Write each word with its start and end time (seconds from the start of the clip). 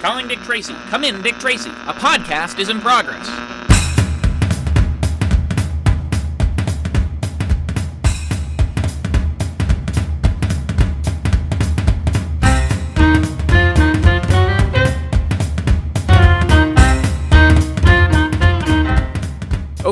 Calling 0.00 0.28
Dick 0.28 0.40
Tracy. 0.40 0.72
Come 0.88 1.04
in, 1.04 1.20
Dick 1.20 1.38
Tracy. 1.38 1.68
A 1.68 1.92
podcast 1.92 2.58
is 2.58 2.70
in 2.70 2.80
progress. 2.80 3.28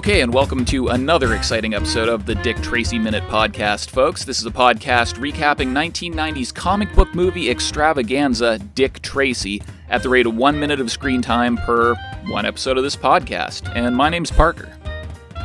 Okay, 0.09 0.23
and 0.23 0.33
welcome 0.33 0.65
to 0.65 0.89
another 0.89 1.35
exciting 1.35 1.75
episode 1.75 2.09
of 2.09 2.25
the 2.25 2.35
Dick 2.37 2.57
Tracy 2.63 2.99
Minute 2.99 3.23
Podcast, 3.25 3.91
folks. 3.91 4.25
This 4.25 4.41
is 4.41 4.47
a 4.47 4.51
podcast 4.51 5.17
recapping 5.19 5.69
1990s 5.69 6.55
comic 6.55 6.91
book 6.95 7.15
movie 7.15 7.51
extravaganza, 7.51 8.59
Dick 8.75 9.03
Tracy, 9.03 9.63
at 9.91 10.03
the 10.03 10.09
rate 10.09 10.25
of 10.25 10.35
one 10.35 10.59
minute 10.59 10.81
of 10.81 10.91
screen 10.91 11.21
time 11.21 11.59
per 11.59 11.95
one 12.29 12.47
episode 12.47 12.79
of 12.79 12.85
this 12.85 12.97
podcast. 12.97 13.71
And 13.77 13.95
my 13.95 14.09
name's 14.09 14.31
Parker. 14.31 14.75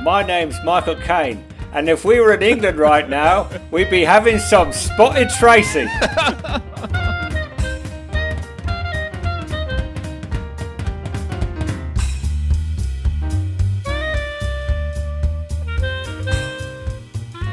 My 0.01 0.23
name's 0.23 0.55
Michael 0.63 0.95
Caine, 0.95 1.43
and 1.73 1.89
if 1.89 2.05
we 2.05 2.21
were 2.21 2.33
in 2.33 2.41
England 2.41 2.77
right 2.77 3.09
now, 3.09 3.49
we'd 3.69 3.89
be 3.89 4.05
having 4.05 4.39
some 4.39 4.71
spotted 4.71 5.27
Tracy. 5.27 5.89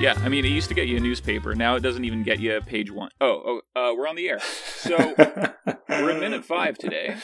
Yeah, 0.00 0.14
I 0.22 0.30
mean, 0.30 0.46
it 0.46 0.48
used 0.48 0.70
to 0.70 0.74
get 0.74 0.88
you 0.88 0.96
a 0.96 1.00
newspaper. 1.00 1.54
Now 1.54 1.74
it 1.74 1.82
doesn't 1.82 2.06
even 2.06 2.22
get 2.22 2.40
you 2.40 2.58
page 2.62 2.90
one. 2.90 3.10
Oh, 3.20 3.60
oh, 3.76 3.90
uh, 3.90 3.94
we're 3.94 4.08
on 4.08 4.16
the 4.16 4.30
air. 4.30 4.40
So 4.40 4.96
we're 4.96 6.10
at 6.10 6.20
minute 6.20 6.42
five 6.42 6.78
today. 6.78 7.16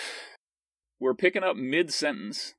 We're 1.00 1.14
picking 1.14 1.42
up 1.42 1.56
mid 1.56 1.90
sentence 1.90 2.52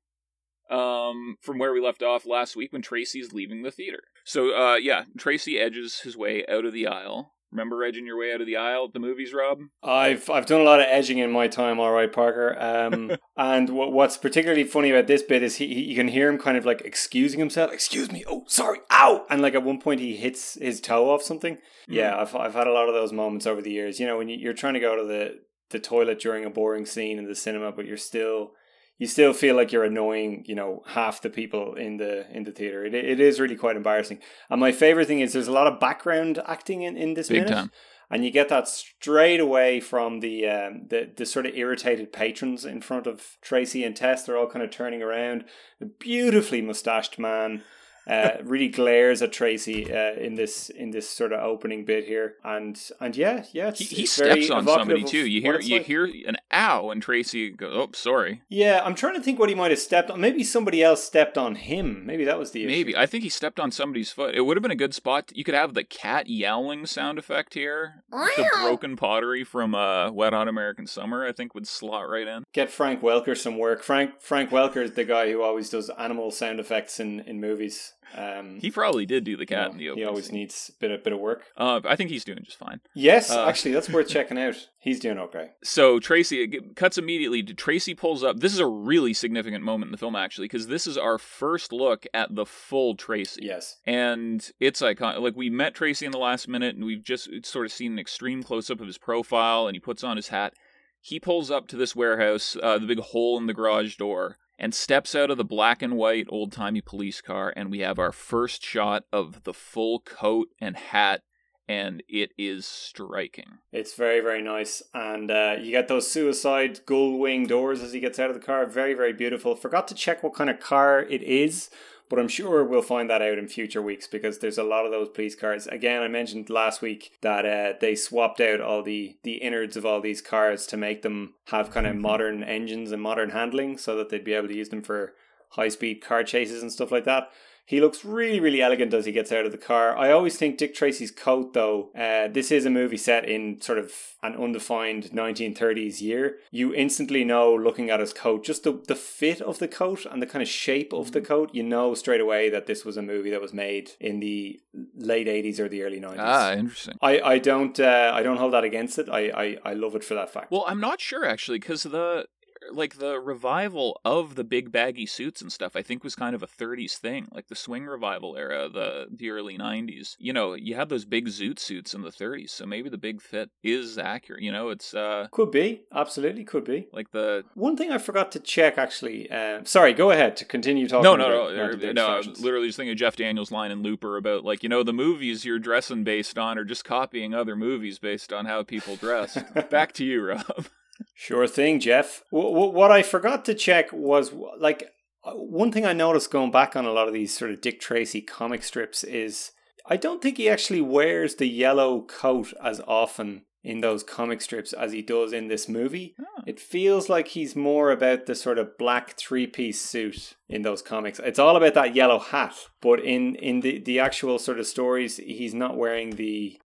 um, 0.71 1.37
from 1.39 1.59
where 1.59 1.71
we 1.71 1.79
left 1.79 2.01
off 2.01 2.25
last 2.25 2.55
week 2.55 2.73
when 2.73 2.81
Tracy's 2.81 3.31
leaving 3.31 3.61
the 3.61 3.69
theater. 3.69 3.99
So, 4.25 4.57
uh, 4.57 4.77
yeah, 4.77 5.03
Tracy 5.19 5.59
edges 5.59 5.99
his 5.99 6.17
way 6.17 6.43
out 6.49 6.65
of 6.65 6.73
the 6.73 6.87
aisle. 6.87 7.35
Remember 7.51 7.83
edging 7.83 8.05
your 8.05 8.19
way 8.19 8.33
out 8.33 8.41
of 8.41 8.47
the 8.47 8.57
aisle 8.57 8.85
at 8.85 8.93
the 8.93 8.99
movies, 8.99 9.33
Rob? 9.33 9.59
I've 9.81 10.29
I've 10.29 10.45
done 10.45 10.59
a 10.59 10.65
lot 10.65 10.81
of 10.81 10.87
edging 10.89 11.19
in 11.19 11.31
my 11.31 11.47
time, 11.47 11.79
all 11.79 11.91
right, 11.91 12.11
Parker. 12.11 12.55
Um, 12.59 13.11
and 13.37 13.69
what, 13.69 13.93
what's 13.93 14.17
particularly 14.17 14.65
funny 14.65 14.89
about 14.89 15.07
this 15.07 15.23
bit 15.23 15.43
is 15.43 15.55
he, 15.55 15.73
he 15.73 15.81
you 15.83 15.95
can 15.95 16.09
hear 16.09 16.29
him 16.29 16.37
kind 16.37 16.57
of 16.57 16.65
like 16.65 16.81
excusing 16.81 17.39
himself. 17.39 17.71
Excuse 17.71 18.11
me. 18.11 18.25
Oh, 18.27 18.43
sorry. 18.47 18.79
Ow! 18.91 19.25
And 19.29 19.41
like 19.41 19.55
at 19.55 19.63
one 19.63 19.79
point 19.79 20.01
he 20.01 20.17
hits 20.17 20.55
his 20.55 20.81
toe 20.81 21.09
off 21.09 21.23
something. 21.23 21.57
Yeah, 21.87 22.19
I've 22.19 22.35
I've 22.35 22.53
had 22.53 22.67
a 22.67 22.73
lot 22.73 22.89
of 22.89 22.93
those 22.93 23.13
moments 23.13 23.47
over 23.47 23.61
the 23.61 23.71
years. 23.71 23.99
You 23.99 24.07
know, 24.07 24.17
when 24.17 24.27
you, 24.27 24.37
you're 24.37 24.53
trying 24.53 24.73
to 24.73 24.79
go 24.81 24.97
to 24.97 25.05
the 25.05 25.39
the 25.69 25.79
toilet 25.79 26.19
during 26.19 26.45
a 26.45 26.49
boring 26.49 26.85
scene 26.85 27.17
in 27.17 27.27
the 27.27 27.35
cinema, 27.35 27.71
but 27.71 27.85
you're 27.85 27.97
still 27.97 28.51
you 28.97 29.07
still 29.07 29.33
feel 29.33 29.55
like 29.55 29.71
you're 29.71 29.83
annoying, 29.83 30.43
you 30.47 30.55
know, 30.55 30.83
half 30.87 31.21
the 31.21 31.29
people 31.29 31.75
in 31.75 31.97
the 31.97 32.29
in 32.35 32.43
the 32.43 32.51
theater. 32.51 32.85
It 32.85 32.93
it 32.95 33.19
is 33.19 33.39
really 33.39 33.55
quite 33.55 33.75
embarrassing. 33.75 34.19
And 34.49 34.59
my 34.59 34.71
favorite 34.71 35.07
thing 35.07 35.19
is 35.19 35.33
there's 35.33 35.47
a 35.47 35.51
lot 35.51 35.67
of 35.67 35.79
background 35.79 36.41
acting 36.47 36.81
in 36.81 36.97
in 36.97 37.13
this 37.13 37.29
Big 37.29 37.43
minute. 37.43 37.53
time. 37.53 37.71
And 38.09 38.23
you 38.23 38.31
get 38.31 38.47
that 38.47 38.69
straight 38.69 39.41
away 39.41 39.81
from 39.81 40.21
the 40.21 40.47
um, 40.47 40.87
the 40.87 41.09
the 41.15 41.25
sort 41.25 41.45
of 41.45 41.55
irritated 41.55 42.13
patrons 42.13 42.63
in 42.63 42.81
front 42.81 43.05
of 43.05 43.37
Tracy 43.41 43.83
and 43.83 43.95
Tess. 43.95 44.23
They're 44.23 44.37
all 44.37 44.47
kind 44.47 44.63
of 44.63 44.71
turning 44.71 45.03
around. 45.03 45.43
The 45.79 45.87
beautifully 45.87 46.61
mustached 46.61 47.19
man 47.19 47.63
uh, 48.09 48.37
really 48.43 48.69
glares 48.69 49.21
at 49.21 49.33
Tracy 49.33 49.93
uh, 49.93 50.13
in 50.13 50.35
this 50.35 50.69
in 50.69 50.91
this 50.91 51.09
sort 51.09 51.33
of 51.33 51.41
opening 51.41 51.83
bit 51.83 52.05
here. 52.05 52.35
And 52.45 52.79
and 53.01 53.15
yeah, 53.17 53.43
yeah, 53.51 53.71
He, 53.71 53.83
he 53.83 54.05
steps 54.05 54.49
on 54.49 54.65
somebody 54.65 55.03
too. 55.03 55.27
You 55.27 55.41
hear 55.41 55.59
you 55.59 55.77
like. 55.79 55.85
hear 55.85 56.05
an 56.05 56.37
ow, 56.51 56.89
and 56.89 57.01
Tracy 57.01 57.49
goes, 57.49 57.71
"Oh, 57.75 57.89
sorry." 57.93 58.41
Yeah, 58.49 58.81
I'm 58.83 58.95
trying 58.95 59.15
to 59.15 59.21
think 59.21 59.39
what 59.39 59.49
he 59.49 59.55
might 59.55 59.71
have 59.71 59.79
stepped 59.79 60.09
on. 60.09 60.21
Maybe 60.21 60.43
somebody 60.43 60.81
else 60.83 61.03
stepped 61.03 61.37
on 61.37 61.55
him. 61.55 62.05
Maybe 62.05 62.23
that 62.25 62.39
was 62.39 62.51
the 62.51 62.63
issue. 62.63 62.71
Maybe 62.71 62.95
I 62.95 63.05
think 63.05 63.23
he 63.23 63.29
stepped 63.29 63.59
on 63.59 63.71
somebody's 63.71 64.11
foot. 64.11 64.35
It 64.35 64.41
would 64.41 64.57
have 64.57 64.61
been 64.61 64.71
a 64.71 64.75
good 64.75 64.93
spot. 64.93 65.31
You 65.35 65.43
could 65.43 65.55
have 65.55 65.73
the 65.73 65.83
cat 65.83 66.29
yowling 66.29 66.85
sound 66.85 67.19
effect 67.19 67.53
here. 67.53 68.03
The 68.11 68.49
broken 68.61 68.95
pottery 68.95 69.43
from 69.43 69.75
uh, 69.75 70.11
Wet 70.11 70.33
Hot 70.33 70.47
American 70.47 70.87
Summer, 70.87 71.25
I 71.25 71.31
think, 71.31 71.53
would 71.55 71.67
slot 71.67 72.09
right 72.09 72.27
in. 72.27 72.43
Get 72.53 72.69
Frank 72.69 73.01
Welker 73.01 73.37
some 73.37 73.57
work. 73.57 73.83
Frank 73.83 74.19
Frank 74.21 74.49
Welker 74.49 74.83
is 74.83 74.91
the 74.93 75.03
guy 75.03 75.31
who 75.31 75.41
always 75.41 75.69
does 75.69 75.89
animal 75.97 76.31
sound 76.31 76.59
effects 76.59 76.99
in, 76.99 77.19
in 77.21 77.39
movies. 77.41 77.93
Um, 78.15 78.59
He 78.61 78.71
probably 78.71 79.05
did 79.05 79.25
do 79.25 79.35
the 79.35 79.41
you 79.41 79.47
cat 79.47 79.67
know, 79.67 79.71
in 79.73 79.77
the 79.77 79.95
he 79.95 80.05
always 80.05 80.27
scene. 80.27 80.35
needs 80.35 80.71
a 80.73 80.79
bit 80.79 80.91
of 80.91 81.03
bit 81.03 81.11
of 81.11 81.19
work. 81.19 81.43
Uh, 81.57 81.81
I 81.83 81.97
think 81.97 82.09
he's 82.09 82.23
doing 82.23 82.39
just 82.43 82.57
fine. 82.57 82.79
Yes, 82.93 83.29
Uh, 83.29 83.45
actually, 83.47 83.73
that's 83.73 83.89
worth 83.89 84.07
checking 84.17 84.37
out. 84.39 84.55
He's 84.79 85.01
doing 85.01 85.17
okay. 85.19 85.49
So 85.61 85.99
Tracy 85.99 86.36
it 86.43 86.75
cuts 86.75 86.97
immediately. 86.97 87.43
to 87.43 87.53
Tracy 87.53 87.93
pulls 87.93 88.23
up. 88.23 88.39
This 88.39 88.53
is 88.53 88.59
a 88.59 88.67
really 88.67 89.13
significant 89.13 89.63
moment 89.63 89.89
in 89.89 89.91
the 89.91 89.97
film, 89.97 90.15
actually, 90.15 90.45
because 90.45 90.67
this 90.67 90.87
is 90.87 90.97
our 90.97 91.17
first 91.17 91.71
look 91.71 92.05
at 92.13 92.35
the 92.35 92.45
full 92.45 92.95
Tracy. 92.95 93.41
Yes. 93.43 93.77
and 93.85 94.49
it's 94.59 94.81
iconic. 94.81 95.21
Like 95.21 95.35
we 95.35 95.49
met 95.49 95.75
Tracy 95.75 96.05
in 96.05 96.11
the 96.11 96.17
last 96.17 96.47
minute, 96.47 96.75
and 96.75 96.85
we've 96.85 97.03
just 97.03 97.29
sort 97.45 97.65
of 97.65 97.71
seen 97.71 97.93
an 97.93 97.99
extreme 97.99 98.43
close 98.43 98.69
up 98.69 98.81
of 98.81 98.87
his 98.87 98.97
profile, 98.97 99.67
and 99.67 99.75
he 99.75 99.79
puts 99.79 100.03
on 100.03 100.17
his 100.17 100.29
hat. 100.29 100.53
He 100.99 101.19
pulls 101.19 101.51
up 101.51 101.67
to 101.67 101.77
this 101.77 101.95
warehouse, 101.95 102.57
uh, 102.61 102.77
the 102.77 102.87
big 102.87 102.99
hole 102.99 103.37
in 103.37 103.45
the 103.47 103.53
garage 103.53 103.95
door, 103.95 104.37
and 104.59 104.73
steps 104.73 105.15
out 105.15 105.29
of 105.29 105.37
the 105.37 105.45
black 105.45 105.81
and 105.81 105.95
white 105.95 106.25
old 106.29 106.51
timey 106.51 106.81
police 106.81 107.21
car, 107.21 107.53
and 107.55 107.69
we 107.69 107.79
have 107.79 107.99
our 107.99 108.11
first 108.11 108.63
shot 108.63 109.03
of 109.13 109.43
the 109.43 109.53
full 109.53 109.99
coat 109.99 110.49
and 110.59 110.75
hat, 110.75 111.21
and 111.67 112.01
it 112.07 112.31
is 112.37 112.65
striking. 112.65 113.59
It's 113.71 113.93
very, 113.93 114.21
very 114.21 114.41
nice. 114.41 114.81
And 114.93 115.29
uh, 115.29 115.55
you 115.59 115.71
get 115.71 115.87
those 115.87 116.09
suicide 116.09 116.79
gull 116.85 117.17
wing 117.17 117.45
doors 117.45 117.81
as 117.81 117.93
he 117.93 117.99
gets 117.99 118.19
out 118.19 118.29
of 118.29 118.39
the 118.39 118.45
car. 118.45 118.65
Very, 118.65 118.93
very 118.93 119.13
beautiful. 119.13 119.55
Forgot 119.55 119.87
to 119.89 119.95
check 119.95 120.23
what 120.23 120.33
kind 120.33 120.49
of 120.49 120.59
car 120.59 121.01
it 121.01 121.21
is, 121.23 121.69
but 122.09 122.19
I'm 122.19 122.29
sure 122.29 122.63
we'll 122.63 122.81
find 122.81 123.09
that 123.09 123.21
out 123.21 123.37
in 123.37 123.49
future 123.49 123.81
weeks 123.81 124.07
because 124.07 124.39
there's 124.39 124.57
a 124.57 124.63
lot 124.63 124.85
of 124.85 124.91
those 124.91 125.09
police 125.09 125.35
cars. 125.35 125.67
Again, 125.67 126.01
I 126.01 126.07
mentioned 126.07 126.49
last 126.49 126.81
week 126.81 127.17
that 127.21 127.45
uh, 127.45 127.77
they 127.81 127.95
swapped 127.95 128.39
out 128.39 128.61
all 128.61 128.81
the, 128.81 129.17
the 129.23 129.35
innards 129.35 129.75
of 129.75 129.85
all 129.85 129.99
these 129.99 130.21
cars 130.21 130.65
to 130.67 130.77
make 130.77 131.01
them 131.01 131.33
have 131.47 131.71
kind 131.71 131.85
of 131.85 131.97
modern 131.97 132.43
engines 132.43 132.93
and 132.93 133.01
modern 133.01 133.31
handling 133.31 133.77
so 133.77 133.97
that 133.97 134.09
they'd 134.09 134.23
be 134.23 134.33
able 134.33 134.47
to 134.47 134.55
use 134.55 134.69
them 134.69 134.81
for 134.83 135.15
high 135.51 135.69
speed 135.69 136.01
car 136.01 136.23
chases 136.23 136.61
and 136.61 136.71
stuff 136.71 136.91
like 136.91 137.03
that. 137.03 137.29
He 137.67 137.81
looks 137.81 138.05
really, 138.05 138.39
really 138.39 138.61
elegant 138.61 138.93
as 138.93 139.05
he 139.05 139.11
gets 139.11 139.29
out 139.29 139.45
of 139.45 139.51
the 139.51 139.57
car. 139.57 139.95
I 139.97 140.09
always 140.09 140.37
think 140.37 140.57
Dick 140.57 140.73
Tracy's 140.73 141.11
coat, 141.11 141.53
though, 141.53 141.91
uh, 141.93 142.29
this 142.29 142.49
is 142.49 142.65
a 142.65 142.69
movie 142.69 142.95
set 142.95 143.27
in 143.27 143.59
sort 143.59 143.77
of 143.77 143.91
an 144.23 144.37
undefined 144.37 145.11
1930s 145.11 145.99
year. 145.99 146.37
You 146.49 146.73
instantly 146.73 147.25
know, 147.25 147.53
looking 147.53 147.89
at 147.89 147.99
his 147.99 148.13
coat, 148.13 148.45
just 148.45 148.63
the, 148.63 148.81
the 148.87 148.95
fit 148.95 149.41
of 149.41 149.59
the 149.59 149.67
coat 149.67 150.05
and 150.09 150.21
the 150.21 150.25
kind 150.25 150.41
of 150.41 150.47
shape 150.47 150.93
of 150.93 151.11
the 151.11 151.19
coat, 151.19 151.49
you 151.53 151.61
know 151.61 151.93
straight 151.93 152.21
away 152.21 152.49
that 152.49 152.67
this 152.67 152.85
was 152.85 152.95
a 152.95 153.01
movie 153.01 153.31
that 153.31 153.41
was 153.41 153.53
made 153.53 153.91
in 153.99 154.21
the 154.21 154.61
late 154.95 155.27
80s 155.27 155.59
or 155.59 155.67
the 155.67 155.83
early 155.83 155.99
90s. 155.99 156.15
Ah, 156.19 156.53
interesting. 156.53 156.95
I, 157.01 157.19
I 157.19 157.37
don't 157.37 157.77
uh, 157.81 158.11
I 158.13 158.23
don't 158.23 158.37
hold 158.37 158.53
that 158.53 158.63
against 158.63 158.97
it. 158.97 159.09
I, 159.09 159.27
I, 159.29 159.57
I 159.65 159.73
love 159.73 159.93
it 159.93 160.05
for 160.05 160.13
that 160.13 160.31
fact. 160.31 160.51
Well, 160.51 160.63
I'm 160.69 160.79
not 160.79 161.01
sure 161.01 161.25
actually, 161.25 161.59
because 161.59 161.83
the 161.83 162.27
like 162.71 162.97
the 162.97 163.19
revival 163.19 163.99
of 164.03 164.35
the 164.35 164.43
big 164.43 164.71
baggy 164.71 165.05
suits 165.05 165.41
and 165.41 165.51
stuff, 165.51 165.75
I 165.75 165.81
think 165.81 166.03
was 166.03 166.15
kind 166.15 166.35
of 166.35 166.43
a 166.43 166.47
30s 166.47 166.95
thing, 166.95 167.27
like 167.31 167.47
the 167.47 167.55
swing 167.55 167.85
revival 167.85 168.35
era, 168.37 168.69
the 168.69 169.07
the 169.11 169.29
early 169.29 169.57
90s. 169.57 170.15
You 170.19 170.33
know, 170.33 170.53
you 170.53 170.75
had 170.75 170.89
those 170.89 171.05
big 171.05 171.27
zoot 171.27 171.59
suits 171.59 171.93
in 171.93 172.01
the 172.01 172.09
30s, 172.11 172.49
so 172.51 172.65
maybe 172.65 172.89
the 172.89 172.97
big 172.97 173.21
fit 173.21 173.49
is 173.63 173.97
accurate. 173.97 174.41
You 174.41 174.51
know, 174.51 174.69
it's 174.69 174.93
uh 174.93 175.27
could 175.31 175.51
be, 175.51 175.83
absolutely 175.93 176.43
could 176.43 176.63
be. 176.63 176.87
like 176.91 177.11
the 177.11 177.43
One 177.55 177.75
thing 177.77 177.91
I 177.91 177.97
forgot 177.97 178.31
to 178.33 178.39
check 178.39 178.77
actually. 178.77 179.29
Uh, 179.29 179.61
sorry, 179.63 179.93
go 179.93 180.11
ahead 180.11 180.35
to 180.37 180.45
continue 180.45 180.87
talking. 180.87 181.03
no, 181.03 181.15
no, 181.15 181.29
no, 181.29 181.55
Mountain 181.55 181.95
no, 181.95 182.07
no. 182.07 182.07
I 182.07 182.17
was 182.17 182.39
literally 182.41 182.67
just 182.67 182.77
thinking 182.77 182.91
of 182.91 182.97
Jeff 182.97 183.15
Daniels' 183.15 183.51
line 183.51 183.71
in 183.71 183.81
Looper 183.83 184.17
about 184.17 184.43
like 184.43 184.63
you 184.63 184.69
know 184.69 184.83
the 184.83 184.93
movies 184.93 185.45
you're 185.45 185.59
dressing 185.59 186.03
based 186.03 186.37
on 186.37 186.57
are 186.57 186.65
just 186.65 186.85
copying 186.85 187.33
other 187.33 187.55
movies 187.55 187.99
based 187.99 188.31
on 188.33 188.45
how 188.45 188.63
people 188.63 188.95
dress. 188.95 189.37
Back 189.69 189.93
to 189.93 190.05
you, 190.05 190.25
Rob. 190.25 190.67
Sure 191.13 191.47
thing, 191.47 191.79
Jeff. 191.79 192.23
W- 192.31 192.53
w- 192.53 192.71
what 192.71 192.91
I 192.91 193.01
forgot 193.03 193.45
to 193.45 193.53
check 193.53 193.91
was 193.91 194.31
like 194.59 194.91
uh, 195.23 195.31
one 195.31 195.71
thing 195.71 195.85
I 195.85 195.93
noticed 195.93 196.31
going 196.31 196.51
back 196.51 196.75
on 196.75 196.85
a 196.85 196.91
lot 196.91 197.07
of 197.07 197.13
these 197.13 197.35
sort 197.37 197.51
of 197.51 197.61
Dick 197.61 197.79
Tracy 197.79 198.21
comic 198.21 198.63
strips 198.63 199.03
is 199.03 199.51
I 199.85 199.97
don't 199.97 200.21
think 200.21 200.37
he 200.37 200.49
actually 200.49 200.81
wears 200.81 201.35
the 201.35 201.47
yellow 201.47 202.01
coat 202.01 202.53
as 202.63 202.81
often 202.87 203.43
in 203.63 203.81
those 203.81 204.03
comic 204.03 204.41
strips 204.41 204.71
as 204.71 204.93
he 204.93 205.01
does 205.01 205.33
in 205.33 205.47
this 205.47 205.67
movie. 205.67 206.15
Oh. 206.19 206.43
It 206.45 206.59
feels 206.59 207.09
like 207.09 207.29
he's 207.29 207.55
more 207.55 207.91
about 207.91 208.25
the 208.25 208.35
sort 208.35 208.59
of 208.59 208.77
black 208.77 209.17
three 209.17 209.47
piece 209.47 209.81
suit 209.81 210.35
in 210.47 210.61
those 210.61 210.81
comics. 210.81 211.19
It's 211.19 211.39
all 211.39 211.57
about 211.57 211.73
that 211.73 211.95
yellow 211.95 212.19
hat, 212.19 212.55
but 212.81 213.01
in 213.03 213.35
in 213.35 213.61
the 213.61 213.79
the 213.79 213.99
actual 213.99 214.39
sort 214.39 214.59
of 214.59 214.67
stories, 214.67 215.17
he's 215.17 215.53
not 215.53 215.77
wearing 215.77 216.11
the 216.11 216.59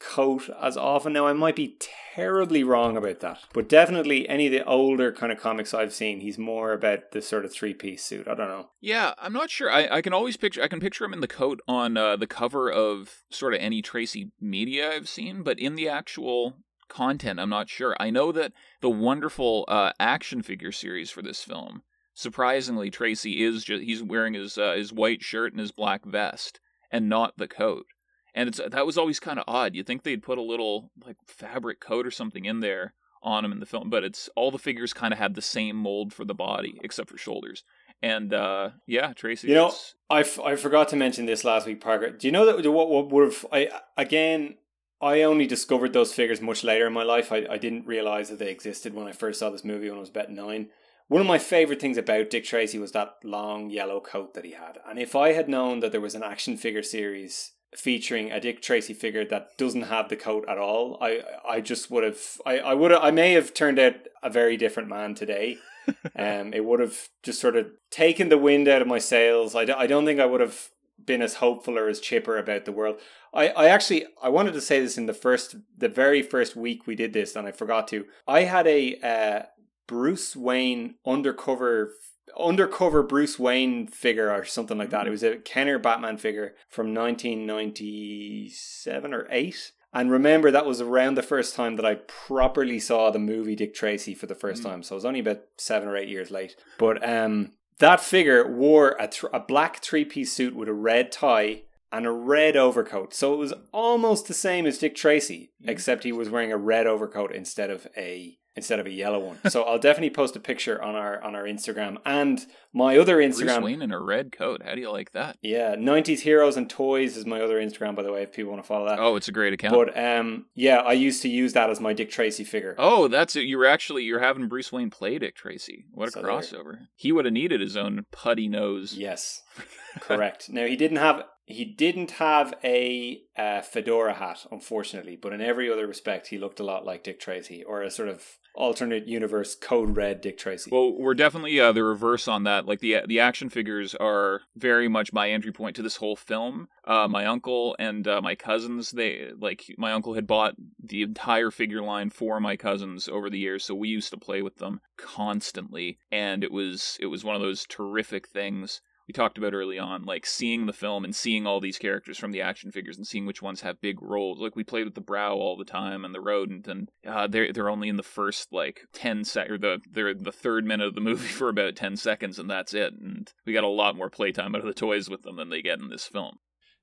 coat 0.00 0.50
as 0.60 0.76
often. 0.76 1.12
Now, 1.12 1.26
I 1.26 1.32
might 1.32 1.54
be 1.54 1.76
terribly 2.14 2.64
wrong 2.64 2.96
about 2.96 3.20
that, 3.20 3.38
but 3.52 3.68
definitely 3.68 4.28
any 4.28 4.46
of 4.46 4.52
the 4.52 4.64
older 4.64 5.12
kind 5.12 5.30
of 5.30 5.38
comics 5.38 5.72
I've 5.72 5.92
seen, 5.92 6.20
he's 6.20 6.38
more 6.38 6.72
about 6.72 7.12
the 7.12 7.22
sort 7.22 7.44
of 7.44 7.52
three 7.52 7.74
piece 7.74 8.02
suit. 8.02 8.26
I 8.26 8.34
don't 8.34 8.48
know. 8.48 8.70
Yeah, 8.80 9.14
I'm 9.18 9.32
not 9.32 9.50
sure. 9.50 9.70
I, 9.70 9.86
I 9.88 10.02
can 10.02 10.12
always 10.12 10.36
picture 10.36 10.62
I 10.62 10.68
can 10.68 10.80
picture 10.80 11.04
him 11.04 11.12
in 11.12 11.20
the 11.20 11.28
coat 11.28 11.60
on 11.68 11.96
uh, 11.96 12.16
the 12.16 12.26
cover 12.26 12.70
of 12.70 13.22
sort 13.30 13.54
of 13.54 13.60
any 13.60 13.82
Tracy 13.82 14.32
media 14.40 14.90
I've 14.90 15.08
seen, 15.08 15.42
but 15.42 15.58
in 15.58 15.76
the 15.76 15.88
actual 15.88 16.56
content. 16.88 17.40
I'm 17.40 17.48
not 17.48 17.70
sure. 17.70 17.96
I 17.98 18.10
know 18.10 18.32
that 18.32 18.52
the 18.80 18.90
wonderful 18.90 19.64
uh, 19.68 19.92
action 19.98 20.42
figure 20.42 20.72
series 20.72 21.10
for 21.10 21.22
this 21.22 21.42
film, 21.42 21.82
surprisingly, 22.12 22.90
Tracy 22.90 23.42
is 23.42 23.64
just 23.64 23.82
he's 23.82 24.02
wearing 24.02 24.34
his 24.34 24.58
uh, 24.58 24.74
his 24.74 24.92
white 24.92 25.22
shirt 25.22 25.52
and 25.52 25.60
his 25.60 25.72
black 25.72 26.04
vest, 26.04 26.60
and 26.90 27.08
not 27.08 27.38
the 27.38 27.48
coat. 27.48 27.86
And 28.34 28.48
it's 28.48 28.60
that 28.64 28.86
was 28.86 28.98
always 28.98 29.20
kind 29.20 29.38
of 29.38 29.44
odd. 29.48 29.74
You'd 29.74 29.86
think 29.86 30.02
they'd 30.02 30.22
put 30.22 30.38
a 30.38 30.42
little 30.42 30.90
like 31.04 31.16
fabric 31.26 31.80
coat 31.80 32.06
or 32.06 32.10
something 32.10 32.44
in 32.44 32.60
there 32.60 32.94
on 33.22 33.44
him 33.44 33.52
in 33.52 33.60
the 33.60 33.66
film, 33.66 33.90
but 33.90 34.04
it's 34.04 34.30
all 34.34 34.50
the 34.50 34.58
figures 34.58 34.92
kind 34.92 35.12
of 35.12 35.18
had 35.18 35.34
the 35.34 35.42
same 35.42 35.76
mold 35.76 36.12
for 36.12 36.24
the 36.24 36.34
body 36.34 36.78
except 36.82 37.10
for 37.10 37.18
shoulders. 37.18 37.64
And 38.02 38.32
uh, 38.32 38.70
yeah, 38.86 39.12
Tracy. 39.12 39.48
You 39.48 39.54
know, 39.54 39.74
I, 40.08 40.20
f- 40.20 40.40
I 40.40 40.56
forgot 40.56 40.88
to 40.88 40.96
mention 40.96 41.26
this 41.26 41.44
last 41.44 41.66
week, 41.66 41.80
Parker. 41.80 42.10
Do 42.10 42.26
you 42.26 42.32
know 42.32 42.46
that 42.46 42.70
what, 42.70 42.88
what 42.88 43.10
would 43.10 43.24
have 43.24 43.46
I 43.52 43.68
again? 43.96 44.56
I 45.02 45.22
only 45.22 45.46
discovered 45.46 45.94
those 45.94 46.12
figures 46.12 46.42
much 46.42 46.62
later 46.62 46.86
in 46.86 46.92
my 46.92 47.04
life. 47.04 47.32
I, 47.32 47.46
I 47.48 47.56
didn't 47.56 47.86
realize 47.86 48.28
that 48.28 48.38
they 48.38 48.50
existed 48.50 48.94
when 48.94 49.06
I 49.06 49.12
first 49.12 49.38
saw 49.38 49.48
this 49.48 49.64
movie 49.64 49.88
when 49.88 49.96
I 49.96 50.00
was 50.00 50.10
about 50.10 50.30
nine. 50.30 50.68
One 51.08 51.22
of 51.22 51.26
my 51.26 51.38
favorite 51.38 51.80
things 51.80 51.96
about 51.96 52.30
Dick 52.30 52.44
Tracy 52.44 52.78
was 52.78 52.92
that 52.92 53.16
long 53.24 53.70
yellow 53.70 54.00
coat 54.00 54.34
that 54.34 54.44
he 54.44 54.52
had. 54.52 54.78
And 54.88 54.98
if 54.98 55.16
I 55.16 55.32
had 55.32 55.48
known 55.48 55.80
that 55.80 55.90
there 55.90 56.02
was 56.02 56.14
an 56.14 56.22
action 56.22 56.56
figure 56.56 56.82
series 56.82 57.52
featuring 57.76 58.30
a 58.32 58.40
Dick 58.40 58.62
Tracy 58.62 58.94
figure 58.94 59.24
that 59.24 59.56
doesn't 59.56 59.82
have 59.82 60.08
the 60.08 60.16
coat 60.16 60.44
at 60.48 60.58
all, 60.58 60.98
I 61.00 61.22
I 61.48 61.60
just 61.60 61.90
would 61.90 62.04
have 62.04 62.20
I, 62.44 62.58
I 62.58 62.74
would 62.74 62.92
I 62.92 63.10
may 63.10 63.32
have 63.32 63.54
turned 63.54 63.78
out 63.78 63.94
a 64.22 64.30
very 64.30 64.56
different 64.56 64.88
man 64.88 65.14
today. 65.14 65.58
um, 66.16 66.52
it 66.52 66.64
would 66.64 66.80
have 66.80 67.08
just 67.22 67.40
sort 67.40 67.56
of 67.56 67.68
taken 67.90 68.28
the 68.28 68.38
wind 68.38 68.68
out 68.68 68.82
of 68.82 68.88
my 68.88 68.98
sails. 68.98 69.54
I, 69.54 69.64
d- 69.64 69.72
I 69.72 69.86
don't 69.86 70.04
think 70.04 70.20
I 70.20 70.26
would 70.26 70.40
have 70.40 70.70
been 71.04 71.22
as 71.22 71.34
hopeful 71.34 71.78
or 71.78 71.88
as 71.88 72.00
chipper 72.00 72.38
about 72.38 72.64
the 72.64 72.72
world. 72.72 73.00
I, 73.32 73.48
I 73.48 73.68
actually 73.68 74.06
I 74.22 74.28
wanted 74.28 74.52
to 74.54 74.60
say 74.60 74.80
this 74.80 74.98
in 74.98 75.06
the 75.06 75.14
first 75.14 75.56
the 75.76 75.88
very 75.88 76.22
first 76.22 76.56
week 76.56 76.86
we 76.86 76.94
did 76.94 77.12
this 77.12 77.36
and 77.36 77.46
I 77.46 77.52
forgot 77.52 77.88
to. 77.88 78.06
I 78.26 78.42
had 78.42 78.66
a 78.66 78.96
uh, 78.96 79.42
Bruce 79.86 80.36
Wayne 80.36 80.96
undercover 81.06 81.94
undercover 82.38 83.02
Bruce 83.02 83.38
Wayne 83.38 83.86
figure 83.86 84.30
or 84.30 84.44
something 84.44 84.76
like 84.78 84.90
that. 84.90 85.06
It 85.06 85.10
was 85.10 85.22
a 85.22 85.36
Kenner 85.36 85.78
Batman 85.78 86.18
figure 86.18 86.54
from 86.68 86.92
1997 86.94 89.14
or 89.14 89.26
8. 89.30 89.72
And 89.92 90.10
remember, 90.10 90.50
that 90.50 90.66
was 90.66 90.80
around 90.80 91.16
the 91.16 91.22
first 91.22 91.54
time 91.54 91.76
that 91.76 91.84
I 91.84 91.96
properly 91.96 92.78
saw 92.78 93.10
the 93.10 93.18
movie 93.18 93.56
Dick 93.56 93.74
Tracy 93.74 94.14
for 94.14 94.26
the 94.26 94.36
first 94.36 94.62
time. 94.62 94.82
So 94.82 94.94
it 94.94 94.98
was 94.98 95.04
only 95.04 95.20
about 95.20 95.42
seven 95.56 95.88
or 95.88 95.96
eight 95.96 96.08
years 96.08 96.30
late. 96.30 96.54
But 96.78 97.06
um, 97.08 97.52
that 97.78 98.00
figure 98.00 98.48
wore 98.48 98.90
a, 99.00 99.08
th- 99.08 99.32
a 99.32 99.40
black 99.40 99.82
three 99.82 100.04
piece 100.04 100.32
suit 100.32 100.54
with 100.54 100.68
a 100.68 100.72
red 100.72 101.10
tie 101.10 101.62
and 101.92 102.06
a 102.06 102.12
red 102.12 102.56
overcoat. 102.56 103.14
So 103.14 103.34
it 103.34 103.38
was 103.38 103.52
almost 103.72 104.28
the 104.28 104.34
same 104.34 104.64
as 104.64 104.78
Dick 104.78 104.94
Tracy, 104.94 105.50
except 105.64 106.04
he 106.04 106.12
was 106.12 106.30
wearing 106.30 106.52
a 106.52 106.56
red 106.56 106.86
overcoat 106.86 107.32
instead 107.32 107.70
of 107.70 107.88
a 107.96 108.38
instead 108.60 108.78
of 108.78 108.86
a 108.86 108.90
yellow 108.90 109.18
one. 109.18 109.38
so 109.48 109.62
I'll 109.62 109.78
definitely 109.78 110.10
post 110.10 110.36
a 110.36 110.40
picture 110.40 110.80
on 110.82 110.94
our 110.94 111.22
on 111.22 111.34
our 111.34 111.44
Instagram 111.44 111.96
and 112.04 112.44
my 112.72 112.98
other 112.98 113.16
Instagram. 113.16 113.46
Bruce 113.46 113.64
Wayne 113.64 113.82
in 113.82 113.90
a 113.90 113.98
red 113.98 114.32
coat. 114.32 114.62
How 114.62 114.74
do 114.74 114.80
you 114.80 114.90
like 114.90 115.12
that? 115.12 115.38
Yeah, 115.42 115.74
90s 115.76 116.20
Heroes 116.20 116.56
and 116.56 116.68
Toys 116.68 117.16
is 117.16 117.24
my 117.26 117.40
other 117.40 117.58
Instagram 117.58 117.96
by 117.96 118.02
the 118.02 118.12
way 118.12 118.22
if 118.22 118.32
people 118.32 118.52
want 118.52 118.62
to 118.62 118.68
follow 118.68 118.86
that. 118.86 118.98
Oh, 118.98 119.16
it's 119.16 119.28
a 119.28 119.32
great 119.32 119.52
account. 119.54 119.74
But 119.74 119.98
um 119.98 120.46
yeah, 120.54 120.78
I 120.78 120.92
used 120.92 121.22
to 121.22 121.28
use 121.28 121.54
that 121.54 121.70
as 121.70 121.80
my 121.80 121.92
Dick 121.94 122.10
Tracy 122.10 122.44
figure. 122.44 122.74
Oh, 122.78 123.08
that's 123.08 123.34
it. 123.34 123.46
You're 123.46 123.66
actually 123.66 124.04
you're 124.04 124.20
having 124.20 124.46
Bruce 124.48 124.70
Wayne 124.70 124.90
play 124.90 125.18
Dick 125.18 125.34
Tracy. 125.34 125.86
What 125.92 126.08
a 126.08 126.12
So 126.12 126.22
crossover. 126.22 126.88
He 126.94 127.12
would 127.12 127.24
have 127.24 127.34
needed 127.34 127.60
his 127.60 127.76
own 127.76 128.04
putty 128.12 128.48
nose. 128.48 128.94
Yes. 128.96 129.42
Correct. 130.00 130.50
Now 130.50 130.66
he 130.66 130.76
didn't 130.76 130.98
have 130.98 131.24
he 131.46 131.64
didn't 131.64 132.12
have 132.12 132.54
a 132.62 133.22
uh, 133.36 133.60
fedora 133.62 134.14
hat, 134.14 134.46
unfortunately, 134.52 135.16
but 135.16 135.32
in 135.32 135.40
every 135.40 135.70
other 135.70 135.86
respect, 135.86 136.28
he 136.28 136.38
looked 136.38 136.60
a 136.60 136.64
lot 136.64 136.84
like 136.84 137.02
Dick 137.02 137.18
Tracy, 137.18 137.64
or 137.64 137.82
a 137.82 137.90
sort 137.90 138.08
of 138.08 138.24
alternate 138.54 139.06
universe 139.06 139.54
code 139.54 139.96
red 139.96 140.20
Dick 140.20 140.38
Tracy. 140.38 140.70
Well, 140.72 140.92
we're 140.96 141.14
definitely 141.14 141.58
uh, 141.60 141.72
the 141.72 141.84
reverse 141.84 142.28
on 142.28 142.44
that. 142.44 142.66
Like 142.66 142.80
the 142.80 142.98
the 143.06 143.20
action 143.20 143.48
figures 143.48 143.94
are 143.94 144.42
very 144.56 144.88
much 144.88 145.12
my 145.12 145.30
entry 145.30 145.52
point 145.52 145.76
to 145.76 145.82
this 145.82 145.96
whole 145.96 146.16
film. 146.16 146.68
Uh, 146.84 147.08
my 147.08 147.26
uncle 147.26 147.76
and 147.78 148.06
uh, 148.06 148.20
my 148.20 148.34
cousins, 148.34 148.90
they 148.90 149.30
like 149.38 149.64
my 149.78 149.92
uncle 149.92 150.14
had 150.14 150.26
bought 150.26 150.54
the 150.82 151.02
entire 151.02 151.50
figure 151.50 151.82
line 151.82 152.10
for 152.10 152.40
my 152.40 152.56
cousins 152.56 153.08
over 153.08 153.30
the 153.30 153.38
years, 153.38 153.64
so 153.64 153.74
we 153.74 153.88
used 153.88 154.10
to 154.10 154.16
play 154.16 154.42
with 154.42 154.56
them 154.56 154.80
constantly, 154.96 155.98
and 156.10 156.44
it 156.44 156.52
was 156.52 156.98
it 157.00 157.06
was 157.06 157.24
one 157.24 157.36
of 157.36 157.42
those 157.42 157.66
terrific 157.66 158.28
things 158.28 158.80
we 159.10 159.12
talked 159.12 159.38
about 159.38 159.54
early 159.54 159.76
on, 159.76 160.04
like 160.04 160.24
seeing 160.24 160.66
the 160.66 160.72
film 160.72 161.04
and 161.04 161.16
seeing 161.16 161.44
all 161.44 161.58
these 161.58 161.78
characters 161.78 162.16
from 162.16 162.30
the 162.30 162.40
action 162.40 162.70
figures 162.70 162.96
and 162.96 163.04
seeing 163.04 163.26
which 163.26 163.42
ones 163.42 163.62
have 163.62 163.80
big 163.80 164.00
roles. 164.00 164.38
Like 164.38 164.54
we 164.54 164.62
played 164.62 164.84
with 164.84 164.94
the 164.94 165.00
Brow 165.00 165.34
all 165.34 165.56
the 165.56 165.64
time 165.64 166.04
and 166.04 166.14
the 166.14 166.20
Rodent, 166.20 166.68
and 166.68 166.92
uh, 167.04 167.26
they're 167.26 167.52
they're 167.52 167.68
only 167.68 167.88
in 167.88 167.96
the 167.96 168.04
first 168.04 168.52
like 168.52 168.82
ten 168.92 169.24
sec 169.24 169.50
or 169.50 169.58
the 169.58 169.80
they're 169.90 170.14
the 170.14 170.30
third 170.30 170.64
minute 170.64 170.86
of 170.86 170.94
the 170.94 171.00
movie 171.00 171.26
for 171.38 171.48
about 171.48 171.74
ten 171.74 171.96
seconds, 171.96 172.38
and 172.38 172.48
that's 172.48 172.72
it. 172.72 172.92
And 172.92 173.32
we 173.44 173.52
got 173.52 173.64
a 173.64 173.68
lot 173.68 173.96
more 173.96 174.10
playtime 174.10 174.54
out 174.54 174.60
of 174.60 174.68
the 174.68 174.74
toys 174.74 175.10
with 175.10 175.22
them 175.22 175.34
than 175.34 175.50
they 175.50 175.60
get 175.60 175.80
in 175.80 175.88
this 175.88 176.06
film. 176.06 176.38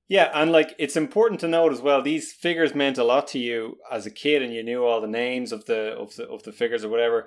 Yeah, 0.06 0.30
and 0.34 0.52
like 0.52 0.74
it's 0.78 0.98
important 0.98 1.40
to 1.40 1.48
note 1.48 1.72
as 1.72 1.80
well, 1.80 2.02
these 2.02 2.34
figures 2.34 2.74
meant 2.74 2.98
a 2.98 3.04
lot 3.04 3.26
to 3.28 3.38
you 3.38 3.78
as 3.90 4.04
a 4.04 4.10
kid, 4.10 4.42
and 4.42 4.52
you 4.52 4.62
knew 4.62 4.84
all 4.84 5.00
the 5.00 5.06
names 5.06 5.50
of 5.50 5.64
the 5.64 5.96
of 5.96 6.14
the 6.16 6.28
of 6.28 6.42
the 6.42 6.52
figures 6.52 6.84
or 6.84 6.90
whatever. 6.90 7.26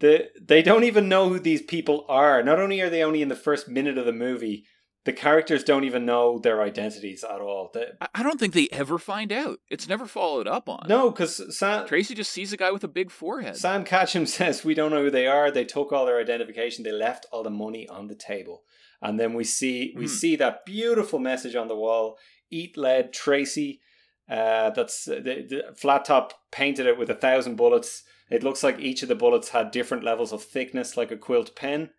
The 0.00 0.28
they 0.40 0.62
don't 0.62 0.84
even 0.84 1.08
know 1.08 1.28
who 1.28 1.38
these 1.38 1.62
people 1.62 2.04
are. 2.08 2.42
Not 2.42 2.58
only 2.60 2.80
are 2.80 2.90
they 2.90 3.02
only 3.02 3.22
in 3.22 3.28
the 3.28 3.34
first 3.36 3.68
minute 3.68 3.96
of 3.96 4.04
the 4.06 4.12
movie, 4.12 4.64
the 5.04 5.12
characters 5.12 5.64
don't 5.64 5.84
even 5.84 6.04
know 6.04 6.38
their 6.38 6.60
identities 6.62 7.24
at 7.24 7.40
all. 7.40 7.70
The, 7.72 7.96
I- 8.14 8.22
don't 8.22 8.38
think 8.40 8.52
they 8.54 8.68
ever 8.72 8.98
find 8.98 9.32
out. 9.32 9.60
It's 9.70 9.88
never 9.88 10.04
followed 10.06 10.46
up 10.48 10.68
on. 10.68 10.86
no, 10.88 11.10
because 11.10 11.56
Sam 11.56 11.86
Tracy 11.86 12.14
just 12.14 12.30
sees 12.32 12.52
a 12.52 12.56
guy 12.56 12.72
with 12.72 12.84
a 12.84 12.88
big 12.88 13.10
forehead. 13.10 13.56
Sam 13.56 13.84
Catchem 13.84 14.26
says 14.36 14.64
we 14.64 14.74
don't 14.74 14.90
know 14.90 15.02
who 15.04 15.10
they 15.10 15.26
are. 15.26 15.50
They 15.50 15.64
took 15.64 15.92
all 15.92 16.04
their 16.06 16.20
identification. 16.20 16.84
They 16.84 16.92
left 16.92 17.24
all 17.32 17.42
the 17.42 17.50
money 17.50 17.88
on 17.88 18.08
the 18.08 18.14
table, 18.16 18.64
and 19.00 19.18
then 19.18 19.32
we 19.32 19.44
see 19.44 19.94
we 19.96 20.04
Hmm. 20.04 20.08
see 20.12 20.36
that 20.36 20.66
beautiful 20.66 21.18
message 21.20 21.54
on 21.54 21.68
the 21.68 21.76
wall: 21.76 22.18
"Eat 22.50 22.76
lead, 22.76 23.12
Tracy." 23.14 23.80
Uh, 24.28 24.70
that's 24.70 25.04
the, 25.04 25.20
the 25.20 25.62
flat 25.76 26.04
top 26.04 26.34
painted 26.50 26.84
it 26.86 26.98
with 26.98 27.08
a 27.08 27.14
thousand 27.14 27.54
bullets. 27.56 28.02
It 28.30 28.42
looks 28.42 28.62
like 28.62 28.80
each 28.80 29.02
of 29.02 29.08
the 29.08 29.14
bullets 29.14 29.50
had 29.50 29.70
different 29.70 30.04
levels 30.04 30.32
of 30.32 30.42
thickness, 30.42 30.96
like 30.96 31.10
a 31.10 31.16
quilt 31.16 31.54
pen. 31.54 31.90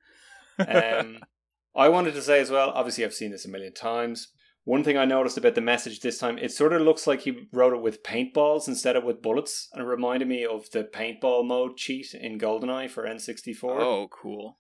Um, 0.60 1.20
I 1.76 1.90
wanted 1.90 2.14
to 2.16 2.22
say 2.22 2.40
as 2.42 2.50
well. 2.50 2.72
Obviously, 2.72 3.06
I've 3.06 3.14
seen 3.14 3.32
this 3.32 3.46
a 3.46 3.50
million 3.50 3.74
times. 3.74 4.30
One 4.64 4.84
thing 4.84 4.98
I 4.98 5.06
noticed 5.06 5.38
about 5.38 5.56
the 5.56 5.62
message 5.62 6.02
this 6.02 6.18
time, 6.18 6.38
it 6.38 6.52
sort 6.52 6.74
of 6.74 6.82
looks 6.82 7.08
like 7.08 7.22
he 7.22 7.48
wrote 7.54 7.74
it 7.74 7.82
with 7.82 8.04
paintballs 8.04 8.68
instead 8.68 8.98
of 8.98 9.06
with 9.06 9.22
bullets, 9.22 9.70
and 9.72 9.82
it 9.82 9.86
reminded 9.86 10.28
me 10.28 10.46
of 10.46 10.70
the 10.72 10.84
paintball 10.84 11.48
mode 11.48 11.78
cheat 11.78 12.14
in 12.14 12.38
GoldenEye 12.38 12.90
for 12.90 13.04
N64. 13.04 13.64
Oh, 13.64 14.10
cool. 14.12 14.58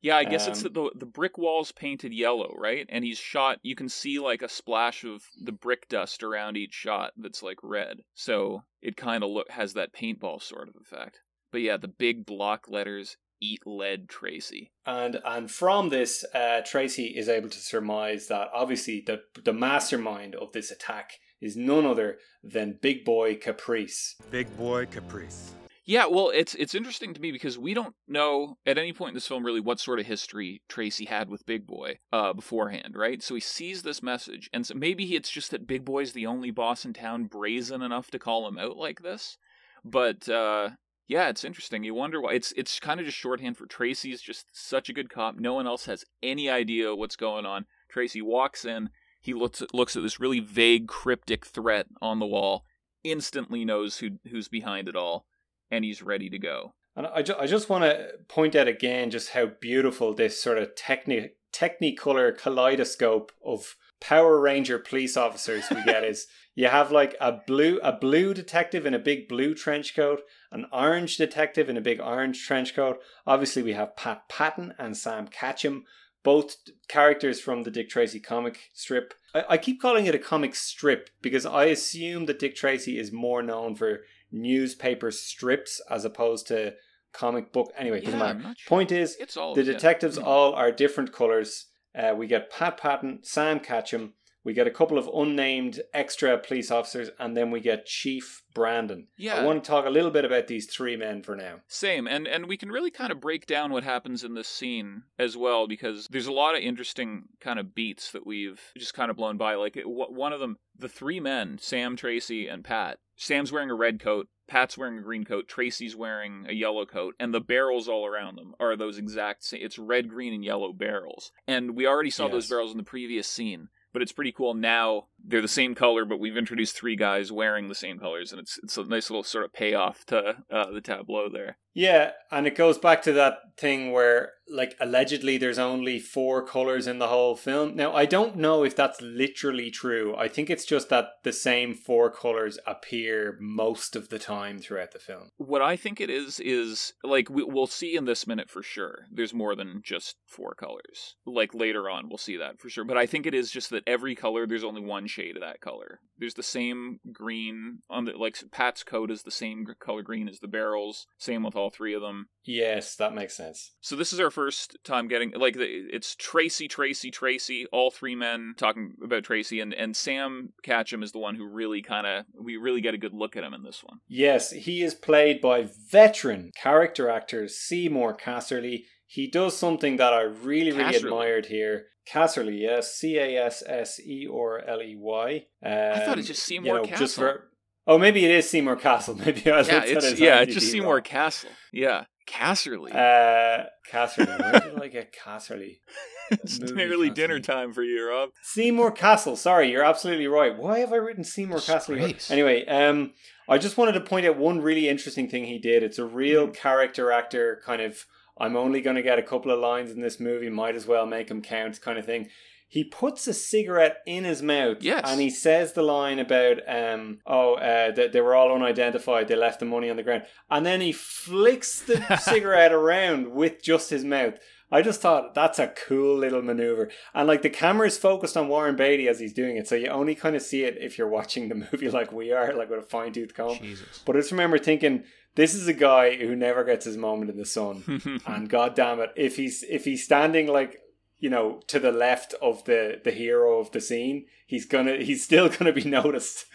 Yeah, 0.00 0.16
I 0.16 0.24
guess 0.24 0.46
it's 0.46 0.64
Um, 0.64 0.72
the 0.72 0.90
the 0.94 1.06
brick 1.06 1.36
walls 1.38 1.72
painted 1.72 2.12
yellow, 2.12 2.54
right? 2.56 2.86
And 2.88 3.04
he's 3.04 3.18
shot. 3.18 3.58
You 3.62 3.74
can 3.74 3.88
see 3.88 4.18
like 4.18 4.42
a 4.42 4.48
splash 4.48 5.04
of 5.04 5.22
the 5.42 5.52
brick 5.52 5.88
dust 5.88 6.22
around 6.22 6.56
each 6.56 6.74
shot 6.74 7.12
that's 7.16 7.42
like 7.42 7.58
red. 7.62 8.02
So 8.14 8.62
it 8.80 8.96
kind 8.96 9.24
of 9.24 9.30
look 9.30 9.50
has 9.50 9.74
that 9.74 9.92
paintball 9.92 10.42
sort 10.42 10.68
of 10.68 10.76
effect. 10.80 11.20
But 11.50 11.62
yeah, 11.62 11.78
the 11.78 11.88
big 11.88 12.26
block 12.26 12.68
letters 12.68 13.16
"Eat 13.40 13.62
Lead, 13.66 14.08
Tracy." 14.08 14.70
And 14.86 15.20
and 15.24 15.50
from 15.50 15.88
this, 15.88 16.24
uh, 16.34 16.60
Tracy 16.64 17.06
is 17.16 17.28
able 17.28 17.48
to 17.48 17.58
surmise 17.58 18.28
that 18.28 18.48
obviously 18.54 19.02
the 19.04 19.22
the 19.42 19.52
mastermind 19.52 20.34
of 20.36 20.52
this 20.52 20.70
attack 20.70 21.14
is 21.40 21.56
none 21.56 21.86
other 21.86 22.18
than 22.42 22.78
Big 22.80 23.04
Boy 23.04 23.36
Caprice. 23.36 24.16
Big 24.30 24.54
boy 24.56 24.86
Caprice. 24.86 25.52
Yeah, 25.88 26.04
well, 26.04 26.30
it's 26.34 26.54
it's 26.56 26.74
interesting 26.74 27.14
to 27.14 27.20
me 27.20 27.32
because 27.32 27.58
we 27.58 27.72
don't 27.72 27.94
know 28.06 28.58
at 28.66 28.76
any 28.76 28.92
point 28.92 29.12
in 29.12 29.14
this 29.14 29.26
film 29.26 29.42
really 29.42 29.58
what 29.58 29.80
sort 29.80 29.98
of 29.98 30.04
history 30.04 30.60
Tracy 30.68 31.06
had 31.06 31.30
with 31.30 31.46
Big 31.46 31.66
Boy 31.66 31.96
uh, 32.12 32.34
beforehand, 32.34 32.94
right? 32.94 33.22
So 33.22 33.34
he 33.34 33.40
sees 33.40 33.82
this 33.82 34.02
message, 34.02 34.50
and 34.52 34.66
so 34.66 34.74
maybe 34.74 35.16
it's 35.16 35.30
just 35.30 35.50
that 35.50 35.66
Big 35.66 35.86
Boy's 35.86 36.12
the 36.12 36.26
only 36.26 36.50
boss 36.50 36.84
in 36.84 36.92
town 36.92 37.24
brazen 37.24 37.80
enough 37.80 38.10
to 38.10 38.18
call 38.18 38.46
him 38.46 38.58
out 38.58 38.76
like 38.76 39.00
this. 39.00 39.38
But 39.82 40.28
uh, 40.28 40.72
yeah, 41.06 41.30
it's 41.30 41.42
interesting. 41.42 41.84
You 41.84 41.94
wonder 41.94 42.20
why. 42.20 42.34
It's 42.34 42.52
it's 42.52 42.78
kind 42.78 43.00
of 43.00 43.06
just 43.06 43.16
shorthand 43.16 43.56
for 43.56 43.64
Tracy's 43.64 44.20
just 44.20 44.44
such 44.52 44.90
a 44.90 44.92
good 44.92 45.08
cop. 45.08 45.36
No 45.36 45.54
one 45.54 45.66
else 45.66 45.86
has 45.86 46.04
any 46.22 46.50
idea 46.50 46.94
what's 46.94 47.16
going 47.16 47.46
on. 47.46 47.64
Tracy 47.90 48.20
walks 48.20 48.66
in. 48.66 48.90
He 49.22 49.32
looks 49.32 49.62
at, 49.62 49.72
looks 49.72 49.96
at 49.96 50.02
this 50.02 50.20
really 50.20 50.40
vague, 50.40 50.86
cryptic 50.86 51.46
threat 51.46 51.86
on 52.02 52.18
the 52.18 52.26
wall. 52.26 52.66
Instantly 53.04 53.64
knows 53.64 54.00
who 54.00 54.18
who's 54.30 54.48
behind 54.48 54.86
it 54.86 54.94
all 54.94 55.24
and 55.70 55.84
he's 55.84 56.02
ready 56.02 56.28
to 56.30 56.38
go. 56.38 56.74
And 56.96 57.06
I, 57.06 57.22
ju- 57.22 57.36
I 57.38 57.46
just 57.46 57.68
want 57.68 57.84
to 57.84 58.08
point 58.28 58.56
out 58.56 58.68
again 58.68 59.10
just 59.10 59.30
how 59.30 59.46
beautiful 59.46 60.14
this 60.14 60.42
sort 60.42 60.58
of 60.58 60.74
techni- 60.74 61.30
technicolor 61.52 62.36
kaleidoscope 62.36 63.32
of 63.44 63.76
Power 64.00 64.40
Ranger 64.40 64.78
police 64.78 65.16
officers 65.16 65.64
we 65.70 65.82
get 65.84 66.04
is. 66.04 66.26
You 66.54 66.66
have 66.66 66.90
like 66.90 67.14
a 67.20 67.38
blue 67.46 67.78
a 67.84 67.92
blue 67.92 68.34
detective 68.34 68.84
in 68.84 68.92
a 68.92 68.98
big 68.98 69.28
blue 69.28 69.54
trench 69.54 69.94
coat, 69.94 70.22
an 70.50 70.66
orange 70.72 71.16
detective 71.16 71.68
in 71.68 71.76
a 71.76 71.80
big 71.80 72.00
orange 72.00 72.44
trench 72.44 72.74
coat. 72.74 72.98
Obviously, 73.28 73.62
we 73.62 73.74
have 73.74 73.94
Pat 73.94 74.28
Patton 74.28 74.74
and 74.76 74.96
Sam 74.96 75.28
Catchem, 75.28 75.82
both 76.24 76.56
characters 76.88 77.40
from 77.40 77.62
the 77.62 77.70
Dick 77.70 77.88
Tracy 77.88 78.18
comic 78.18 78.70
strip. 78.74 79.14
I, 79.32 79.44
I 79.50 79.56
keep 79.56 79.80
calling 79.80 80.06
it 80.06 80.16
a 80.16 80.18
comic 80.18 80.56
strip 80.56 81.10
because 81.22 81.46
I 81.46 81.66
assume 81.66 82.26
that 82.26 82.40
Dick 82.40 82.56
Tracy 82.56 82.98
is 82.98 83.12
more 83.12 83.40
known 83.40 83.76
for 83.76 84.00
newspaper 84.30 85.10
strips 85.10 85.80
as 85.90 86.04
opposed 86.04 86.46
to 86.48 86.74
comic 87.12 87.52
book. 87.52 87.72
Anyway, 87.76 88.00
doesn't 88.00 88.18
Yeah, 88.20 88.32
matter. 88.34 88.54
Sure. 88.56 88.68
Point 88.68 88.92
is, 88.92 89.16
It's 89.16 89.36
all 89.36 89.54
the 89.54 89.62
yeah. 89.62 89.72
detectives 89.72 90.18
Mhm. 90.18 90.24
all 90.24 90.54
are 90.54 90.70
different 90.70 91.12
colors. 91.12 91.66
Uh, 91.94 92.14
we 92.16 92.26
get 92.26 92.50
Pat 92.50 92.76
Patton, 92.76 93.20
Sam 93.22 93.60
Catchem. 93.60 94.12
We 94.48 94.54
get 94.54 94.66
a 94.66 94.70
couple 94.70 94.96
of 94.96 95.10
unnamed 95.12 95.82
extra 95.92 96.38
police 96.38 96.70
officers, 96.70 97.10
and 97.18 97.36
then 97.36 97.50
we 97.50 97.60
get 97.60 97.84
Chief 97.84 98.42
Brandon. 98.54 99.06
Yeah. 99.18 99.34
I 99.34 99.44
want 99.44 99.62
to 99.62 99.70
talk 99.70 99.84
a 99.84 99.90
little 99.90 100.10
bit 100.10 100.24
about 100.24 100.46
these 100.46 100.64
three 100.64 100.96
men 100.96 101.22
for 101.22 101.36
now. 101.36 101.56
Same, 101.66 102.06
and 102.08 102.26
and 102.26 102.46
we 102.46 102.56
can 102.56 102.70
really 102.70 102.90
kind 102.90 103.12
of 103.12 103.20
break 103.20 103.44
down 103.44 103.72
what 103.72 103.84
happens 103.84 104.24
in 104.24 104.32
this 104.32 104.48
scene 104.48 105.02
as 105.18 105.36
well 105.36 105.66
because 105.68 106.08
there's 106.10 106.26
a 106.28 106.32
lot 106.32 106.54
of 106.56 106.62
interesting 106.62 107.24
kind 107.40 107.58
of 107.58 107.74
beats 107.74 108.10
that 108.12 108.26
we've 108.26 108.58
just 108.74 108.94
kind 108.94 109.10
of 109.10 109.18
blown 109.18 109.36
by. 109.36 109.54
Like 109.56 109.76
it- 109.76 109.86
one 109.86 110.32
of 110.32 110.40
them, 110.40 110.56
the 110.78 110.88
three 110.88 111.20
men, 111.20 111.58
Sam, 111.60 111.94
Tracy, 111.94 112.48
and 112.48 112.64
Pat. 112.64 113.00
Sam's 113.16 113.52
wearing 113.52 113.68
a 113.70 113.74
red 113.74 114.00
coat. 114.00 114.28
Pat's 114.46 114.78
wearing 114.78 114.96
a 114.96 115.02
green 115.02 115.26
coat. 115.26 115.46
Tracy's 115.46 115.94
wearing 115.94 116.46
a 116.48 116.54
yellow 116.54 116.86
coat, 116.86 117.14
and 117.20 117.34
the 117.34 117.40
barrels 117.40 117.86
all 117.86 118.06
around 118.06 118.36
them 118.38 118.54
are 118.58 118.76
those 118.76 118.96
exact 118.96 119.44
same. 119.44 119.60
It's 119.62 119.78
red, 119.78 120.08
green, 120.08 120.32
and 120.32 120.42
yellow 120.42 120.72
barrels, 120.72 121.32
and 121.46 121.76
we 121.76 121.86
already 121.86 122.08
saw 122.08 122.28
those 122.28 122.48
barrels 122.48 122.70
in 122.72 122.78
the 122.78 122.82
previous 122.82 123.28
scene. 123.28 123.68
But 123.92 124.02
it's 124.02 124.12
pretty 124.12 124.32
cool 124.32 124.54
now. 124.54 125.06
They're 125.24 125.42
the 125.42 125.48
same 125.48 125.74
color, 125.74 126.04
but 126.04 126.20
we've 126.20 126.36
introduced 126.36 126.76
three 126.76 126.96
guys 126.96 127.32
wearing 127.32 127.68
the 127.68 127.74
same 127.74 127.98
colors, 127.98 128.32
and 128.32 128.40
it's 128.40 128.58
it's 128.62 128.76
a 128.76 128.84
nice 128.84 129.10
little 129.10 129.22
sort 129.22 129.44
of 129.44 129.52
payoff 129.52 130.04
to 130.06 130.36
uh, 130.50 130.70
the 130.70 130.80
tableau 130.80 131.28
there. 131.28 131.58
Yeah, 131.78 132.10
and 132.32 132.44
it 132.44 132.56
goes 132.56 132.76
back 132.76 133.02
to 133.02 133.12
that 133.12 133.56
thing 133.56 133.92
where, 133.92 134.32
like, 134.48 134.76
allegedly 134.80 135.38
there's 135.38 135.60
only 135.60 136.00
four 136.00 136.44
colors 136.44 136.88
in 136.88 136.98
the 136.98 137.06
whole 137.06 137.36
film. 137.36 137.76
Now, 137.76 137.94
I 137.94 138.04
don't 138.04 138.34
know 138.34 138.64
if 138.64 138.74
that's 138.74 139.00
literally 139.00 139.70
true. 139.70 140.16
I 140.16 140.26
think 140.26 140.50
it's 140.50 140.64
just 140.64 140.88
that 140.88 141.10
the 141.22 141.32
same 141.32 141.74
four 141.74 142.10
colors 142.10 142.58
appear 142.66 143.36
most 143.40 143.94
of 143.94 144.08
the 144.08 144.18
time 144.18 144.58
throughout 144.58 144.90
the 144.90 144.98
film. 144.98 145.30
What 145.36 145.62
I 145.62 145.76
think 145.76 146.00
it 146.00 146.10
is 146.10 146.40
is 146.40 146.94
like 147.04 147.30
we, 147.30 147.44
we'll 147.44 147.68
see 147.68 147.94
in 147.94 148.06
this 148.06 148.26
minute 148.26 148.50
for 148.50 148.62
sure. 148.62 149.06
There's 149.12 149.32
more 149.32 149.54
than 149.54 149.80
just 149.84 150.16
four 150.26 150.54
colors. 150.54 151.14
Like 151.26 151.54
later 151.54 151.88
on, 151.88 152.08
we'll 152.08 152.18
see 152.18 152.36
that 152.38 152.58
for 152.58 152.68
sure. 152.68 152.84
But 152.84 152.98
I 152.98 153.06
think 153.06 153.24
it 153.24 153.34
is 153.34 153.52
just 153.52 153.70
that 153.70 153.84
every 153.86 154.16
color 154.16 154.48
there's 154.48 154.64
only 154.64 154.82
one 154.82 155.06
shade 155.06 155.36
of 155.36 155.42
that 155.42 155.60
color. 155.60 156.00
There's 156.18 156.34
the 156.34 156.42
same 156.42 156.98
green 157.12 157.78
on 157.88 158.04
the 158.04 158.12
like 158.12 158.36
Pat's 158.50 158.82
coat 158.82 159.12
is 159.12 159.22
the 159.22 159.30
same 159.30 159.64
color 159.78 160.02
green 160.02 160.28
as 160.28 160.40
the 160.40 160.48
barrels. 160.48 161.06
Same 161.18 161.44
with 161.44 161.54
all 161.54 161.67
three 161.70 161.94
of 161.94 162.02
them. 162.02 162.28
Yes, 162.44 162.96
that 162.96 163.14
makes 163.14 163.36
sense. 163.36 163.74
So 163.80 163.94
this 163.96 164.12
is 164.12 164.20
our 164.20 164.30
first 164.30 164.78
time 164.84 165.08
getting 165.08 165.32
like 165.32 165.54
it's 165.58 166.14
Tracy, 166.16 166.68
Tracy, 166.68 167.10
Tracy. 167.10 167.66
All 167.72 167.90
three 167.90 168.14
men 168.14 168.54
talking 168.56 168.94
about 169.04 169.24
Tracy, 169.24 169.60
and 169.60 169.74
and 169.74 169.96
Sam 169.96 170.52
Catchem 170.64 171.02
is 171.02 171.12
the 171.12 171.18
one 171.18 171.34
who 171.36 171.46
really 171.48 171.82
kind 171.82 172.06
of 172.06 172.24
we 172.40 172.56
really 172.56 172.80
get 172.80 172.94
a 172.94 172.98
good 172.98 173.14
look 173.14 173.36
at 173.36 173.44
him 173.44 173.54
in 173.54 173.62
this 173.62 173.82
one. 173.84 173.98
Yes, 174.08 174.50
he 174.50 174.82
is 174.82 174.94
played 174.94 175.40
by 175.40 175.68
veteran 175.90 176.50
character 176.60 177.08
actor 177.10 177.48
Seymour 177.48 178.16
Casserly. 178.16 178.84
He 179.06 179.30
does 179.30 179.56
something 179.56 179.96
that 179.96 180.12
I 180.12 180.20
really, 180.22 180.70
really 180.72 180.92
Casserly. 180.94 181.04
admired 181.04 181.46
here. 181.46 181.86
Casserly, 182.10 182.60
yes, 182.60 182.94
C 182.94 183.18
A 183.18 183.36
S 183.44 183.62
S 183.66 184.00
E 184.00 184.26
or 184.26 184.64
L 184.66 184.80
E 184.82 184.96
Y. 184.98 185.44
I 185.62 186.00
thought 186.00 186.18
it 186.18 186.20
um, 186.20 186.24
just 186.24 186.42
Seymour 186.44 186.80
just 186.86 186.98
Castle. 186.98 187.24
for- 187.24 187.47
oh, 187.88 187.98
maybe 187.98 188.24
it 188.24 188.30
is 188.30 188.48
Seymour 188.48 188.76
Castle. 188.76 189.14
Maybe 189.24 189.50
I 189.50 189.60
yeah, 189.62 189.82
it's 189.84 190.20
yeah, 190.20 190.40
it's 190.42 190.54
just 190.54 190.70
Seymour. 190.70 191.00
Castle. 191.00 191.50
Yeah, 191.72 192.04
Casserly. 192.28 192.94
Uh, 192.94 193.64
Casserly. 193.90 194.38
Where 194.38 194.60
did 194.60 194.82
I 194.82 194.86
get 194.88 195.12
Casserly? 195.12 195.78
it's 196.30 196.60
nearly 196.60 197.10
Casserly. 197.10 197.14
dinner 197.14 197.40
time 197.40 197.72
for 197.72 197.82
you, 197.82 198.08
Rob. 198.08 198.30
Seymour 198.42 198.92
Castle. 198.92 199.34
Sorry, 199.34 199.70
you're 199.72 199.84
absolutely 199.84 200.28
right. 200.28 200.56
Why 200.56 200.78
have 200.80 200.92
I 200.92 200.96
written 200.96 201.24
Seymour 201.24 201.60
Castle? 201.60 201.98
Anyway, 202.30 202.64
um, 202.66 203.12
I 203.48 203.58
just 203.58 203.76
wanted 203.76 203.92
to 203.92 204.00
point 204.02 204.26
out 204.26 204.36
one 204.36 204.60
really 204.60 204.88
interesting 204.88 205.28
thing 205.28 205.46
he 205.46 205.58
did. 205.58 205.82
It's 205.82 205.98
a 205.98 206.04
real 206.04 206.46
Hmm. 206.46 206.52
character 206.52 207.10
actor 207.10 207.60
kind 207.64 207.82
of. 207.82 208.04
I'm 208.40 208.56
only 208.56 208.80
going 208.80 208.94
to 208.94 209.02
get 209.02 209.18
a 209.18 209.22
couple 209.22 209.50
of 209.50 209.58
lines 209.58 209.90
in 209.90 210.00
this 210.00 210.20
movie. 210.20 210.48
Might 210.48 210.76
as 210.76 210.86
well 210.86 211.06
make 211.06 211.26
them 211.26 211.42
count, 211.42 211.80
kind 211.80 211.98
of 211.98 212.06
thing. 212.06 212.28
He 212.70 212.84
puts 212.84 213.26
a 213.26 213.32
cigarette 213.32 213.98
in 214.06 214.24
his 214.24 214.42
mouth, 214.42 214.78
Yes. 214.80 215.02
and 215.06 215.20
he 215.20 215.30
says 215.30 215.72
the 215.72 215.82
line 215.82 216.18
about, 216.18 216.58
um, 216.68 217.20
"Oh, 217.26 217.54
uh, 217.54 217.90
that 217.92 218.12
they 218.12 218.20
were 218.20 218.34
all 218.34 218.52
unidentified. 218.54 219.26
They 219.28 219.36
left 219.36 219.60
the 219.60 219.66
money 219.66 219.88
on 219.88 219.96
the 219.96 220.02
ground," 220.02 220.24
and 220.50 220.66
then 220.66 220.80
he 220.82 220.92
flicks 220.92 221.80
the 221.80 222.16
cigarette 222.20 222.72
around 222.72 223.32
with 223.32 223.62
just 223.62 223.90
his 223.90 224.04
mouth. 224.04 224.38
I 224.70 224.82
just 224.82 225.00
thought 225.00 225.34
that's 225.34 225.58
a 225.58 225.68
cool 225.68 226.18
little 226.18 226.42
maneuver. 226.42 226.90
And 227.14 227.26
like 227.26 227.40
the 227.40 227.48
camera 227.48 227.86
is 227.86 227.96
focused 227.96 228.36
on 228.36 228.48
Warren 228.48 228.76
Beatty 228.76 229.08
as 229.08 229.18
he's 229.18 229.32
doing 229.32 229.56
it, 229.56 229.66
so 229.66 229.74
you 229.74 229.86
only 229.88 230.14
kind 230.14 230.36
of 230.36 230.42
see 230.42 230.64
it 230.64 230.76
if 230.78 230.98
you're 230.98 231.08
watching 231.08 231.48
the 231.48 231.54
movie 231.72 231.88
like 231.90 232.12
we 232.12 232.32
are, 232.32 232.52
like 232.52 232.68
with 232.68 232.80
a 232.80 232.82
fine 232.86 233.12
tooth 233.14 233.32
comb. 233.34 233.56
Jesus. 233.58 234.02
But 234.04 234.14
I 234.16 234.18
just 234.18 234.30
remember 234.30 234.58
thinking, 234.58 235.04
this 235.36 235.54
is 235.54 235.68
a 235.68 235.72
guy 235.72 236.16
who 236.16 236.36
never 236.36 236.64
gets 236.64 236.84
his 236.84 236.98
moment 236.98 237.30
in 237.30 237.38
the 237.38 237.46
sun. 237.46 238.20
and 238.26 238.50
god 238.50 238.74
damn 238.74 239.00
it, 239.00 239.10
if 239.16 239.36
he's 239.36 239.62
if 239.62 239.86
he's 239.86 240.04
standing 240.04 240.46
like 240.48 240.78
you 241.18 241.30
know 241.30 241.60
to 241.68 241.78
the 241.78 241.92
left 241.92 242.34
of 242.40 242.64
the 242.64 243.00
the 243.04 243.10
hero 243.12 243.58
of 243.60 243.70
the 243.72 243.80
scene, 243.80 244.26
he's 244.46 244.66
gonna 244.66 244.96
he's 244.98 245.24
still 245.24 245.48
gonna 245.58 245.72
be 245.72 245.84
noticed. 245.84 246.46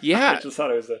Yeah. 0.00 0.32
I 0.38 0.40
just 0.40 0.56
thought 0.56 0.70
it 0.70 0.76
was 0.76 0.90
a, 0.90 1.00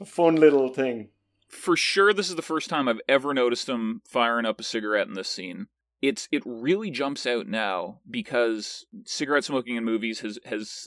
a 0.00 0.04
fun 0.04 0.36
little 0.36 0.68
thing. 0.68 1.10
for 1.48 1.76
sure, 1.76 2.12
this 2.12 2.28
is 2.28 2.36
the 2.36 2.42
first 2.42 2.68
time 2.68 2.88
I've 2.88 3.00
ever 3.08 3.32
noticed 3.34 3.68
him 3.68 4.02
firing 4.04 4.46
up 4.46 4.60
a 4.60 4.64
cigarette 4.64 5.08
in 5.08 5.14
this 5.14 5.28
scene. 5.28 5.68
It's 6.02 6.28
it 6.30 6.42
really 6.44 6.90
jumps 6.90 7.26
out 7.26 7.46
now 7.46 8.00
because 8.08 8.84
cigarette 9.04 9.44
smoking 9.44 9.76
in 9.76 9.84
movies 9.84 10.20
has 10.20 10.38
has 10.44 10.86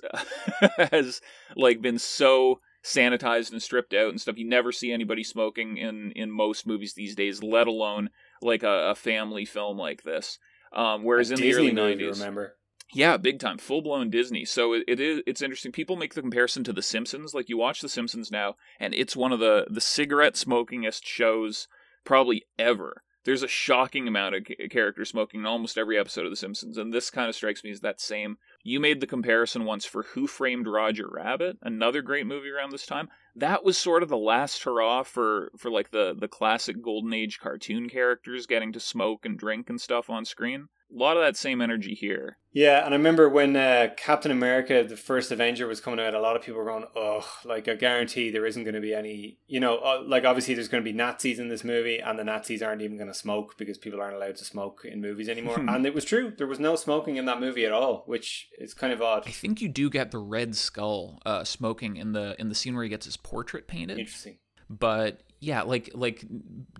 has 0.91 1.21
like 1.55 1.81
been 1.81 1.97
so 1.97 2.59
sanitized 2.83 3.51
and 3.51 3.61
stripped 3.61 3.93
out 3.93 4.09
and 4.09 4.21
stuff. 4.21 4.37
You 4.37 4.47
never 4.47 4.71
see 4.71 4.91
anybody 4.91 5.23
smoking 5.23 5.77
in 5.77 6.11
in 6.11 6.29
most 6.31 6.67
movies 6.67 6.93
these 6.93 7.15
days, 7.15 7.41
let 7.41 7.67
alone 7.67 8.11
like 8.41 8.63
a, 8.63 8.91
a 8.91 8.95
family 8.95 9.45
film 9.45 9.77
like 9.77 10.03
this. 10.03 10.37
Um, 10.73 11.03
whereas 11.03 11.31
A 11.31 11.33
in 11.33 11.39
Disney 11.39 11.51
the 11.51 11.57
early 11.57 11.71
nineties, 11.71 12.19
remember? 12.19 12.55
Yeah, 12.93 13.17
big 13.17 13.39
time, 13.39 13.57
full 13.59 13.81
blown 13.81 14.09
Disney. 14.09 14.45
So 14.45 14.73
it, 14.73 14.83
it 14.87 14.99
is 14.99 15.21
it's 15.27 15.41
interesting. 15.41 15.71
People 15.71 15.95
make 15.95 16.13
the 16.13 16.21
comparison 16.21 16.63
to 16.65 16.73
The 16.73 16.81
Simpsons. 16.81 17.33
Like 17.33 17.49
you 17.49 17.57
watch 17.57 17.81
The 17.81 17.89
Simpsons 17.89 18.31
now, 18.31 18.55
and 18.79 18.93
it's 18.93 19.15
one 19.15 19.31
of 19.31 19.39
the 19.39 19.67
the 19.69 19.81
cigarette 19.81 20.35
smokingest 20.35 21.05
shows 21.05 21.67
probably 22.03 22.45
ever. 22.57 23.03
There's 23.25 23.43
a 23.43 23.47
shocking 23.47 24.07
amount 24.07 24.35
of 24.35 24.47
character 24.71 25.05
smoking 25.05 25.41
in 25.41 25.45
almost 25.45 25.77
every 25.77 25.99
episode 25.99 26.25
of 26.25 26.31
The 26.31 26.37
Simpsons, 26.37 26.77
and 26.77 26.93
this 26.93 27.11
kind 27.11 27.29
of 27.29 27.35
strikes 27.35 27.63
me 27.63 27.69
as 27.69 27.81
that 27.81 27.99
same. 27.99 28.37
You 28.63 28.79
made 28.79 29.01
the 29.01 29.07
comparison 29.07 29.65
once 29.65 29.85
for 29.85 30.03
Who 30.13 30.25
Framed 30.25 30.67
Roger 30.67 31.07
Rabbit, 31.07 31.57
another 31.61 32.01
great 32.01 32.25
movie 32.25 32.49
around 32.49 32.71
this 32.71 32.85
time. 32.85 33.09
That 33.35 33.63
was 33.63 33.77
sort 33.77 34.03
of 34.03 34.09
the 34.09 34.17
last 34.17 34.63
hurrah 34.63 35.03
for 35.03 35.51
for 35.57 35.71
like 35.71 35.91
the 35.91 36.13
the 36.17 36.27
classic 36.27 36.81
golden 36.81 37.13
age 37.13 37.39
cartoon 37.39 37.89
characters 37.89 38.45
getting 38.47 38.71
to 38.73 38.79
smoke 38.79 39.25
and 39.25 39.37
drink 39.37 39.69
and 39.69 39.79
stuff 39.81 40.09
on 40.09 40.25
screen. 40.25 40.69
A 40.91 40.97
lot 40.97 41.17
of 41.17 41.23
that 41.23 41.37
same 41.37 41.61
energy 41.61 41.93
here. 41.93 42.37
Yeah, 42.51 42.83
and 42.83 42.95
I 42.95 42.97
remember 42.97 43.29
when 43.29 43.55
uh, 43.55 43.89
Captain 43.95 44.31
America, 44.31 44.83
the 44.83 44.97
first 44.97 45.31
Avenger, 45.31 45.67
was 45.67 45.79
coming 45.79 45.99
out, 45.99 46.15
a 46.15 46.19
lot 46.19 46.35
of 46.35 46.41
people 46.41 46.59
were 46.59 46.65
going, 46.65 46.85
oh, 46.95 47.29
like, 47.45 47.67
I 47.67 47.75
guarantee 47.75 48.31
there 48.31 48.45
isn't 48.45 48.63
going 48.63 48.73
to 48.73 48.81
be 48.81 48.93
any, 48.93 49.37
you 49.45 49.59
know, 49.59 49.77
uh, 49.77 50.01
like, 50.03 50.25
obviously 50.25 50.55
there's 50.55 50.67
going 50.67 50.83
to 50.83 50.89
be 50.89 50.95
Nazis 50.95 51.37
in 51.37 51.49
this 51.49 51.63
movie, 51.63 51.99
and 51.99 52.17
the 52.17 52.23
Nazis 52.23 52.63
aren't 52.63 52.81
even 52.81 52.97
going 52.97 53.07
to 53.07 53.13
smoke 53.13 53.55
because 53.57 53.77
people 53.77 54.01
aren't 54.01 54.15
allowed 54.15 54.35
to 54.37 54.45
smoke 54.45 54.81
in 54.83 54.99
movies 54.99 55.29
anymore. 55.29 55.59
and 55.67 55.85
it 55.85 55.93
was 55.93 56.05
true. 56.05 56.33
There 56.35 56.47
was 56.47 56.59
no 56.59 56.75
smoking 56.75 57.17
in 57.17 57.25
that 57.25 57.39
movie 57.39 57.65
at 57.65 57.71
all, 57.71 58.03
which 58.07 58.47
is 58.57 58.73
kind 58.73 58.91
of 58.91 59.01
odd. 59.01 59.23
I 59.27 59.31
think 59.31 59.61
you 59.61 59.69
do 59.69 59.91
get 59.91 60.09
the 60.09 60.17
Red 60.17 60.55
Skull 60.55 61.19
uh, 61.25 61.43
smoking 61.43 61.97
in 61.97 62.13
the 62.13 62.35
in 62.39 62.49
the 62.49 62.55
scene 62.55 62.73
where 62.73 62.83
he 62.83 62.89
gets 62.89 63.05
his 63.05 63.17
portrait 63.17 63.67
painted. 63.67 63.99
Interesting. 63.99 64.37
But 64.69 65.21
yeah, 65.41 65.61
like 65.61 65.89
like 65.93 66.25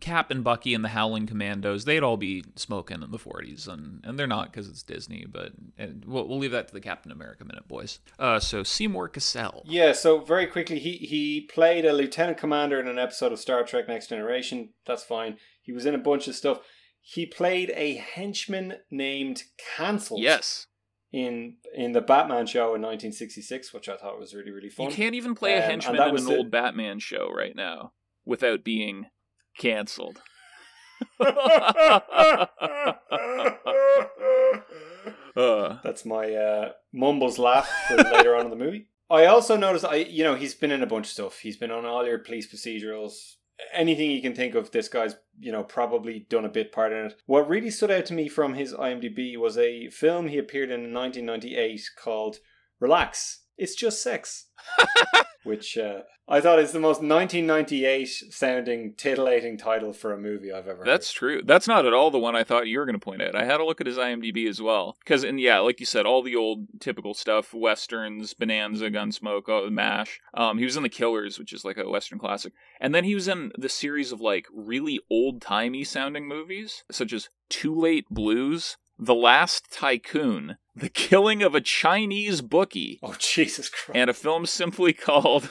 Cap 0.01 0.31
and 0.31 0.43
Bucky 0.43 0.73
and 0.73 0.83
the 0.83 0.89
Howling 0.89 1.27
Commandos, 1.27 1.85
they'd 1.85 2.03
all 2.03 2.17
be 2.17 2.43
smoking 2.55 3.01
in 3.01 3.11
the 3.11 3.17
40s, 3.17 3.67
and 3.67 4.03
and 4.03 4.19
they're 4.19 4.27
not 4.27 4.51
because 4.51 4.67
it's 4.67 4.83
Disney. 4.83 5.25
But 5.29 5.53
and 5.77 6.03
we'll, 6.05 6.27
we'll 6.27 6.39
leave 6.39 6.51
that 6.51 6.67
to 6.67 6.73
the 6.73 6.81
Captain 6.81 7.11
America 7.11 7.45
minute, 7.45 7.67
boys. 7.67 7.99
Uh, 8.17 8.39
so 8.39 8.63
Seymour 8.63 9.07
Cassel. 9.09 9.63
Yeah, 9.65 9.93
so 9.93 10.19
very 10.19 10.45
quickly, 10.47 10.79
he, 10.79 10.93
he 10.97 11.41
played 11.53 11.85
a 11.85 11.93
lieutenant 11.93 12.37
commander 12.37 12.79
in 12.79 12.87
an 12.87 12.99
episode 12.99 13.31
of 13.31 13.39
Star 13.39 13.63
Trek 13.63 13.87
Next 13.87 14.07
Generation. 14.07 14.73
That's 14.85 15.03
fine. 15.03 15.37
He 15.61 15.71
was 15.71 15.85
in 15.85 15.95
a 15.95 15.99
bunch 15.99 16.27
of 16.27 16.35
stuff. 16.35 16.59
He 17.01 17.25
played 17.25 17.71
a 17.75 17.95
henchman 17.95 18.75
named 18.91 19.43
Cancel. 19.77 20.19
Yes. 20.19 20.67
in 21.13 21.55
in 21.73 21.93
the 21.93 22.01
Batman 22.01 22.45
show 22.45 22.75
in 22.75 22.81
1966, 22.81 23.73
which 23.73 23.87
I 23.89 23.95
thought 23.97 24.19
was 24.19 24.33
really 24.35 24.51
really 24.51 24.69
fun. 24.69 24.87
You 24.89 24.95
can't 24.95 25.15
even 25.15 25.33
play 25.33 25.53
a 25.53 25.63
Um, 25.63 25.69
henchman 25.71 25.95
in 26.09 26.15
an 26.17 26.25
the- 26.25 26.37
old 26.37 26.51
Batman 26.51 26.99
show 26.99 27.29
right 27.33 27.55
now 27.55 27.93
without 28.25 28.63
being 28.63 29.07
canceled. 29.57 30.21
uh, 31.19 32.45
That's 35.83 36.05
my 36.05 36.33
uh, 36.33 36.71
mumbles 36.93 37.39
laugh 37.39 37.69
for 37.87 37.97
later 37.97 38.35
on 38.35 38.45
in 38.45 38.49
the 38.49 38.55
movie. 38.55 38.87
I 39.09 39.25
also 39.25 39.57
noticed, 39.57 39.85
I 39.85 39.95
you 39.95 40.23
know, 40.23 40.35
he's 40.35 40.53
been 40.53 40.71
in 40.71 40.83
a 40.83 40.87
bunch 40.87 41.07
of 41.07 41.11
stuff. 41.11 41.39
He's 41.39 41.57
been 41.57 41.71
on 41.71 41.85
all 41.85 42.05
your 42.05 42.19
police 42.19 42.53
procedurals. 42.53 43.35
Anything 43.73 44.11
you 44.11 44.21
can 44.21 44.35
think 44.35 44.55
of, 44.55 44.71
this 44.71 44.87
guy's 44.87 45.15
you 45.39 45.51
know 45.51 45.63
probably 45.63 46.25
done 46.29 46.45
a 46.45 46.49
bit 46.49 46.71
part 46.71 46.93
in 46.93 47.07
it. 47.07 47.21
What 47.25 47.49
really 47.49 47.71
stood 47.71 47.91
out 47.91 48.05
to 48.07 48.13
me 48.13 48.27
from 48.29 48.53
his 48.53 48.73
IMDb 48.73 49.37
was 49.37 49.57
a 49.57 49.89
film 49.89 50.27
he 50.27 50.37
appeared 50.37 50.69
in 50.69 50.85
in 50.85 50.93
1998 50.93 51.81
called 52.01 52.37
Relax. 52.79 53.41
It's 53.57 53.75
Just 53.75 54.01
Sex. 54.01 54.45
Which 55.43 55.77
uh, 55.77 56.01
I 56.31 56.41
thought 56.41 56.59
is 56.59 56.73
the 56.73 56.79
most 56.79 57.01
1998 57.01 58.05
sounding 58.29 58.93
titillating 58.95 59.57
title 59.57 59.93
for 59.93 60.13
a 60.13 60.17
movie 60.17 60.51
I've 60.51 60.67
ever 60.67 60.83
That's 60.85 61.11
true. 61.11 61.41
That's 61.43 61.67
not 61.67 61.87
at 61.87 61.93
all 61.93 62.11
the 62.11 62.19
one 62.19 62.35
I 62.35 62.43
thought 62.43 62.67
you 62.67 62.77
were 62.77 62.85
going 62.85 62.99
to 62.99 63.03
point 63.03 63.23
out. 63.23 63.35
I 63.35 63.45
had 63.45 63.59
a 63.59 63.65
look 63.65 63.81
at 63.81 63.87
his 63.87 63.97
IMDb 63.97 64.47
as 64.47 64.61
well. 64.61 64.95
Because, 64.99 65.23
and 65.23 65.39
yeah, 65.39 65.57
like 65.59 65.79
you 65.79 65.87
said, 65.87 66.05
all 66.05 66.21
the 66.21 66.35
old 66.35 66.67
typical 66.79 67.15
stuff 67.15 67.51
Westerns, 67.51 68.35
Bonanza, 68.35 68.91
Gunsmoke, 68.91 69.47
oh, 69.47 69.69
MASH. 69.71 70.19
Um, 70.35 70.59
he 70.59 70.65
was 70.65 70.77
in 70.77 70.83
The 70.83 70.89
Killers, 70.89 71.39
which 71.39 71.51
is 71.51 71.65
like 71.65 71.77
a 71.77 71.89
Western 71.89 72.19
classic. 72.19 72.53
And 72.79 72.93
then 72.93 73.05
he 73.05 73.15
was 73.15 73.27
in 73.27 73.51
the 73.57 73.69
series 73.69 74.11
of 74.11 74.21
like 74.21 74.45
really 74.53 74.99
old 75.09 75.41
timey 75.41 75.83
sounding 75.83 76.27
movies, 76.27 76.83
such 76.91 77.11
as 77.11 77.29
Too 77.49 77.73
Late 77.73 78.05
Blues, 78.11 78.77
The 79.01 79.15
Last 79.15 79.71
Tycoon, 79.71 80.57
The 80.75 80.89
Killing 80.89 81.41
of 81.41 81.55
a 81.55 81.61
Chinese 81.61 82.41
Bookie, 82.41 82.99
Oh, 83.01 83.15
Jesus 83.17 83.69
Christ. 83.69 83.95
and 83.97 84.09
a 84.09 84.13
film 84.13 84.45
simply 84.45 84.91
called 85.07 85.49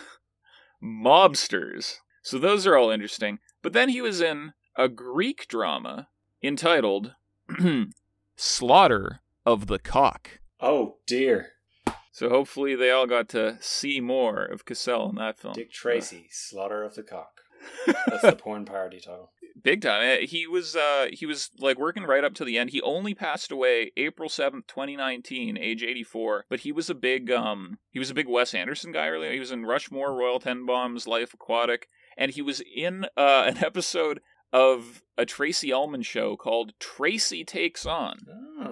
Mobsters. 0.82 1.96
So 2.22 2.38
those 2.38 2.66
are 2.66 2.76
all 2.76 2.90
interesting. 2.90 3.38
But 3.62 3.72
then 3.72 3.88
he 3.88 4.00
was 4.02 4.20
in 4.20 4.52
a 4.76 4.88
Greek 4.88 5.46
drama 5.48 6.08
entitled 6.42 7.14
Slaughter 8.36 9.20
of 9.46 9.66
the 9.66 9.78
Cock. 9.78 10.40
oh, 10.60 10.96
dear. 11.06 11.52
So 12.12 12.28
hopefully 12.28 12.74
they 12.74 12.90
all 12.90 13.06
got 13.06 13.28
to 13.30 13.58
see 13.60 14.00
more 14.00 14.44
of 14.44 14.64
Cassel 14.64 15.08
in 15.10 15.16
that 15.16 15.38
film. 15.38 15.54
Dick 15.54 15.70
Tracy, 15.72 16.24
uh, 16.26 16.32
Slaughter 16.32 16.82
of 16.82 16.96
the 16.96 17.04
Cock. 17.04 17.40
That's 17.86 18.22
the 18.22 18.36
porn 18.36 18.64
parody 18.64 18.98
title. 19.00 19.30
Big 19.62 19.82
time. 19.82 20.02
Eh, 20.02 20.26
He 20.26 20.46
was 20.46 20.76
uh 20.76 21.08
he 21.12 21.26
was 21.26 21.50
like 21.58 21.78
working 21.78 22.04
right 22.04 22.24
up 22.24 22.34
to 22.34 22.44
the 22.44 22.58
end. 22.58 22.70
He 22.70 22.80
only 22.82 23.14
passed 23.14 23.50
away 23.50 23.92
April 23.96 24.28
7th, 24.28 24.66
2019, 24.66 25.56
age 25.56 25.82
84, 25.82 26.44
but 26.48 26.60
he 26.60 26.72
was 26.72 26.88
a 26.90 26.94
big 26.94 27.30
um 27.30 27.78
he 27.90 27.98
was 27.98 28.10
a 28.10 28.14
big 28.14 28.28
Wes 28.28 28.54
Anderson 28.54 28.92
guy 28.92 29.08
earlier. 29.08 29.32
He 29.32 29.38
was 29.40 29.50
in 29.52 29.64
Rushmore, 29.66 30.14
Royal 30.14 30.40
Tenenbaums, 30.40 31.06
Life 31.06 31.34
Aquatic, 31.34 31.88
and 32.16 32.30
he 32.32 32.42
was 32.42 32.60
in 32.74 33.04
uh 33.16 33.44
an 33.46 33.58
episode 33.64 34.20
of 34.52 35.02
a 35.18 35.26
Tracey 35.26 35.72
Ullman 35.72 36.02
show 36.02 36.36
called 36.36 36.72
Tracy 36.80 37.44
Takes 37.44 37.84
On, 37.84 38.16
Ah, 38.60 38.67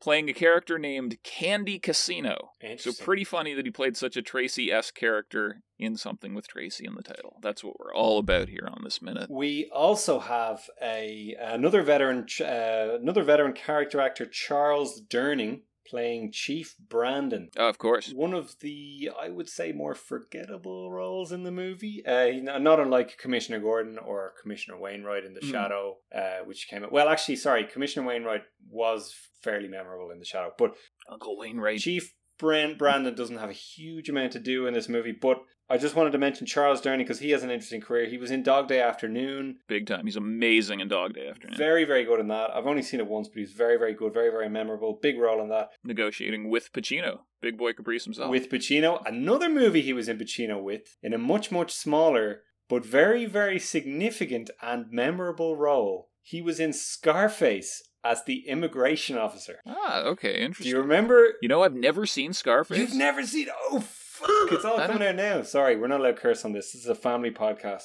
playing 0.00 0.28
a 0.28 0.32
character 0.32 0.78
named 0.78 1.18
Candy 1.22 1.78
Casino. 1.78 2.52
So 2.78 2.92
pretty 3.04 3.24
funny 3.24 3.54
that 3.54 3.64
he 3.64 3.70
played 3.70 3.96
such 3.96 4.16
a 4.16 4.22
Tracy 4.22 4.70
s 4.72 4.90
character 4.90 5.62
in 5.78 5.96
something 5.96 6.34
with 6.34 6.48
Tracy 6.48 6.86
in 6.86 6.94
the 6.94 7.02
title. 7.02 7.38
That's 7.42 7.62
what 7.62 7.78
we're 7.78 7.94
all 7.94 8.18
about 8.18 8.48
here 8.48 8.68
on 8.70 8.82
this 8.82 9.00
minute. 9.00 9.30
We 9.30 9.70
also 9.72 10.18
have 10.18 10.68
a 10.82 11.36
another 11.40 11.82
veteran, 11.82 12.26
uh, 12.40 12.98
another 13.00 13.22
veteran 13.22 13.52
character 13.52 14.00
actor, 14.00 14.26
Charles 14.26 15.00
Durning, 15.00 15.60
playing 15.88 16.32
Chief 16.32 16.74
Brandon. 16.78 17.50
Uh, 17.58 17.68
of 17.68 17.78
course. 17.78 18.12
One 18.12 18.34
of 18.34 18.58
the, 18.60 19.10
I 19.20 19.28
would 19.28 19.48
say, 19.48 19.72
more 19.72 19.94
forgettable 19.94 20.90
roles 20.90 21.32
in 21.32 21.42
the 21.44 21.50
movie. 21.50 22.04
Uh, 22.06 22.30
not 22.58 22.80
unlike 22.80 23.18
Commissioner 23.18 23.60
Gordon 23.60 23.98
or 23.98 24.34
Commissioner 24.42 24.78
Wainwright 24.78 25.24
in 25.24 25.34
The 25.34 25.40
Mhm. 25.40 25.50
Shadow, 25.50 25.98
uh, 26.14 26.38
which 26.44 26.68
came 26.68 26.84
out. 26.84 26.92
Well, 26.92 27.08
actually, 27.08 27.36
sorry, 27.36 27.64
Commissioner 27.64 28.06
Wainwright 28.06 28.42
was 28.70 29.14
fairly 29.42 29.68
memorable 29.68 30.10
in 30.10 30.18
The 30.18 30.24
Shadow, 30.24 30.52
but 30.58 30.74
Uncle 31.10 31.38
Wainwright. 31.38 31.78
Chief 31.80 32.14
Brand 32.38 32.78
Brandon 32.78 33.14
doesn't 33.14 33.38
have 33.38 33.50
a 33.50 33.54
huge 33.54 34.08
amount 34.08 34.32
to 34.32 34.38
do 34.38 34.66
in 34.66 34.74
this 34.74 34.88
movie, 34.88 35.12
but 35.12 35.42
I 35.70 35.76
just 35.76 35.94
wanted 35.94 36.12
to 36.12 36.18
mention 36.18 36.46
Charles 36.46 36.80
Durning 36.80 36.98
because 36.98 37.18
he 37.18 37.30
has 37.30 37.42
an 37.42 37.50
interesting 37.50 37.82
career. 37.82 38.08
He 38.08 38.16
was 38.16 38.30
in 38.30 38.42
Dog 38.42 38.68
Day 38.68 38.80
Afternoon. 38.80 39.58
Big 39.68 39.86
time. 39.86 40.06
He's 40.06 40.16
amazing 40.16 40.80
in 40.80 40.88
Dog 40.88 41.12
Day 41.12 41.28
Afternoon. 41.28 41.58
Very, 41.58 41.84
very 41.84 42.04
good 42.04 42.20
in 42.20 42.28
that. 42.28 42.50
I've 42.54 42.66
only 42.66 42.82
seen 42.82 43.00
it 43.00 43.06
once, 43.06 43.28
but 43.28 43.38
he's 43.38 43.52
very, 43.52 43.76
very 43.76 43.92
good, 43.92 44.14
very, 44.14 44.30
very 44.30 44.48
memorable. 44.48 44.98
Big 45.02 45.18
role 45.18 45.42
in 45.42 45.50
that. 45.50 45.70
Negotiating 45.84 46.48
with 46.48 46.72
Pacino. 46.72 47.20
Big 47.42 47.58
boy 47.58 47.74
Caprice 47.74 48.04
himself. 48.04 48.30
With 48.30 48.48
Pacino. 48.48 49.06
Another 49.06 49.50
movie 49.50 49.82
he 49.82 49.92
was 49.92 50.08
in 50.08 50.16
Pacino 50.16 50.62
with, 50.62 50.96
in 51.02 51.12
a 51.12 51.18
much, 51.18 51.50
much 51.52 51.72
smaller, 51.74 52.42
but 52.70 52.86
very, 52.86 53.26
very 53.26 53.58
significant 53.58 54.50
and 54.62 54.90
memorable 54.90 55.54
role. 55.56 56.08
He 56.22 56.40
was 56.40 56.60
in 56.60 56.72
Scarface 56.72 57.82
as 58.04 58.24
the 58.24 58.48
immigration 58.48 59.16
officer. 59.18 59.56
ah, 59.66 60.02
okay, 60.02 60.40
interesting. 60.40 60.64
Do 60.72 60.76
you 60.76 60.80
remember? 60.82 61.34
You 61.42 61.48
know, 61.48 61.62
I've 61.62 61.74
never 61.74 62.06
seen 62.06 62.32
Scarface. 62.32 62.78
You've 62.78 62.94
never 62.94 63.24
seen. 63.26 63.48
Oh, 63.70 63.80
fuck. 63.80 64.28
It's 64.50 64.64
all 64.64 64.78
coming 64.78 65.06
out 65.06 65.14
now. 65.14 65.42
Sorry, 65.42 65.76
we're 65.76 65.86
not 65.86 66.00
allowed 66.00 66.16
to 66.16 66.20
curse 66.20 66.44
on 66.44 66.52
this. 66.52 66.72
This 66.72 66.82
is 66.82 66.88
a 66.88 66.94
family 66.94 67.30
podcast. 67.30 67.84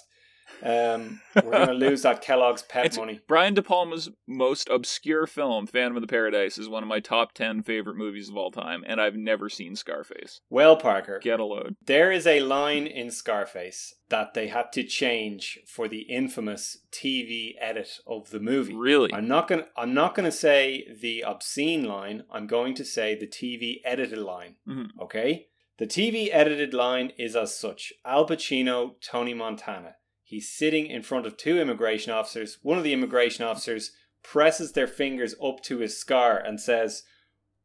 Um, 0.63 1.19
we're 1.36 1.52
going 1.52 1.67
to 1.67 1.73
lose 1.73 2.04
that 2.04 2.21
Kellogg's 2.21 2.62
pet 2.63 2.86
It's- 2.86 2.97
money. 2.97 3.19
Brian 3.28 3.54
De 3.54 3.62
Palma's 3.62 4.10
most 4.28 4.69
obscure 4.69 5.28
film, 5.28 5.67
Phantom 5.67 5.97
of 5.97 6.02
the 6.02 6.08
Paradise, 6.08 6.58
is 6.58 6.69
one 6.69 6.84
of 6.84 6.89
my 6.89 6.99
top 6.99 7.34
10 7.34 7.63
favorite 7.63 7.97
movies 7.97 8.30
of 8.30 8.38
all 8.38 8.49
time, 8.52 8.84
and 8.88 9.02
I've 9.02 9.15
never 9.17 9.49
seen 9.49 9.76
Scarface. 9.76 10.39
Well, 10.49 10.78
Parker, 10.78 11.19
Get 11.21 11.39
a 11.39 11.43
load. 11.45 11.76
there 11.86 12.12
is 12.12 12.26
a 12.26 12.39
line 12.39 12.88
in 12.88 13.12
Scarface 13.12 13.93
that 14.10 14.34
they 14.34 14.47
had 14.47 14.71
to 14.73 14.84
change 14.84 15.60
for 15.67 15.88
the 15.88 16.02
infamous 16.02 16.78
TV 16.91 17.56
edit 17.60 17.99
of 18.08 18.30
the 18.30 18.39
movie. 18.39 18.76
Really? 18.76 19.12
I'm 19.13 19.28
not 19.28 19.47
gonna. 19.47 19.65
I'm 19.76 19.93
not 19.93 20.13
gonna 20.15 20.32
say 20.32 20.88
the 21.02 21.23
obscene 21.23 21.84
line. 21.86 22.23
I'm 22.32 22.45
going 22.47 22.76
to 22.76 22.86
say 22.86 23.15
the 23.15 23.26
TV 23.28 23.82
edited 23.84 24.19
line. 24.19 24.56
Mhm. 24.67 24.89
Okay. 25.02 25.47
The 25.80 25.88
TV 25.88 26.30
edited 26.32 26.73
line 26.76 27.12
is 27.17 27.36
as 27.36 27.58
such: 27.58 27.91
Al 28.06 28.28
Pacino, 28.28 28.95
Tony 29.02 29.34
Montana. 29.34 29.95
He's 30.33 30.49
sitting 30.49 30.87
in 30.87 31.03
front 31.03 31.27
of 31.27 31.37
two 31.37 31.59
immigration 31.59 32.11
officers. 32.11 32.57
One 32.63 32.79
of 32.79 32.83
the 32.83 32.91
immigration 32.91 33.45
officers 33.45 33.91
presses 34.23 34.71
their 34.71 34.87
fingers 34.87 35.35
up 35.39 35.61
to 35.65 35.77
his 35.77 35.99
scar 35.99 36.39
and 36.39 36.59
says, 36.59 37.03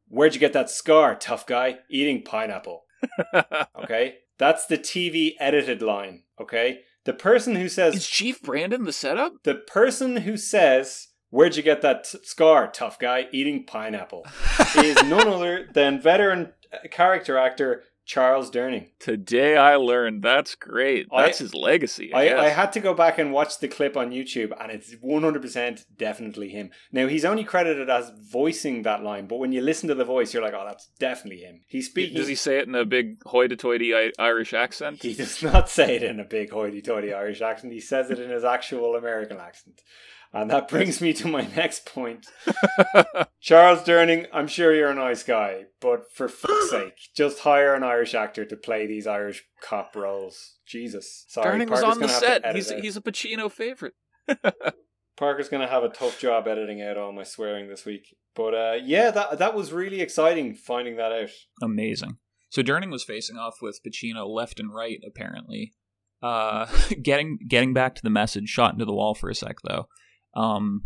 "Where'd 0.07 0.35
you 0.35 0.39
get 0.39 0.53
that 0.53 0.69
scar, 0.69 1.15
tough 1.15 1.47
guy? 1.47 1.79
Eating 1.89 2.23
pineapple." 2.23 2.85
Okay. 3.83 4.17
That's 4.37 4.67
the 4.67 4.77
TV 4.77 5.31
edited 5.39 5.81
line. 5.81 6.23
Okay. 6.39 6.81
The 7.05 7.13
person 7.13 7.55
who 7.55 7.69
says 7.69 7.95
is 7.95 8.07
Chief 8.07 8.39
Brandon 8.43 8.83
the 8.83 8.93
setup? 8.93 9.33
the 9.43 9.55
person 9.55 10.17
who 10.17 10.37
says, 10.37 11.07
Where'd 11.31 11.55
you 11.55 11.63
get 11.63 11.81
that 11.81 12.03
t- 12.03 12.19
scar, 12.21 12.69
tough 12.69 12.99
guy, 12.99 13.29
eating 13.31 13.65
pineapple? 13.65 14.27
is 14.75 15.01
none 15.05 15.27
other 15.27 15.67
than 15.73 15.99
veteran 15.99 16.53
character 16.91 17.35
actor 17.35 17.83
Charles 18.09 18.49
Durning. 18.49 18.87
Today 18.97 19.55
I 19.55 19.75
learned. 19.75 20.23
That's 20.23 20.55
great. 20.55 21.05
I- 21.13 21.21
That's 21.27 21.37
his 21.37 21.53
legacy. 21.53 22.11
I, 22.11 22.29
I. 22.29 22.45
I 22.45 22.49
had 22.49 22.71
to 22.73 22.79
go 22.79 22.95
back 22.95 23.19
and 23.19 23.31
watch 23.31 23.59
the 23.59 23.67
clip 23.67 23.95
on 23.95 24.09
YouTube, 24.09 24.51
and 24.59 24.71
it's 24.71 24.95
100% 24.95 25.85
definitely 25.95 26.49
him. 26.49 26.71
Now, 26.91 27.05
he's 27.05 27.23
only 27.23 27.43
credited 27.43 27.87
as 27.87 28.11
voicing 28.31 28.81
that 28.81 29.03
line, 29.03 29.27
but 29.27 29.37
when 29.37 29.51
you 29.51 29.61
listen 29.61 29.87
to 29.89 29.95
the 29.95 30.05
voice, 30.05 30.33
you're 30.33 30.41
like, 30.41 30.55
oh, 30.55 30.65
that's 30.67 30.89
definitely 30.99 31.41
him. 31.41 31.61
He's 31.67 31.85
speaking. 31.85 32.17
Does 32.17 32.27
he 32.27 32.33
say 32.33 32.57
it 32.57 32.67
in 32.67 32.73
a 32.73 32.83
big 32.83 33.21
hoity-toity 33.27 33.93
Irish 34.17 34.53
accent? 34.55 35.03
He 35.03 35.13
does 35.13 35.43
not 35.43 35.69
say 35.77 35.97
it 35.97 36.01
in 36.01 36.19
a 36.19 36.25
big 36.25 36.49
hoity 36.49 36.81
toity 36.81 37.13
Irish 37.13 37.41
accent. 37.41 37.73
He 37.73 37.79
says 37.79 38.09
it 38.09 38.19
in 38.19 38.31
his 38.31 38.43
actual 38.43 38.95
American 38.95 39.37
accent. 39.37 39.83
And 40.31 40.51
that 40.51 40.67
brings 40.67 41.01
me 41.01 41.13
to 41.13 41.27
my 41.27 41.41
next 41.55 41.85
point. 41.85 42.27
Charles 43.41 43.81
Durning, 43.81 44.27
I'm 44.31 44.47
sure 44.47 44.73
you're 44.73 44.91
a 44.91 44.95
nice 44.95 45.23
guy, 45.23 45.65
but 45.81 46.11
for 46.13 46.29
fuck's 46.29 46.69
sake, 46.69 46.97
just 47.15 47.39
hire 47.39 47.73
an 47.73 47.83
Irish 47.83 48.13
actor 48.13 48.45
to 48.45 48.55
play 48.55 48.85
these 48.85 49.07
Irish 49.07 49.43
cop 49.61 49.95
roles. 49.95 50.57
Jesus. 50.67 51.25
Sorry, 51.27 51.59
Durning 51.59 51.69
was 51.69 51.81
Parker's 51.81 51.95
on 51.95 52.01
the 52.01 52.07
gonna 52.07 52.13
have 52.13 52.43
set. 52.43 52.55
He's 52.55 52.69
he's 52.69 52.97
a 52.97 53.01
Pacino 53.01 53.51
favorite. 53.51 53.93
Parker's 55.17 55.49
going 55.49 55.61
to 55.61 55.67
have 55.67 55.83
a 55.83 55.89
tough 55.89 56.17
job 56.17 56.47
editing 56.47 56.81
out 56.81 56.97
all 56.97 57.11
my 57.11 57.23
swearing 57.23 57.67
this 57.67 57.85
week. 57.85 58.15
But 58.35 58.53
uh, 58.53 58.77
yeah, 58.81 59.11
that 59.11 59.39
that 59.39 59.53
was 59.53 59.73
really 59.73 59.99
exciting 59.99 60.53
finding 60.53 60.95
that 60.95 61.11
out. 61.11 61.29
Amazing. 61.61 62.17
So 62.49 62.63
Durning 62.63 62.91
was 62.91 63.03
facing 63.03 63.37
off 63.37 63.55
with 63.61 63.81
Pacino 63.85 64.27
left 64.27 64.59
and 64.59 64.73
right, 64.73 64.99
apparently. 65.05 65.73
Uh, 66.21 66.67
getting 67.01 67.39
getting 67.47 67.73
back 67.73 67.95
to 67.95 68.01
the 68.01 68.09
message, 68.09 68.47
shot 68.47 68.73
into 68.73 68.85
the 68.85 68.93
wall 68.93 69.13
for 69.13 69.29
a 69.29 69.35
sec 69.35 69.57
though. 69.67 69.87
Um, 70.35 70.83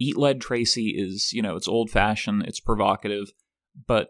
Eat 0.00 0.16
Lead 0.16 0.40
Tracy 0.40 0.94
is, 0.96 1.32
you 1.32 1.42
know, 1.42 1.56
it's 1.56 1.68
old 1.68 1.90
fashioned, 1.90 2.44
it's 2.46 2.60
provocative, 2.60 3.32
but 3.86 4.08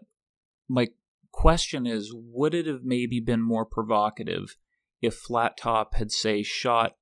my 0.69 0.87
question 1.31 1.85
is, 1.85 2.11
would 2.13 2.53
it 2.53 2.65
have 2.65 2.83
maybe 2.83 3.19
been 3.19 3.41
more 3.41 3.65
provocative 3.65 4.55
if 5.01 5.15
Flat 5.15 5.57
Top 5.57 5.95
had 5.95 6.11
say 6.11 6.43
shot 6.43 6.95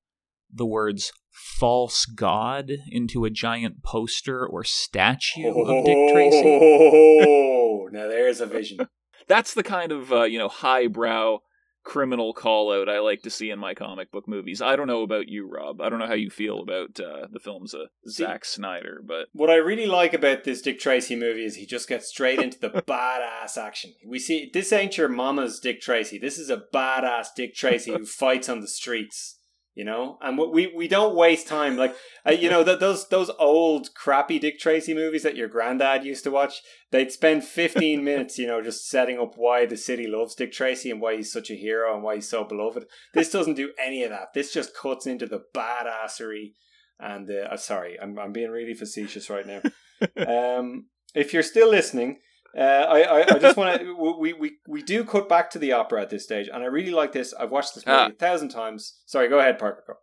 the 0.54 0.66
words 0.66 1.12
"false 1.32 2.06
god" 2.06 2.72
into 2.90 3.26
a 3.26 3.30
giant 3.30 3.84
poster 3.84 4.46
or 4.46 4.64
statue 4.64 5.50
of 5.50 5.86
Dick 5.86 5.98
Tracy? 6.14 6.44
Oh, 6.46 7.90
now 7.92 8.08
there's 8.08 8.42
a 8.42 8.46
vision. 8.46 8.88
That's 9.28 9.54
the 9.54 9.64
kind 9.64 9.92
of 9.92 10.12
uh, 10.12 10.24
you 10.24 10.38
know 10.38 10.50
highbrow 10.50 11.40
criminal 11.86 12.34
call 12.34 12.74
out 12.74 12.90
I 12.90 13.00
like 13.00 13.22
to 13.22 13.30
see 13.30 13.50
in 13.50 13.60
my 13.60 13.74
comic 13.74 14.12
book 14.12 14.28
movies. 14.28 14.62
I 14.62 14.76
don't 14.76 14.88
know 14.88 15.04
about 15.04 15.30
you, 15.30 15.48
Rob. 15.48 15.80
I 15.80 15.88
don't 15.88 16.00
know 16.00 16.08
how 16.08 16.14
you 16.14 16.30
feel 16.30 16.60
about 16.60 17.00
uh, 17.00 17.28
the 17.32 17.40
films 17.40 17.74
of 17.74 17.88
Zack 18.10 18.44
Snyder, 18.44 19.02
but 19.06 19.28
What 19.32 19.50
I 19.50 19.56
really 19.56 19.86
like 19.86 20.14
about 20.14 20.44
this 20.44 20.62
Dick 20.62 20.80
Tracy 20.80 21.16
movie 21.16 21.46
is 21.46 21.56
he 21.56 21.66
just 21.66 21.88
gets 21.88 22.08
straight 22.08 22.40
into 22.40 22.60
the 22.60 22.70
badass 22.88 23.58
action. 23.58 23.94
We 24.06 24.20
see 24.20 24.50
this 24.54 24.74
ain't 24.74 24.98
your 24.98 25.08
mama's 25.08 25.60
Dick 25.60 25.80
Tracy. 25.80 26.18
This 26.18 26.38
is 26.38 26.50
a 26.50 26.64
badass 26.74 27.28
Dick 27.36 27.56
Tracy 27.56 27.92
who 27.92 28.06
fights 28.06 28.50
on 28.50 28.60
the 28.60 28.68
streets. 28.68 29.40
You 29.76 29.84
know? 29.84 30.18
And 30.22 30.38
we 30.38 30.74
we 30.76 30.88
don't 30.88 31.16
waste 31.16 31.48
time 31.48 31.76
like 31.76 31.96
uh, 32.26 32.32
you 32.32 32.50
know 32.50 32.64
those 32.64 33.08
those 33.10 33.30
old 33.38 33.94
crappy 33.94 34.40
dick 34.40 34.58
tracy 34.58 34.94
movies 34.94 35.24
that 35.24 35.36
your 35.36 35.50
granddad 35.50 36.06
used 36.06 36.24
to 36.24 36.32
watch 36.32 36.62
they'd 36.92 37.12
spend 37.12 37.44
15 37.44 38.04
minutes 38.04 38.40
you 38.40 38.48
know 38.48 38.62
just 38.62 38.88
setting 38.90 39.20
up 39.20 39.34
why 39.36 39.66
the 39.66 39.78
city 39.78 40.08
loves 40.08 40.34
dick 40.34 40.52
tracy 40.52 40.90
and 40.90 41.02
why 41.02 41.18
he's 41.18 41.32
such 41.32 41.52
a 41.52 41.56
hero 41.56 41.94
and 41.94 42.04
why 42.04 42.16
he's 42.16 42.30
so 42.30 42.44
beloved. 42.44 42.86
This 43.14 43.30
doesn't 43.30 43.56
do 43.56 43.74
any 43.78 44.04
of 44.04 44.10
that. 44.10 44.34
This 44.34 44.54
just 44.54 44.76
cuts 44.76 45.06
into 45.06 45.28
the 45.28 45.44
badassery 45.54 46.54
and 47.00 47.30
uh, 47.30 47.50
uh, 47.52 47.58
sorry 47.58 48.00
I'm, 48.02 48.18
I'm 48.18 48.32
being 48.32 48.52
really 48.52 48.74
facetious 48.74 49.30
right 49.30 49.46
now. 49.46 49.62
Um 50.18 50.88
if 51.14 51.34
you're 51.34 51.42
still 51.42 51.70
listening 51.70 52.20
uh, 52.58 52.62
I, 52.62 53.02
I, 53.02 53.36
I 53.36 53.40
just 53.40 53.58
want 53.58 53.82
to 53.82 54.16
we, 54.20 54.34
we 54.34 54.58
we 54.68 54.82
do 54.84 55.04
cut 55.04 55.28
back 55.28 55.50
to 55.52 55.60
the 55.60 55.74
opera 55.74 56.02
at 56.02 56.10
this 56.10 56.24
stage, 56.24 56.48
and 56.52 56.64
I 56.64 56.68
really 56.68 56.92
like 56.92 57.12
this. 57.12 57.34
I've 57.34 57.52
watched 57.52 57.76
this 57.76 57.86
movie 57.86 57.98
Ah. 57.98 58.08
a 58.08 58.12
thousand 58.14 58.50
times. 58.50 59.00
Sorry, 59.06 59.28
go 59.28 59.40
ahead, 59.40 59.60
Parker. 59.60 59.98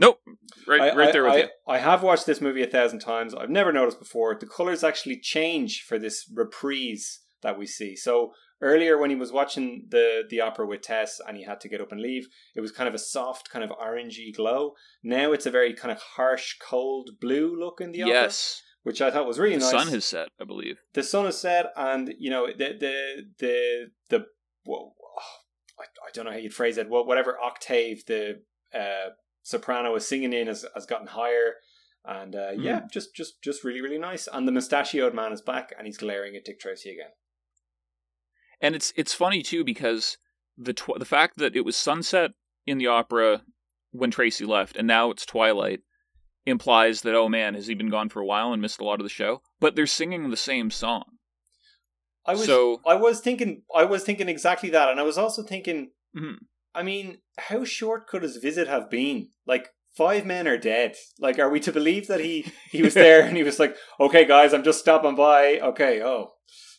Nope. 0.00 0.20
Right, 0.66 0.80
I, 0.80 0.94
right 0.94 1.12
there 1.12 1.24
with 1.24 1.32
I, 1.32 1.36
you. 1.38 1.48
I, 1.66 1.78
have 1.78 2.04
watched 2.04 2.24
this 2.26 2.40
movie 2.40 2.62
a 2.62 2.68
thousand 2.68 3.00
times. 3.00 3.34
I've 3.34 3.50
never 3.50 3.72
noticed 3.72 3.98
before. 3.98 4.36
The 4.38 4.46
colors 4.46 4.84
actually 4.84 5.18
change 5.18 5.82
for 5.82 5.98
this 5.98 6.30
reprise 6.32 7.18
that 7.42 7.58
we 7.58 7.66
see. 7.66 7.96
So 7.96 8.32
earlier, 8.62 8.96
when 8.96 9.10
he 9.10 9.16
was 9.16 9.32
watching 9.32 9.86
the 9.88 10.22
the 10.30 10.40
opera 10.40 10.66
with 10.66 10.82
Tess, 10.82 11.20
and 11.26 11.36
he 11.36 11.42
had 11.42 11.60
to 11.62 11.68
get 11.68 11.80
up 11.80 11.90
and 11.90 12.00
leave, 12.00 12.28
it 12.54 12.60
was 12.60 12.70
kind 12.70 12.88
of 12.88 12.94
a 12.94 12.98
soft, 12.98 13.50
kind 13.50 13.64
of 13.64 13.70
orangey 13.76 14.32
glow. 14.34 14.74
Now 15.02 15.32
it's 15.32 15.46
a 15.46 15.50
very 15.50 15.74
kind 15.74 15.90
of 15.90 16.00
harsh, 16.00 16.54
cold 16.60 17.10
blue 17.20 17.58
look 17.58 17.80
in 17.80 17.90
the 17.90 18.02
opera, 18.02 18.14
Yes. 18.14 18.62
Which 18.82 19.00
I 19.02 19.10
thought 19.10 19.26
was 19.26 19.38
really 19.38 19.56
The 19.56 19.60
nice. 19.60 19.72
The 19.72 19.78
sun 19.78 19.88
has 19.88 20.04
set, 20.04 20.28
I 20.40 20.44
believe. 20.44 20.78
the 20.94 21.02
sun 21.02 21.24
has 21.26 21.38
set, 21.38 21.66
and 21.76 22.14
you 22.18 22.30
know 22.30 22.46
the 22.46 22.76
the 22.78 23.26
the 23.38 23.86
the 24.10 24.26
well, 24.64 24.94
I, 25.78 25.84
I 25.84 26.10
don't 26.14 26.24
know 26.24 26.32
how 26.32 26.36
you'd 26.38 26.54
phrase 26.54 26.78
it. 26.78 26.88
Whatever 26.88 27.38
octave 27.38 28.04
the 28.06 28.42
uh, 28.74 29.10
soprano 29.42 29.94
is 29.94 30.06
singing 30.06 30.32
in 30.32 30.46
has, 30.46 30.64
has 30.74 30.86
gotten 30.86 31.06
higher, 31.08 31.54
and 32.04 32.34
uh, 32.36 32.50
yeah, 32.56 32.82
just 32.92 33.14
just 33.14 33.42
just 33.42 33.64
really 33.64 33.80
really 33.80 33.98
nice. 33.98 34.28
And 34.32 34.46
the 34.46 34.52
mustachioed 34.52 35.14
man 35.14 35.32
is 35.32 35.42
back, 35.42 35.72
and 35.76 35.86
he's 35.86 35.98
glaring 35.98 36.36
at 36.36 36.44
Dick 36.44 36.60
Tracy 36.60 36.90
again. 36.90 37.10
And 38.60 38.74
it's 38.74 38.92
it's 38.96 39.14
funny 39.14 39.42
too 39.42 39.64
because 39.64 40.18
the 40.56 40.72
tw- 40.72 40.98
the 40.98 41.04
fact 41.04 41.38
that 41.38 41.54
it 41.54 41.64
was 41.64 41.76
sunset 41.76 42.32
in 42.66 42.78
the 42.78 42.88
opera 42.88 43.42
when 43.92 44.10
Tracy 44.10 44.44
left, 44.44 44.76
and 44.76 44.86
now 44.86 45.10
it's 45.10 45.24
twilight, 45.24 45.80
implies 46.48 47.02
that 47.02 47.14
oh 47.14 47.28
man, 47.28 47.54
has 47.54 47.66
he 47.66 47.74
been 47.74 47.90
gone 47.90 48.08
for 48.08 48.20
a 48.20 48.26
while 48.26 48.52
and 48.52 48.60
missed 48.62 48.80
a 48.80 48.84
lot 48.84 49.00
of 49.00 49.04
the 49.04 49.08
show? 49.10 49.42
But 49.60 49.74
they're 49.76 49.86
singing 49.86 50.30
the 50.30 50.36
same 50.36 50.70
song. 50.70 51.04
I 52.26 52.32
was 52.32 52.44
So- 52.46 52.80
I 52.86 52.94
was 52.94 53.20
thinking 53.20 53.62
I 53.74 53.84
was 53.84 54.04
thinking 54.04 54.28
exactly 54.28 54.70
that, 54.70 54.88
and 54.90 55.00
I 55.00 55.02
was 55.04 55.18
also 55.18 55.42
thinking. 55.42 55.92
Mhm. 56.16 56.36
I 56.74 56.82
mean, 56.82 57.18
how 57.38 57.64
short 57.64 58.06
could 58.06 58.22
his 58.22 58.36
visit 58.36 58.68
have 58.68 58.90
been? 58.90 59.30
Like 59.46 59.68
five 59.96 60.24
men 60.26 60.46
are 60.46 60.58
dead. 60.58 60.94
Like, 61.18 61.38
are 61.38 61.50
we 61.50 61.58
to 61.60 61.72
believe 61.72 62.06
that 62.08 62.20
he 62.20 62.52
he 62.70 62.82
was 62.82 62.94
there 63.02 63.22
and 63.22 63.36
he 63.36 63.42
was 63.42 63.58
like, 63.58 63.76
"Okay, 63.98 64.24
guys, 64.24 64.52
I'm 64.52 64.62
just 64.64 64.80
stopping 64.80 65.14
by. 65.16 65.58
Okay, 65.60 66.02
oh, 66.02 66.32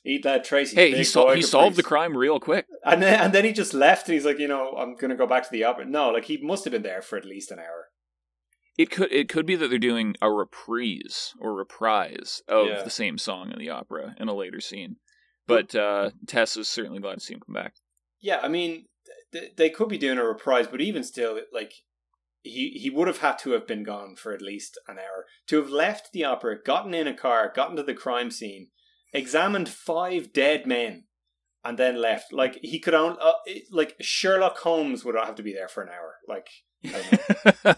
eat 0.06 0.24
that 0.24 0.44
Tracy." 0.46 0.76
Hey, 0.76 0.92
he 0.96 1.04
sol- 1.04 1.32
he 1.34 1.42
solved 1.42 1.76
the 1.76 1.84
crime 1.84 2.16
real 2.16 2.40
quick. 2.40 2.66
and 2.86 3.02
then 3.02 3.20
and 3.20 3.34
then 3.34 3.44
he 3.46 3.52
just 3.52 3.74
left. 3.74 4.08
And 4.08 4.14
he's 4.14 4.26
like, 4.26 4.40
you 4.40 4.48
know, 4.48 4.74
I'm 4.78 4.96
gonna 4.96 5.16
go 5.18 5.28
back 5.28 5.44
to 5.44 5.52
the 5.52 5.64
opera. 5.64 5.86
No, 5.86 6.10
like 6.12 6.26
he 6.26 6.38
must 6.38 6.64
have 6.66 6.72
been 6.72 6.84
there 6.84 7.02
for 7.02 7.18
at 7.18 7.26
least 7.26 7.52
an 7.52 7.60
hour. 7.60 7.89
It 8.80 8.90
could 8.92 9.12
it 9.12 9.28
could 9.28 9.46
be 9.46 9.58
that 9.58 9.68
they're 9.68 9.78
doing 9.78 10.16
a 10.22 10.32
reprise 10.32 11.34
or 11.38 11.54
reprise 11.54 12.42
of 12.48 12.68
Yeah. 12.68 12.82
the 12.84 12.90
same 12.90 13.18
song 13.18 13.52
in 13.52 13.60
the 13.60 13.70
opera 13.70 14.16
in 14.18 14.30
a 14.30 14.34
later 14.34 14.62
scene. 14.62 14.96
But 15.48 15.76
uh, 15.76 16.12
Tess 16.28 16.56
is 16.56 16.70
certainly 16.70 17.00
glad 17.02 17.16
to 17.16 17.20
see 17.20 17.34
him 17.34 17.42
come 17.46 17.56
back. 17.56 17.74
Yeah, 18.22 18.40
I 18.42 18.48
mean, 18.48 18.86
th- 19.34 19.56
they 19.58 19.70
could 19.70 19.90
be 19.90 19.98
doing 19.98 20.18
a 20.18 20.24
reprise, 20.24 20.68
but 20.68 20.80
even 20.80 21.04
still, 21.04 21.42
like 21.52 21.74
he 22.42 22.70
he 22.82 22.90
would 22.90 23.08
have 23.10 23.18
had 23.18 23.38
to 23.40 23.52
have 23.52 23.68
been 23.68 23.84
gone 23.84 24.16
for 24.16 24.32
at 24.32 24.42
least 24.42 24.80
an 24.88 24.98
hour 24.98 25.26
to 25.48 25.58
have 25.58 25.70
left 25.70 26.14
the 26.14 26.24
opera, 26.24 26.56
gotten 26.64 26.94
in 26.94 27.06
a 27.08 27.14
car, 27.14 27.52
gotten 27.54 27.76
to 27.76 27.84
the 27.84 27.94
crime 27.94 28.32
scene, 28.32 28.68
examined 29.12 29.68
five 29.68 30.32
dead 30.32 30.66
men, 30.66 31.04
and 31.66 31.78
then 31.78 32.00
left. 32.00 32.32
Like 32.32 32.60
he 32.62 32.80
could 32.80 32.94
only 32.94 33.18
uh, 33.22 33.34
like 33.72 33.98
Sherlock 34.00 34.58
Holmes 34.60 35.04
would 35.04 35.16
have 35.16 35.36
to 35.36 35.44
be 35.44 35.52
there 35.54 35.68
for 35.68 35.84
an 35.84 35.90
hour. 35.90 36.16
Like 36.30 36.48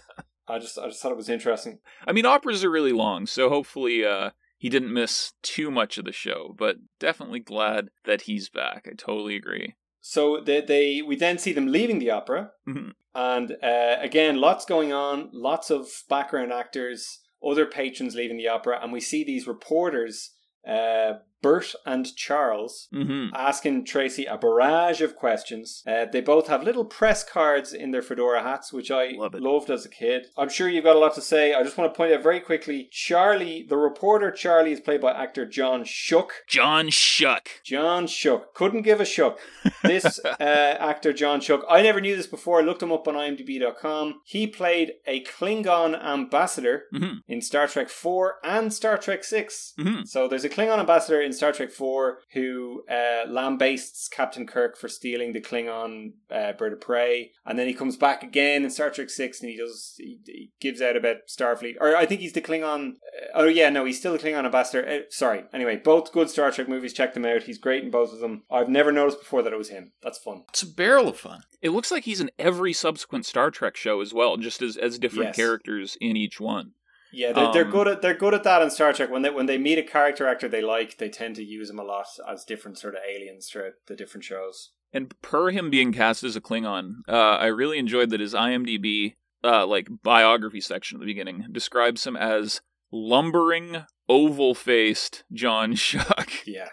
I, 0.52 0.54
don't 0.54 0.54
know. 0.54 0.56
I 0.56 0.60
just 0.60 0.78
I 0.80 0.88
just 0.88 1.02
thought 1.02 1.12
it 1.12 1.18
was 1.18 1.30
interesting. 1.30 1.80
I 2.08 2.12
mean, 2.12 2.26
operas 2.26 2.64
are 2.64 2.70
really 2.70 2.92
long, 2.92 3.26
so 3.26 3.50
hopefully 3.50 4.06
uh, 4.06 4.32
he 4.58 4.70
didn't 4.70 4.94
miss 4.94 5.34
too 5.42 5.72
much 5.72 5.98
of 5.98 6.06
the 6.06 6.12
show. 6.12 6.56
But 6.58 6.78
definitely 7.00 7.40
glad 7.40 7.90
that 8.06 8.24
he's 8.24 8.50
back. 8.50 8.88
I 8.90 8.94
totally 8.96 9.36
agree. 9.36 9.76
So 10.02 10.42
they, 10.44 10.62
they 10.62 11.02
we 11.02 11.16
then 11.16 11.38
see 11.38 11.54
them 11.54 11.68
leaving 11.68 12.00
the 12.00 12.10
opera, 12.12 12.52
Mhm. 12.68 12.94
and 13.14 13.52
uh, 13.64 13.98
again, 14.02 14.42
lots 14.42 14.66
going 14.66 14.92
on, 14.92 15.30
lots 15.32 15.70
of 15.70 15.88
background 16.10 16.52
actors, 16.52 17.20
other 17.48 17.66
patrons 17.68 18.16
leaving 18.16 18.38
the 18.38 18.48
opera, 18.48 18.80
and 18.82 18.92
we 18.92 19.00
see 19.00 19.24
these 19.24 19.46
reporters, 19.48 20.32
uh, 20.68 21.14
Bert 21.42 21.74
and 21.86 22.16
Charles, 22.16 22.88
hmm 22.92 23.28
asking 23.34 23.86
Tracy 23.86 24.26
a 24.26 24.38
barrage 24.38 25.02
of 25.02 25.16
questions. 25.16 25.84
Uh, 25.88 26.06
they 26.06 26.22
both 26.22 26.48
have 26.48 26.64
little 26.64 26.86
press 26.86 27.24
cards 27.24 27.74
in 27.74 27.92
their 27.92 28.02
fedora 28.02 28.44
hats, 28.44 28.72
which 28.74 28.92
I 28.92 29.12
Love 29.18 29.34
loved 29.36 29.70
as 29.70 29.86
a 29.86 29.90
kid. 29.90 30.28
I'm 30.38 30.50
sure 30.50 30.70
you've 30.70 30.84
got 30.84 30.96
a 30.96 31.00
lot 31.00 31.16
to 31.16 31.22
say. 31.22 31.54
I 31.54 31.64
just 31.64 31.78
want 31.78 31.92
to 31.94 31.98
point 31.98 32.14
out 32.14 32.24
very 32.24 32.40
quickly 32.40 32.90
Charlie, 32.92 33.66
the 33.68 33.78
reporter 33.78 34.32
Charlie, 34.32 34.74
is 34.74 34.80
played 34.80 35.02
by 35.02 35.12
actor 35.12 35.46
John 35.46 35.84
Shook. 35.84 36.44
John 36.48 36.88
Schuck. 36.88 37.48
John 37.64 38.08
Shook. 38.08 38.54
Couldn't 38.54 38.82
give 38.84 39.02
a 39.02 39.06
shook. 39.06 39.40
This 39.84 40.20
uh, 40.26 40.78
actor, 40.80 41.14
John 41.14 41.42
Shook, 41.42 41.66
I 41.70 41.82
never 41.82 42.02
knew 42.02 42.16
this 42.16 42.28
before. 42.28 42.60
I 42.60 42.64
looked 42.64 42.84
him 42.84 42.92
up 42.92 43.08
on 43.08 43.16
imdb.com. 43.16 44.22
He 44.26 44.48
played 44.48 44.94
a 45.08 45.24
Klingon 45.24 46.02
ambassador 46.04 46.84
hmm 46.92 47.12
in 47.28 47.42
Star 47.42 47.68
Trek 47.68 47.90
4 47.90 48.36
and 48.44 48.74
Star 48.74 48.98
Trek 48.98 49.24
6. 49.24 49.74
hmm 49.78 50.02
So 50.06 50.28
there's 50.28 50.44
a 50.44 50.50
Klingon 50.50 50.80
ambassador 50.80 51.22
in 51.22 51.31
Star 51.34 51.52
Trek 51.52 51.72
4 51.72 52.20
who 52.34 52.84
uh, 52.90 53.24
lambastes 53.28 54.08
Captain 54.08 54.46
Kirk 54.48 54.78
for 54.78 54.88
stealing 54.88 55.34
the 55.34 55.42
Klingon 55.42 56.14
uh, 56.30 56.54
bird 56.54 56.74
of 56.74 56.82
prey, 56.82 57.32
and 57.46 57.58
then 57.58 57.68
he 57.68 57.74
comes 57.74 57.98
back 57.98 58.24
again 58.24 58.64
in 58.64 58.70
Star 58.70 58.90
Trek 58.90 59.10
6 59.10 59.42
and 59.42 59.50
he 59.50 59.58
does 59.58 59.96
he, 59.98 60.20
he 60.26 60.52
gives 60.60 60.82
out 60.82 60.96
about 60.96 61.18
Starfleet, 61.30 61.76
or 61.80 61.96
I 61.96 62.06
think 62.06 62.22
he's 62.22 62.34
the 62.34 62.42
Klingon. 62.42 62.92
Uh, 62.92 63.26
oh 63.36 63.46
yeah, 63.46 63.70
no, 63.70 63.86
he's 63.86 64.00
still 64.00 64.14
the 64.14 64.20
Klingon 64.20 64.46
ambassador. 64.46 64.88
Uh, 64.88 65.00
sorry. 65.10 65.44
Anyway, 65.54 65.78
both 65.78 66.12
good 66.12 66.30
Star 66.30 66.52
Trek 66.52 66.70
movies. 66.70 66.94
Check 66.94 67.14
them 67.14 67.26
out. 67.26 67.44
He's 67.44 67.58
great 67.58 67.84
in 67.84 67.92
both 67.92 68.14
of 68.14 68.20
them. 68.20 68.44
I've 68.52 68.70
never 68.70 68.92
noticed 68.92 69.20
before 69.20 69.42
that 69.44 69.54
it 69.54 69.58
was 69.58 69.70
him. 69.70 69.92
That's 70.02 70.18
fun. 70.20 70.44
It's 70.50 70.64
a 70.64 70.68
barrel 70.68 71.08
of 71.08 71.18
fun. 71.18 71.44
It 71.62 71.70
looks 71.72 71.92
like 71.92 72.06
he's 72.06 72.22
in 72.22 72.32
every 72.40 72.74
subsequent 72.74 73.26
Star 73.26 73.52
Trek 73.52 73.76
show 73.78 74.02
as 74.02 74.14
well, 74.14 74.38
just 74.38 74.62
as 74.62 74.78
as 74.78 74.98
different 75.00 75.30
Yes. 75.30 75.36
characters 75.36 75.98
in 76.02 76.18
each 76.18 76.40
one. 76.40 76.72
Yeah, 77.14 77.34
they're, 77.34 77.52
they're 77.54 77.66
Um, 77.66 77.72
good 77.72 77.88
at 77.88 78.02
they're 78.02 78.14
good 78.14 78.34
at 78.34 78.44
that 78.44 78.62
in 78.62 78.70
Star 78.70 78.94
Trek. 78.94 79.10
When 79.10 79.22
they 79.22 79.30
when 79.30 79.46
they 79.46 79.58
meet 79.58 79.78
a 79.78 79.84
character 79.84 80.28
actor 80.28 80.48
they 80.48 80.62
like, 80.62 80.98
they 80.98 81.10
tend 81.10 81.36
to 81.36 81.44
use 81.44 81.70
him 81.70 81.80
a 81.80 81.84
lot 81.84 82.08
as 82.30 82.46
different 82.46 82.78
sort 82.78 82.96
of 82.96 83.02
aliens 83.08 83.50
throughout 83.50 83.74
the 83.88 83.96
different 83.96 84.24
shows. 84.24 84.72
And 84.94 85.14
per 85.22 85.52
him 85.52 85.70
being 85.70 85.94
cast 85.94 86.24
as 86.24 86.36
a 86.36 86.42
Klingon, 86.42 86.96
uh, 87.08 87.12
I 87.12 87.46
really 87.48 87.78
enjoyed 87.80 88.10
that 88.10 88.20
his 88.20 88.34
IMDb, 88.34 89.16
uh, 89.44 89.66
like 89.66 89.88
biography 90.04 90.60
section 90.62 90.98
at 90.98 91.00
the 91.00 91.06
beginning, 91.06 91.48
describes 91.52 92.06
him 92.06 92.18
as 92.18 92.62
lumbering, 92.92 93.86
oval-faced 94.10 95.24
John 95.32 95.74
Schuck. 95.76 96.30
Yeah, 96.46 96.70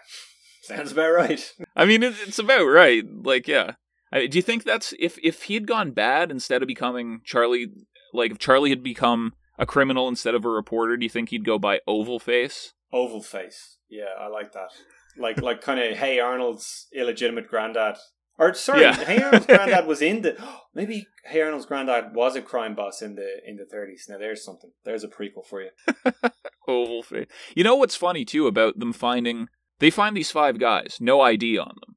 sounds 0.61 0.91
about 0.91 1.11
right. 1.11 1.53
I 1.75 1.85
mean, 1.85 2.03
it, 2.03 2.15
it's 2.27 2.39
about 2.39 2.65
right. 2.65 3.03
Like, 3.23 3.47
yeah. 3.47 3.73
I, 4.11 4.25
do 4.25 4.37
you 4.37 4.41
think 4.41 4.63
that's 4.63 4.93
if 4.99 5.17
if 5.23 5.43
he 5.43 5.53
had 5.53 5.67
gone 5.67 5.91
bad 5.91 6.31
instead 6.31 6.61
of 6.61 6.67
becoming 6.67 7.21
Charlie? 7.23 7.67
Like, 8.13 8.31
if 8.31 8.39
Charlie 8.39 8.71
had 8.71 8.83
become 8.83 9.33
a 9.59 9.65
criminal 9.65 10.07
instead 10.07 10.33
of 10.33 10.45
a 10.45 10.49
reporter, 10.49 10.97
do 10.97 11.03
you 11.03 11.09
think 11.09 11.29
he'd 11.29 11.45
go 11.45 11.59
by 11.59 11.81
oval 11.85 12.17
face? 12.17 12.73
Oval 12.91 13.21
face. 13.21 13.77
Yeah, 13.89 14.15
I 14.19 14.27
like 14.27 14.53
that. 14.53 14.69
Like 15.17 15.41
like 15.41 15.61
kind 15.61 15.79
of 15.79 15.97
Hey 15.97 16.19
Arnold's 16.19 16.87
illegitimate 16.95 17.47
granddad. 17.47 17.97
Or 18.37 18.53
sorry, 18.53 18.81
Yeah. 18.81 18.93
Hey 18.95 19.21
Arnold's 19.21 19.45
granddad 19.45 19.85
was 19.85 20.01
in 20.01 20.21
the 20.21 20.37
maybe 20.73 21.05
Hey 21.25 21.41
Arnold's 21.41 21.65
granddad 21.65 22.15
was 22.15 22.35
a 22.35 22.41
crime 22.41 22.73
boss 22.73 23.01
in 23.01 23.15
the 23.15 23.41
in 23.45 23.57
the 23.57 23.65
thirties. 23.65 24.07
Now 24.09 24.17
there's 24.17 24.43
something. 24.43 24.71
There's 24.85 25.03
a 25.03 25.09
prequel 25.09 25.45
for 25.45 25.61
you. 25.61 25.69
Oval 26.67 27.03
face. 27.03 27.27
You 27.55 27.63
know 27.63 27.75
what's 27.75 27.95
funny 27.95 28.23
too 28.25 28.47
about 28.47 28.79
them 28.79 28.93
finding 28.93 29.49
they 29.79 29.89
find 29.89 30.15
these 30.15 30.31
five 30.31 30.59
guys, 30.59 30.97
no 30.99 31.21
ID 31.21 31.57
on 31.57 31.73
them. 31.85 31.95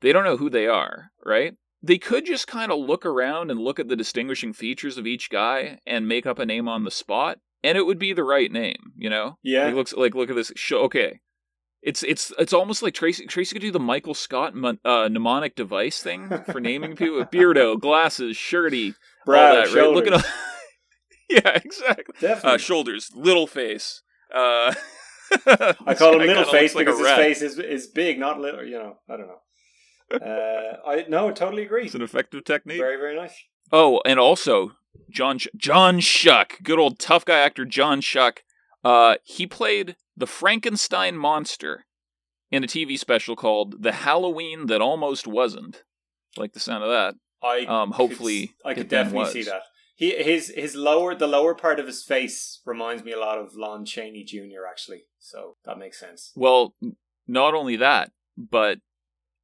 They 0.00 0.12
don't 0.12 0.24
know 0.24 0.36
who 0.36 0.50
they 0.50 0.66
are, 0.66 1.10
right? 1.24 1.54
They 1.84 1.98
could 1.98 2.24
just 2.24 2.46
kind 2.46 2.72
of 2.72 2.78
look 2.78 3.04
around 3.04 3.50
and 3.50 3.60
look 3.60 3.78
at 3.78 3.88
the 3.88 3.96
distinguishing 3.96 4.54
features 4.54 4.96
of 4.96 5.06
each 5.06 5.28
guy 5.28 5.80
and 5.86 6.08
make 6.08 6.24
up 6.24 6.38
a 6.38 6.46
name 6.46 6.66
on 6.66 6.84
the 6.84 6.90
spot, 6.90 7.38
and 7.62 7.76
it 7.76 7.84
would 7.84 7.98
be 7.98 8.14
the 8.14 8.24
right 8.24 8.50
name, 8.50 8.92
you 8.96 9.10
know? 9.10 9.38
Yeah. 9.42 9.66
Like, 9.66 9.74
looks 9.74 9.92
like 9.92 10.14
look 10.14 10.30
at 10.30 10.36
this 10.36 10.52
show. 10.56 10.78
Okay, 10.84 11.20
it's 11.82 12.02
it's 12.02 12.32
it's 12.38 12.54
almost 12.54 12.82
like 12.82 12.94
Tracy 12.94 13.26
Tracy 13.26 13.54
could 13.54 13.62
do 13.62 13.70
the 13.70 13.78
Michael 13.78 14.14
Scott 14.14 14.54
uh, 14.84 15.08
mnemonic 15.08 15.54
device 15.54 16.02
thing 16.02 16.30
for 16.50 16.58
naming 16.58 16.96
people. 16.96 17.24
Beardo, 17.26 17.78
glasses, 17.78 18.36
shirty, 18.36 18.94
Brow, 19.26 19.48
all 19.48 19.54
that. 19.54 19.74
Right? 19.74 19.90
Look 19.90 20.06
at 20.06 20.12
shoulders. 20.12 20.24
all. 20.24 20.30
yeah, 21.30 21.50
exactly. 21.62 22.14
Definitely. 22.20 22.52
Uh, 22.52 22.58
shoulders, 22.58 23.10
little 23.14 23.46
face. 23.46 24.02
Uh, 24.34 24.74
I 25.46 25.94
call 25.94 26.18
him 26.18 26.26
little 26.26 26.44
face 26.44 26.74
like 26.74 26.86
because 26.86 26.98
his 26.98 27.08
face 27.08 27.42
is 27.42 27.58
is 27.58 27.86
big, 27.88 28.18
not 28.18 28.40
little. 28.40 28.64
You 28.64 28.78
know, 28.78 28.96
I 29.08 29.16
don't 29.18 29.26
know. 29.26 29.40
Uh, 30.12 30.76
I 30.86 31.04
no, 31.08 31.28
I 31.28 31.32
totally 31.32 31.62
agree. 31.64 31.86
It's 31.86 31.94
an 31.94 32.02
effective 32.02 32.44
technique. 32.44 32.78
Very 32.78 32.96
very 32.96 33.16
nice. 33.16 33.36
Oh, 33.72 34.00
and 34.04 34.18
also 34.20 34.72
John 35.10 35.38
Sh- 35.38 35.48
John 35.56 35.98
Schuck, 36.00 36.62
good 36.62 36.78
old 36.78 36.98
tough 36.98 37.24
guy 37.24 37.38
actor 37.38 37.64
John 37.64 38.00
Schuck. 38.00 38.38
Uh, 38.84 39.16
he 39.24 39.46
played 39.46 39.96
the 40.16 40.26
Frankenstein 40.26 41.16
monster 41.16 41.86
in 42.50 42.62
a 42.62 42.66
TV 42.66 42.98
special 42.98 43.34
called 43.34 43.82
"The 43.82 43.92
Halloween 43.92 44.66
That 44.66 44.80
Almost 44.80 45.26
Wasn't." 45.26 45.82
Like 46.36 46.52
the 46.52 46.60
sound 46.60 46.84
of 46.84 46.90
that. 46.90 47.14
I 47.42 47.64
Um, 47.66 47.92
hopefully 47.92 48.48
could, 48.48 48.56
I 48.64 48.74
could 48.74 48.86
it 48.86 48.88
then 48.90 49.04
definitely 49.06 49.32
see 49.32 49.48
that. 49.50 49.62
He 49.96 50.10
his 50.10 50.48
his 50.48 50.74
lower 50.74 51.14
the 51.14 51.26
lower 51.28 51.54
part 51.54 51.78
of 51.78 51.86
his 51.86 52.02
face 52.02 52.60
reminds 52.64 53.04
me 53.04 53.12
a 53.12 53.18
lot 53.18 53.38
of 53.38 53.54
Lon 53.54 53.84
Chaney 53.84 54.24
Jr. 54.24 54.66
Actually, 54.68 55.04
so 55.18 55.56
that 55.64 55.78
makes 55.78 55.98
sense. 56.00 56.32
Well, 56.34 56.74
not 57.28 57.54
only 57.54 57.76
that, 57.76 58.10
but 58.36 58.78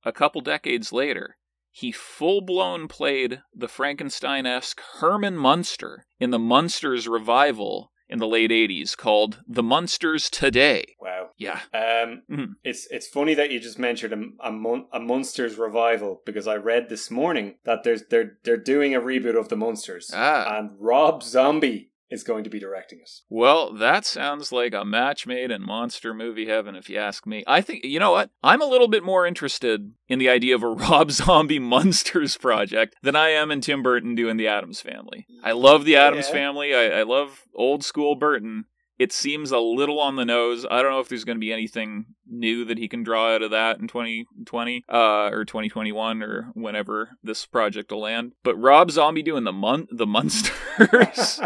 a 0.05 0.13
couple 0.13 0.41
decades 0.41 0.93
later, 0.93 1.37
he 1.71 1.93
full 1.93 2.41
blown 2.41 2.89
played 2.89 3.43
the 3.55 3.69
Frankenstein 3.69 4.47
esque 4.47 4.81
Herman 5.01 5.37
Munster 5.37 6.05
in 6.19 6.31
the 6.31 6.39
Munsters 6.39 7.07
revival 7.09 7.93
in 8.09 8.19
the 8.19 8.27
late 8.27 8.51
80s 8.51 8.97
called 8.97 9.41
The 9.47 9.63
Munsters 9.63 10.29
Today. 10.29 10.97
Wow. 11.01 11.29
Yeah. 11.37 11.61
Um, 11.73 12.23
Mhm. 12.29 12.55
it's 12.65 12.89
it's 12.91 13.07
funny 13.07 13.35
that 13.35 13.53
you 13.53 13.61
just 13.61 13.79
mentioned 13.79 14.13
a 14.43 14.49
a, 14.49 14.51
mon- 14.51 14.87
a 14.93 14.99
Munsters 14.99 15.57
revival 15.57 16.21
because 16.27 16.49
I 16.49 16.57
read 16.57 16.89
this 16.89 17.09
morning 17.09 17.55
that 17.65 17.85
there's 17.85 18.03
they're 18.11 18.39
they're 18.43 18.57
doing 18.57 18.97
a 18.97 19.01
reboot 19.01 19.39
of 19.39 19.49
the 19.49 19.57
Munsters 19.57 20.11
Ah. 20.13 20.59
and 20.59 20.71
Rob 20.81 21.23
Zombie 21.23 21.90
is 22.11 22.23
going 22.25 22.45
to 22.45 22.51
be 22.51 22.59
directing 22.59 23.01
us. 23.03 23.23
Well, 23.29 23.73
that 23.75 24.05
sounds 24.05 24.51
like 24.53 24.75
a 24.75 24.85
match 24.85 25.27
made 25.27 25.51
in 25.51 25.63
monster 25.63 26.13
movie 26.13 26.47
heaven, 26.47 26.75
if 26.75 26.91
you 26.91 26.99
ask 26.99 27.27
me. 27.27 27.45
I 27.47 27.61
think, 27.61 27.85
you 27.85 27.99
know 28.01 28.11
what? 28.13 28.31
I'm 28.43 28.61
a 28.61 28.67
little 28.67 28.89
bit 28.89 29.05
more 29.05 29.27
interested 29.27 29.93
in 30.09 30.19
the 30.19 30.29
idea 30.29 30.55
of 30.55 30.63
a 30.63 30.69
Rob 30.71 31.11
Zombie 31.13 31.59
Munsters 31.61 32.37
project 32.37 32.97
than 33.03 33.15
I 33.17 33.29
am 33.31 33.51
in 33.51 33.61
Tim 33.61 33.83
Burton 33.83 34.15
doing 34.15 34.37
the 34.37 34.49
Addams 34.49 34.81
family. 34.81 35.27
I 35.45 35.53
love 35.53 35.85
the 35.85 35.97
Addams 35.97 36.27
Yeah. 36.29 36.35
family. 36.35 36.75
I, 36.75 37.01
I 37.01 37.03
love 37.05 37.43
old 37.55 37.85
school 37.85 38.17
Burton. 38.17 38.65
It 39.01 39.13
seems 39.13 39.51
a 39.51 39.59
little 39.59 39.99
on 39.99 40.17
the 40.17 40.27
nose. 40.27 40.67
I 40.71 40.83
don't 40.83 40.91
know 40.91 41.01
if 41.01 41.09
there's 41.09 41.25
going 41.25 41.39
to 41.39 41.41
be 41.41 41.55
anything 41.55 42.05
new 42.29 42.67
that 42.67 42.77
he 42.77 42.87
can 42.87 43.03
draw 43.03 43.35
out 43.35 43.41
of 43.41 43.51
that 43.51 43.79
in 43.79 43.89
2020 43.89 44.85
uh, 44.93 45.31
or 45.33 45.47
2021 45.47 46.23
or 46.23 46.51
whenever 46.53 47.17
this 47.23 47.47
project 47.47 47.91
will 47.91 48.03
land. 48.03 48.33
But 48.43 48.61
Rob 48.61 48.91
Zombie 48.91 49.23
doing 49.23 49.45
the 49.45 49.55
mon- 49.55 49.89
the 49.91 50.07
Munsters. 50.07 50.53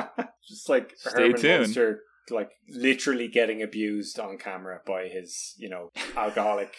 just 0.48 0.68
like 0.68 0.94
Stay 0.96 1.10
Herman 1.28 1.40
tuned. 1.40 1.60
Munster, 1.60 2.00
like 2.28 2.50
literally 2.68 3.28
getting 3.28 3.62
abused 3.62 4.18
on 4.18 4.36
camera 4.36 4.80
by 4.84 5.06
his 5.06 5.54
you 5.56 5.68
know 5.68 5.92
alcoholic 6.16 6.74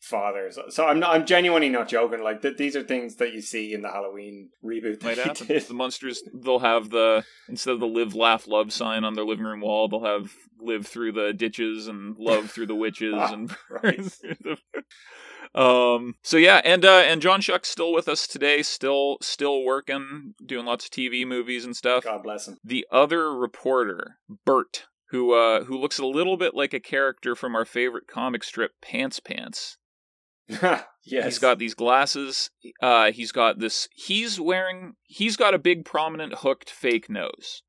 father. 0.00 0.50
So, 0.68 0.86
I'm 0.86 0.98
not, 1.00 1.14
I'm 1.14 1.26
genuinely 1.26 1.68
not 1.68 1.88
joking. 1.88 2.22
Like 2.22 2.42
th- 2.42 2.56
these 2.56 2.76
are 2.76 2.82
things 2.82 3.16
that 3.16 3.32
you 3.32 3.40
see 3.40 3.72
in 3.72 3.82
the 3.82 3.88
Halloween 3.90 4.50
reboot. 4.64 5.02
might 5.02 5.18
happen. 5.18 5.46
did. 5.46 5.62
The 5.62 5.74
monsters 5.74 6.22
they'll 6.34 6.58
have 6.58 6.90
the 6.90 7.24
instead 7.48 7.74
of 7.74 7.80
the 7.80 7.86
live 7.86 8.14
laugh 8.14 8.46
love 8.46 8.72
sign 8.72 9.04
on 9.04 9.14
their 9.14 9.24
living 9.24 9.44
room 9.44 9.60
wall, 9.60 9.88
they'll 9.88 10.04
have 10.04 10.32
live 10.60 10.86
through 10.86 11.12
the 11.12 11.32
ditches 11.32 11.86
and 11.86 12.16
love 12.18 12.50
through 12.50 12.66
the 12.66 12.74
witches 12.74 13.14
and 13.14 13.48
Christ. 13.68 14.24
um 15.54 16.14
so 16.22 16.36
yeah 16.36 16.60
and 16.64 16.84
uh 16.84 17.02
and 17.06 17.22
John 17.22 17.40
Schuck's 17.40 17.68
still 17.68 17.92
with 17.92 18.08
us 18.08 18.26
today, 18.26 18.62
still 18.62 19.18
still 19.20 19.64
working, 19.64 20.34
doing 20.44 20.66
lots 20.66 20.86
of 20.86 20.90
TV 20.90 21.26
movies 21.26 21.64
and 21.64 21.76
stuff. 21.76 22.04
God 22.04 22.22
bless 22.22 22.48
him. 22.48 22.58
The 22.64 22.86
other 22.90 23.32
reporter, 23.32 24.18
Bert, 24.44 24.84
who 25.10 25.32
uh 25.34 25.64
who 25.64 25.78
looks 25.78 25.98
a 25.98 26.06
little 26.06 26.36
bit 26.36 26.54
like 26.54 26.74
a 26.74 26.80
character 26.80 27.34
from 27.34 27.54
our 27.54 27.64
favorite 27.64 28.06
comic 28.08 28.42
strip 28.44 28.72
Pants 28.82 29.20
Pants. 29.20 29.76
yes, 30.48 30.84
He's 31.04 31.38
got 31.38 31.58
these 31.58 31.74
glasses. 31.74 32.50
Uh, 32.80 33.10
he's 33.10 33.32
got 33.32 33.58
this. 33.58 33.88
He's 33.94 34.38
wearing. 34.40 34.94
He's 35.02 35.36
got 35.36 35.54
a 35.54 35.58
big, 35.58 35.84
prominent, 35.84 36.34
hooked 36.38 36.70
fake 36.70 37.10
nose. 37.10 37.62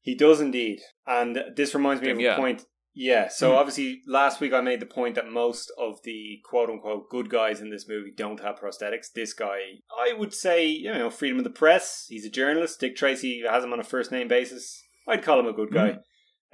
He 0.00 0.14
does 0.16 0.40
indeed. 0.40 0.80
And 1.06 1.38
this 1.56 1.74
reminds 1.74 2.02
me 2.02 2.10
of 2.10 2.20
Yeah. 2.20 2.34
a 2.34 2.36
point. 2.36 2.64
Yeah, 2.96 3.28
so 3.28 3.50
Mhm. 3.50 3.56
obviously 3.56 4.02
last 4.06 4.40
week 4.40 4.52
I 4.52 4.60
made 4.60 4.78
the 4.80 4.86
point 4.86 5.14
that 5.16 5.28
most 5.28 5.72
of 5.78 6.00
the 6.04 6.40
quote 6.44 6.70
unquote 6.70 7.08
good 7.08 7.28
guys 7.28 7.60
in 7.60 7.70
this 7.70 7.88
movie 7.88 8.12
don't 8.16 8.38
have 8.40 8.60
prosthetics. 8.60 9.10
This 9.12 9.32
guy, 9.32 9.80
I 9.98 10.12
would 10.12 10.32
say, 10.34 10.66
you 10.66 10.92
know, 10.92 11.10
freedom 11.10 11.38
of 11.38 11.44
the 11.44 11.50
press. 11.50 12.06
He's 12.08 12.24
a 12.24 12.30
journalist. 12.30 12.78
Dick 12.80 12.94
Tracy 12.96 13.42
has 13.48 13.64
him 13.64 13.72
on 13.72 13.80
a 13.80 13.84
first 13.84 14.12
name 14.12 14.28
basis. 14.28 14.80
I'd 15.08 15.22
call 15.24 15.40
him 15.40 15.46
a 15.46 15.52
good 15.52 15.72
guy. 15.72 15.98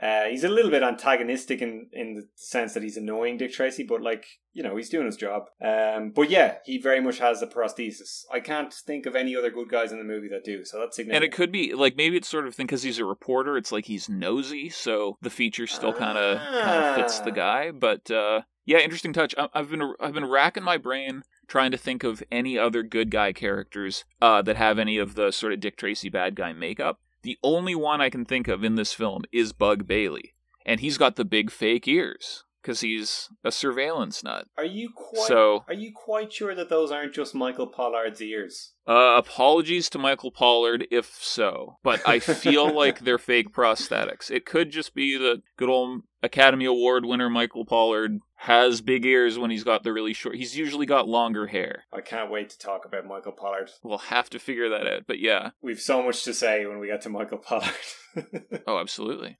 Uh, 0.02 0.24
he's 0.30 0.44
a 0.44 0.48
little 0.48 0.70
bit 0.70 0.82
antagonistic 0.82 1.60
in, 1.60 1.88
in 1.92 2.14
the 2.14 2.22
sense 2.34 2.72
that 2.74 2.82
he's 2.82 2.96
annoying 2.96 3.36
Dick 3.36 3.52
Tracy, 3.52 3.82
but 3.84 4.00
like, 4.00 4.24
you 4.52 4.62
know, 4.62 4.76
he's 4.76 4.88
doing 4.88 5.04
his 5.06 5.16
job. 5.16 5.44
Um, 5.62 6.12
but 6.14 6.30
yeah, 6.30 6.54
he 6.64 6.78
very 6.80 7.00
much 7.00 7.18
has 7.18 7.42
a 7.42 7.46
prosthesis. 7.46 8.24
I 8.32 8.40
can't 8.40 8.72
think 8.72 9.04
of 9.06 9.14
any 9.14 9.36
other 9.36 9.50
good 9.50 9.68
guys 9.68 9.92
in 9.92 9.98
the 9.98 10.04
movie 10.04 10.28
that 10.28 10.44
do, 10.44 10.64
so 10.64 10.78
that's 10.78 10.96
significant. 10.96 11.24
And 11.24 11.32
it 11.32 11.36
could 11.36 11.52
be 11.52 11.74
like 11.74 11.96
maybe 11.96 12.16
it's 12.16 12.28
sort 12.28 12.46
of 12.46 12.54
thing 12.54 12.66
because 12.66 12.82
he's 12.82 12.98
a 12.98 13.04
reporter. 13.04 13.56
It's 13.56 13.72
like 13.72 13.86
he's 13.86 14.08
nosy, 14.08 14.68
so 14.70 15.18
the 15.20 15.30
feature 15.30 15.66
still 15.66 15.92
kind 15.92 16.16
of 16.16 16.38
kind 16.38 16.84
of 16.84 16.94
fits 16.96 17.20
the 17.20 17.30
Ah. 17.30 17.34
guy. 17.34 17.70
But 17.70 18.10
uh, 18.10 18.42
yeah, 18.64 18.78
interesting 18.78 19.12
touch. 19.12 19.34
I- 19.36 19.48
I've 19.54 19.70
been 19.70 19.94
I've 20.00 20.14
been 20.14 20.28
racking 20.28 20.62
my 20.64 20.78
brain 20.78 21.22
trying 21.46 21.72
to 21.72 21.76
think 21.76 22.04
of 22.04 22.22
any 22.32 22.56
other 22.56 22.82
good 22.82 23.10
guy 23.10 23.32
characters 23.32 24.04
uh, 24.22 24.40
that 24.42 24.56
have 24.56 24.78
any 24.78 24.96
of 24.98 25.14
the 25.14 25.30
sort 25.30 25.52
of 25.52 25.60
Dick 25.60 25.76
Tracy 25.76 26.08
bad 26.08 26.36
guy 26.36 26.52
makeup. 26.52 27.00
The 27.22 27.38
only 27.42 27.74
one 27.74 28.00
I 28.00 28.10
can 28.10 28.24
think 28.24 28.48
of 28.48 28.64
in 28.64 28.76
this 28.76 28.92
film 28.92 29.22
is 29.32 29.52
Bug 29.52 29.86
Bailey, 29.86 30.34
and 30.64 30.80
he's 30.80 30.98
got 30.98 31.16
the 31.16 31.24
big 31.24 31.50
fake 31.50 31.86
ears 31.86 32.44
because 32.62 32.80
he's 32.80 33.28
a 33.44 33.50
surveillance 33.50 34.22
nut. 34.22 34.46
Are 34.56 34.64
you 34.64 34.90
quite 34.94 35.26
So 35.26 35.64
Are 35.68 35.74
you 35.74 35.92
quite 35.94 36.32
sure 36.32 36.54
that 36.54 36.68
those 36.68 36.90
aren't 36.90 37.14
just 37.14 37.34
Michael 37.34 37.66
Pollard's 37.66 38.20
ears? 38.20 38.72
Uh, 38.86 39.14
apologies 39.16 39.88
to 39.90 39.98
Michael 39.98 40.30
Pollard 40.30 40.86
if 40.90 41.06
so, 41.06 41.76
but 41.82 42.06
I 42.06 42.18
feel 42.18 42.72
like 42.74 43.00
they're 43.00 43.18
fake 43.18 43.52
prosthetics. 43.52 44.30
It 44.30 44.44
could 44.44 44.70
just 44.70 44.94
be 44.94 45.16
the 45.16 45.42
good 45.56 45.68
old 45.68 46.02
Academy 46.22 46.66
Award 46.66 47.04
winner 47.04 47.30
Michael 47.30 47.64
Pollard 47.64 48.18
has 48.44 48.80
big 48.80 49.04
ears 49.04 49.38
when 49.38 49.50
he's 49.50 49.64
got 49.64 49.82
the 49.82 49.92
really 49.92 50.14
short. 50.14 50.34
He's 50.34 50.56
usually 50.56 50.86
got 50.86 51.06
longer 51.06 51.46
hair. 51.48 51.84
I 51.92 52.00
can't 52.00 52.30
wait 52.30 52.48
to 52.48 52.58
talk 52.58 52.86
about 52.86 53.04
Michael 53.06 53.32
Pollard. 53.32 53.70
We'll 53.82 53.98
have 53.98 54.30
to 54.30 54.38
figure 54.38 54.70
that 54.70 54.86
out. 54.86 55.02
But 55.06 55.18
yeah, 55.18 55.50
We've 55.60 55.78
so 55.78 56.02
much 56.02 56.24
to 56.24 56.32
say 56.32 56.64
when 56.64 56.78
we 56.78 56.86
get 56.86 57.02
to 57.02 57.10
Michael 57.10 57.36
Pollard. 57.36 57.74
oh, 58.66 58.78
absolutely. 58.78 59.36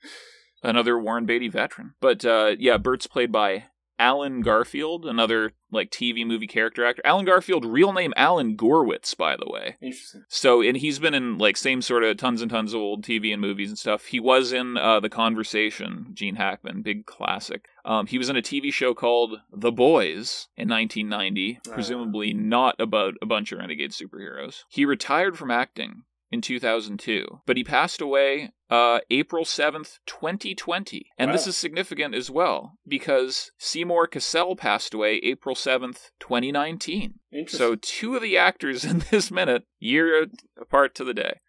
Another 0.63 0.99
Warren 0.99 1.25
Beatty 1.25 1.49
veteran. 1.49 1.95
But 2.03 2.27
uh, 2.27 2.57
yeah, 2.59 2.77
Bert's 2.77 3.07
played 3.07 3.33
by 3.33 3.65
Allen 4.01 4.41
Garfield, 4.41 5.05
another 5.05 5.53
like 5.71 5.91
TV 5.91 6.27
movie 6.27 6.47
character 6.49 6.85
actor. 6.85 7.03
Allen 7.05 7.27
Garfield, 7.27 7.65
real 7.65 7.93
name 7.93 8.13
Allen 8.17 8.57
Goorwitz, 8.57 9.17
by 9.17 9.37
the 9.37 9.45
way. 9.47 9.77
Interesting. 9.81 10.25
So, 10.29 10.63
and 10.63 10.77
he's 10.77 10.99
been 10.99 11.15
in 11.15 11.37
like 11.39 11.57
same 11.57 11.83
sort 11.83 12.03
of 12.03 12.17
tons 12.17 12.41
and 12.43 12.51
tons 12.51 12.73
of 12.75 12.81
old 12.81 13.05
TV 13.05 13.31
and 13.33 13.41
movies 13.41 13.69
and 13.69 13.79
stuff. 13.79 14.07
He 14.07 14.19
was 14.19 14.53
in 14.53 14.77
uh, 14.79 14.99
The 15.01 15.11
Conversation, 15.11 16.07
Gene 16.15 16.37
Hackman, 16.37 16.83
big 16.83 17.05
classic. 17.07 17.67
Um, 17.85 18.07
he 18.07 18.19
was 18.19 18.29
in 18.31 18.37
a 18.37 18.43
TV 18.43 18.73
show 18.73 18.95
called 18.95 19.41
The 19.53 19.71
Boys 19.71 20.49
in 20.57 20.69
1990, 20.69 21.61
Ah. 21.69 21.73
presumably 21.75 22.33
not 22.33 22.81
about 22.81 23.15
a 23.23 23.27
bunch 23.27 23.53
of 23.53 23.59
renegade 23.59 23.93
superheroes. 23.93 24.65
He 24.69 24.85
retired 24.85 25.37
from 25.39 25.51
acting 25.51 26.03
in 26.33 26.41
2002, 26.41 27.41
but 27.47 27.57
he 27.57 27.65
passed 27.65 28.01
away 28.01 28.53
uh, 28.71 29.01
April 29.11 29.45
7th, 29.45 29.99
2020. 30.07 31.07
And 31.19 31.35
this 31.35 31.47
is 31.47 31.57
significant 31.57 32.15
as 32.15 32.31
well 32.31 32.79
because 32.87 33.51
Seymour 33.59 34.07
Cassel 34.07 34.57
passed 34.57 34.95
away 34.95 35.17
April 35.17 35.57
7th, 35.57 36.11
2019. 36.21 37.15
Interesting. 37.33 37.59
So 37.59 37.77
two 37.77 38.15
of 38.17 38.23
the 38.23 38.37
actors 38.37 38.85
in 38.91 39.05
this 39.11 39.31
minute, 39.31 39.65
year 39.79 40.27
apart 40.61 40.95
to 40.97 41.05
the 41.05 41.15
day. 41.15 41.41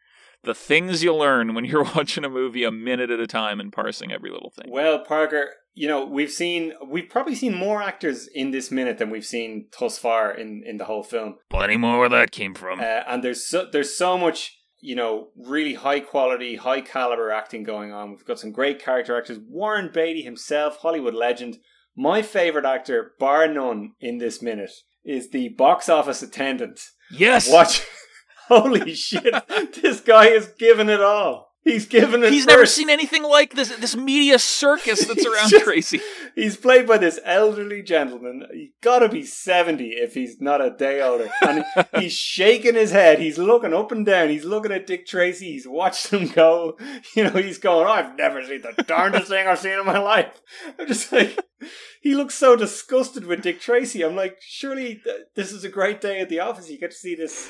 The 0.44 0.56
things 0.56 1.04
you 1.04 1.16
learn 1.16 1.54
when 1.54 1.66
you're 1.66 1.84
watching 1.96 2.26
a 2.26 2.30
movie 2.30 2.64
a 2.64 2.72
minute 2.72 3.12
at 3.12 3.20
a 3.20 3.28
time 3.28 3.60
and 3.60 3.72
parsing 3.72 4.12
every 4.12 4.32
little 4.32 4.50
thing. 4.50 4.72
well, 4.72 5.00
Parker, 5.06 5.52
you 5.74 5.88
know 5.88 6.04
we've 6.04 6.32
seen 6.32 6.74
we've 6.86 7.08
probably 7.08 7.36
seen 7.36 7.56
more 7.56 7.82
actors 7.82 8.28
in 8.28 8.52
this 8.52 8.72
minute 8.72 8.98
than 8.98 9.10
we've 9.10 9.26
seen 9.26 9.68
thus 9.80 9.98
far 9.98 10.32
in 10.32 10.64
in 10.66 10.78
the 10.78 10.86
whole 10.86 11.04
film. 11.04 11.36
Plenty 11.50 11.78
more 11.78 12.00
where 12.00 12.10
that 12.10 12.32
came 12.32 12.56
from. 12.56 12.80
Uh, 12.80 13.04
and 13.08 13.24
there's 13.24 13.46
so 13.46 13.68
there's 13.72 13.96
so 13.96 14.18
much 14.18 14.58
you 14.82 14.96
know 14.96 15.30
really 15.38 15.76
high 15.76 16.00
quality, 16.02 16.56
high 16.58 16.82
caliber 16.82 17.32
acting 17.32 17.64
going 17.64 17.92
on. 17.94 18.10
We've 18.12 18.26
got 18.26 18.40
some 18.40 18.52
great 18.52 18.84
character 18.84 19.18
actors. 19.18 19.40
Warren 19.48 19.90
Beatty 19.94 20.24
himself, 20.24 20.78
Hollywood 20.78 21.14
legend. 21.14 21.58
My 21.96 22.22
favorite 22.22 22.66
actor, 22.66 23.12
bar 23.20 23.48
none, 23.48 23.94
in 24.00 24.18
this 24.18 24.42
minute 24.42 24.72
is 25.04 25.30
the 25.30 25.50
box 25.50 25.90
office 25.90 26.22
attendant. 26.22 26.80
yes, 27.12 27.50
Watch. 27.52 27.86
Holy 28.48 28.94
shit! 28.96 29.34
this 29.82 30.02
guy 30.02 30.28
is 30.28 30.48
giving 30.60 30.90
it 30.90 31.02
all. 31.02 31.50
He's 31.64 31.86
giving 31.86 32.24
it. 32.24 32.34
he's 32.34 32.48
never 32.48 32.66
seen 32.66 32.90
anything 32.90 33.24
like 33.24 33.54
this. 33.54 33.70
This 33.78 33.96
media 33.96 34.40
circus 34.40 35.06
that's 35.06 35.26
around 35.28 35.50
just- 35.50 35.64
Tracy. 35.64 36.02
He's 36.36 36.58
played 36.58 36.88
by 36.88 36.98
this 36.98 37.20
elderly 37.24 37.82
gentleman. 37.84 38.46
He's 38.54 38.72
got 38.82 39.00
to 39.00 39.10
be 39.10 39.24
70 39.24 39.90
if 39.90 40.14
he's 40.14 40.40
not 40.40 40.64
a 40.64 40.70
day 40.70 41.02
older. 41.02 41.30
And 41.42 41.66
he's 42.00 42.14
shaking 42.14 42.76
his 42.76 42.92
head. 42.92 43.20
He's 43.20 43.38
looking 43.38 43.74
up 43.74 43.92
and 43.92 44.06
down. 44.06 44.30
He's 44.30 44.46
looking 44.46 44.72
at 44.72 44.88
Dick 44.88 45.06
Tracy. 45.06 45.52
He's 45.52 45.68
watched 45.68 46.08
him 46.08 46.28
go. 46.28 46.78
You 47.16 47.26
know, 47.26 47.32
he's 47.32 47.58
going, 47.58 47.88
I've 47.88 48.16
never 48.16 48.42
seen 48.44 48.62
the 48.62 48.84
darndest 48.84 49.28
thing 49.28 49.48
I've 49.48 49.60
seen 49.60 49.78
in 49.80 49.86
my 49.86 49.98
life. 49.98 50.42
I'm 50.80 50.88
just 50.88 51.12
like, 51.12 51.38
he 52.02 52.16
looks 52.16 52.36
so 52.36 52.56
disgusted 52.56 53.26
with 53.26 53.42
Dick 53.42 53.60
Tracy. 53.60 54.04
I'm 54.04 54.16
like, 54.16 54.38
surely 54.40 55.02
th- 55.04 55.22
this 55.36 55.52
is 55.52 55.64
a 55.64 55.70
great 55.70 56.00
day 56.00 56.20
at 56.20 56.30
the 56.30 56.40
office. 56.40 56.70
You 56.70 56.80
get 56.80 56.92
to 56.92 56.98
see 56.98 57.16
this. 57.16 57.50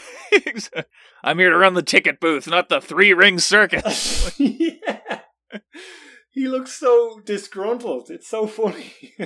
I'm 1.23 1.37
here 1.37 1.51
to 1.51 1.57
run 1.57 1.73
the 1.75 1.83
ticket 1.83 2.19
booth, 2.19 2.47
not 2.47 2.69
the 2.69 2.81
three 2.81 3.13
ring 3.13 3.39
circus. 3.39 4.39
yeah. 4.39 5.00
He 6.33 6.47
looks 6.47 6.71
so 6.71 7.19
disgruntled. 7.25 8.09
It's 8.09 8.27
so 8.27 8.47
funny. 8.47 8.93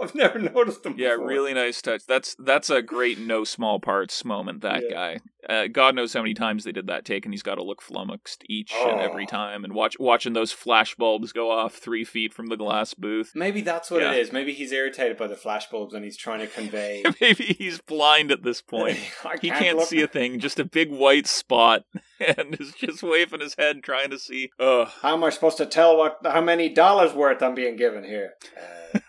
I've 0.00 0.14
never 0.14 0.38
noticed 0.38 0.84
him. 0.84 0.94
yeah, 0.98 1.12
before. 1.12 1.26
really 1.26 1.54
nice 1.54 1.80
touch. 1.80 2.04
That's 2.06 2.36
that's 2.38 2.68
a 2.70 2.82
great 2.82 3.18
no 3.18 3.44
small 3.44 3.80
parts 3.80 4.24
moment. 4.24 4.60
That 4.60 4.82
Yeah. 4.88 4.94
guy. 4.94 5.18
Uh, 5.48 5.66
God 5.66 5.94
knows 5.94 6.12
how 6.12 6.22
many 6.22 6.34
times 6.34 6.64
they 6.64 6.72
did 6.72 6.86
that 6.86 7.04
take, 7.04 7.24
and 7.24 7.32
he's 7.34 7.42
got 7.42 7.56
to 7.56 7.62
look 7.62 7.82
flummoxed 7.82 8.44
each 8.48 8.72
and 8.74 9.00
every 9.00 9.24
Oh. 9.24 9.26
time, 9.30 9.64
and 9.64 9.72
watch 9.74 9.96
watching 9.98 10.32
those 10.32 10.52
flash 10.52 10.94
bulbs 10.94 11.32
go 11.32 11.50
off 11.50 11.74
three 11.74 12.04
feet 12.04 12.32
from 12.32 12.46
the 12.46 12.56
glass 12.56 12.94
booth. 12.94 13.32
Maybe 13.34 13.60
that's 13.60 13.90
what 13.90 14.02
Yeah. 14.02 14.12
it 14.12 14.18
is. 14.18 14.32
Maybe 14.32 14.52
he's 14.52 14.72
irritated 14.72 15.16
by 15.16 15.26
the 15.26 15.34
flashbulbs 15.34 15.92
and 15.94 16.04
he's 16.04 16.16
trying 16.16 16.40
to 16.40 16.46
convey. 16.46 17.02
Maybe 17.20 17.44
he's 17.58 17.80
blind 17.80 18.30
at 18.30 18.42
this 18.42 18.60
point. 18.62 18.98
I 19.24 19.36
He 19.40 19.50
can't 19.50 19.76
look- 19.78 19.88
see 19.88 20.02
a 20.02 20.06
thing, 20.08 20.38
just 20.40 20.58
a 20.58 20.64
big 20.64 20.90
white 20.90 21.26
spot, 21.26 21.84
and 22.20 22.56
is 22.60 22.72
just 22.74 23.02
waving 23.02 23.40
his 23.40 23.54
head, 23.58 23.82
trying 23.82 24.10
to 24.10 24.18
see. 24.18 24.50
Ugh, 24.58 24.88
How 25.02 25.14
am 25.14 25.24
I 25.24 25.30
supposed 25.30 25.56
to 25.58 25.66
tell 25.66 25.96
what 25.96 26.18
how 26.24 26.40
many 26.40 26.68
dollars 26.68 27.12
worth 27.12 27.42
I'm 27.42 27.54
being 27.54 27.76
given 27.76 28.04
here? 28.04 28.34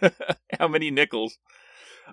Uh, 0.02 0.10
how 0.60 0.68
many 0.68 0.92
nickels? 0.92 1.38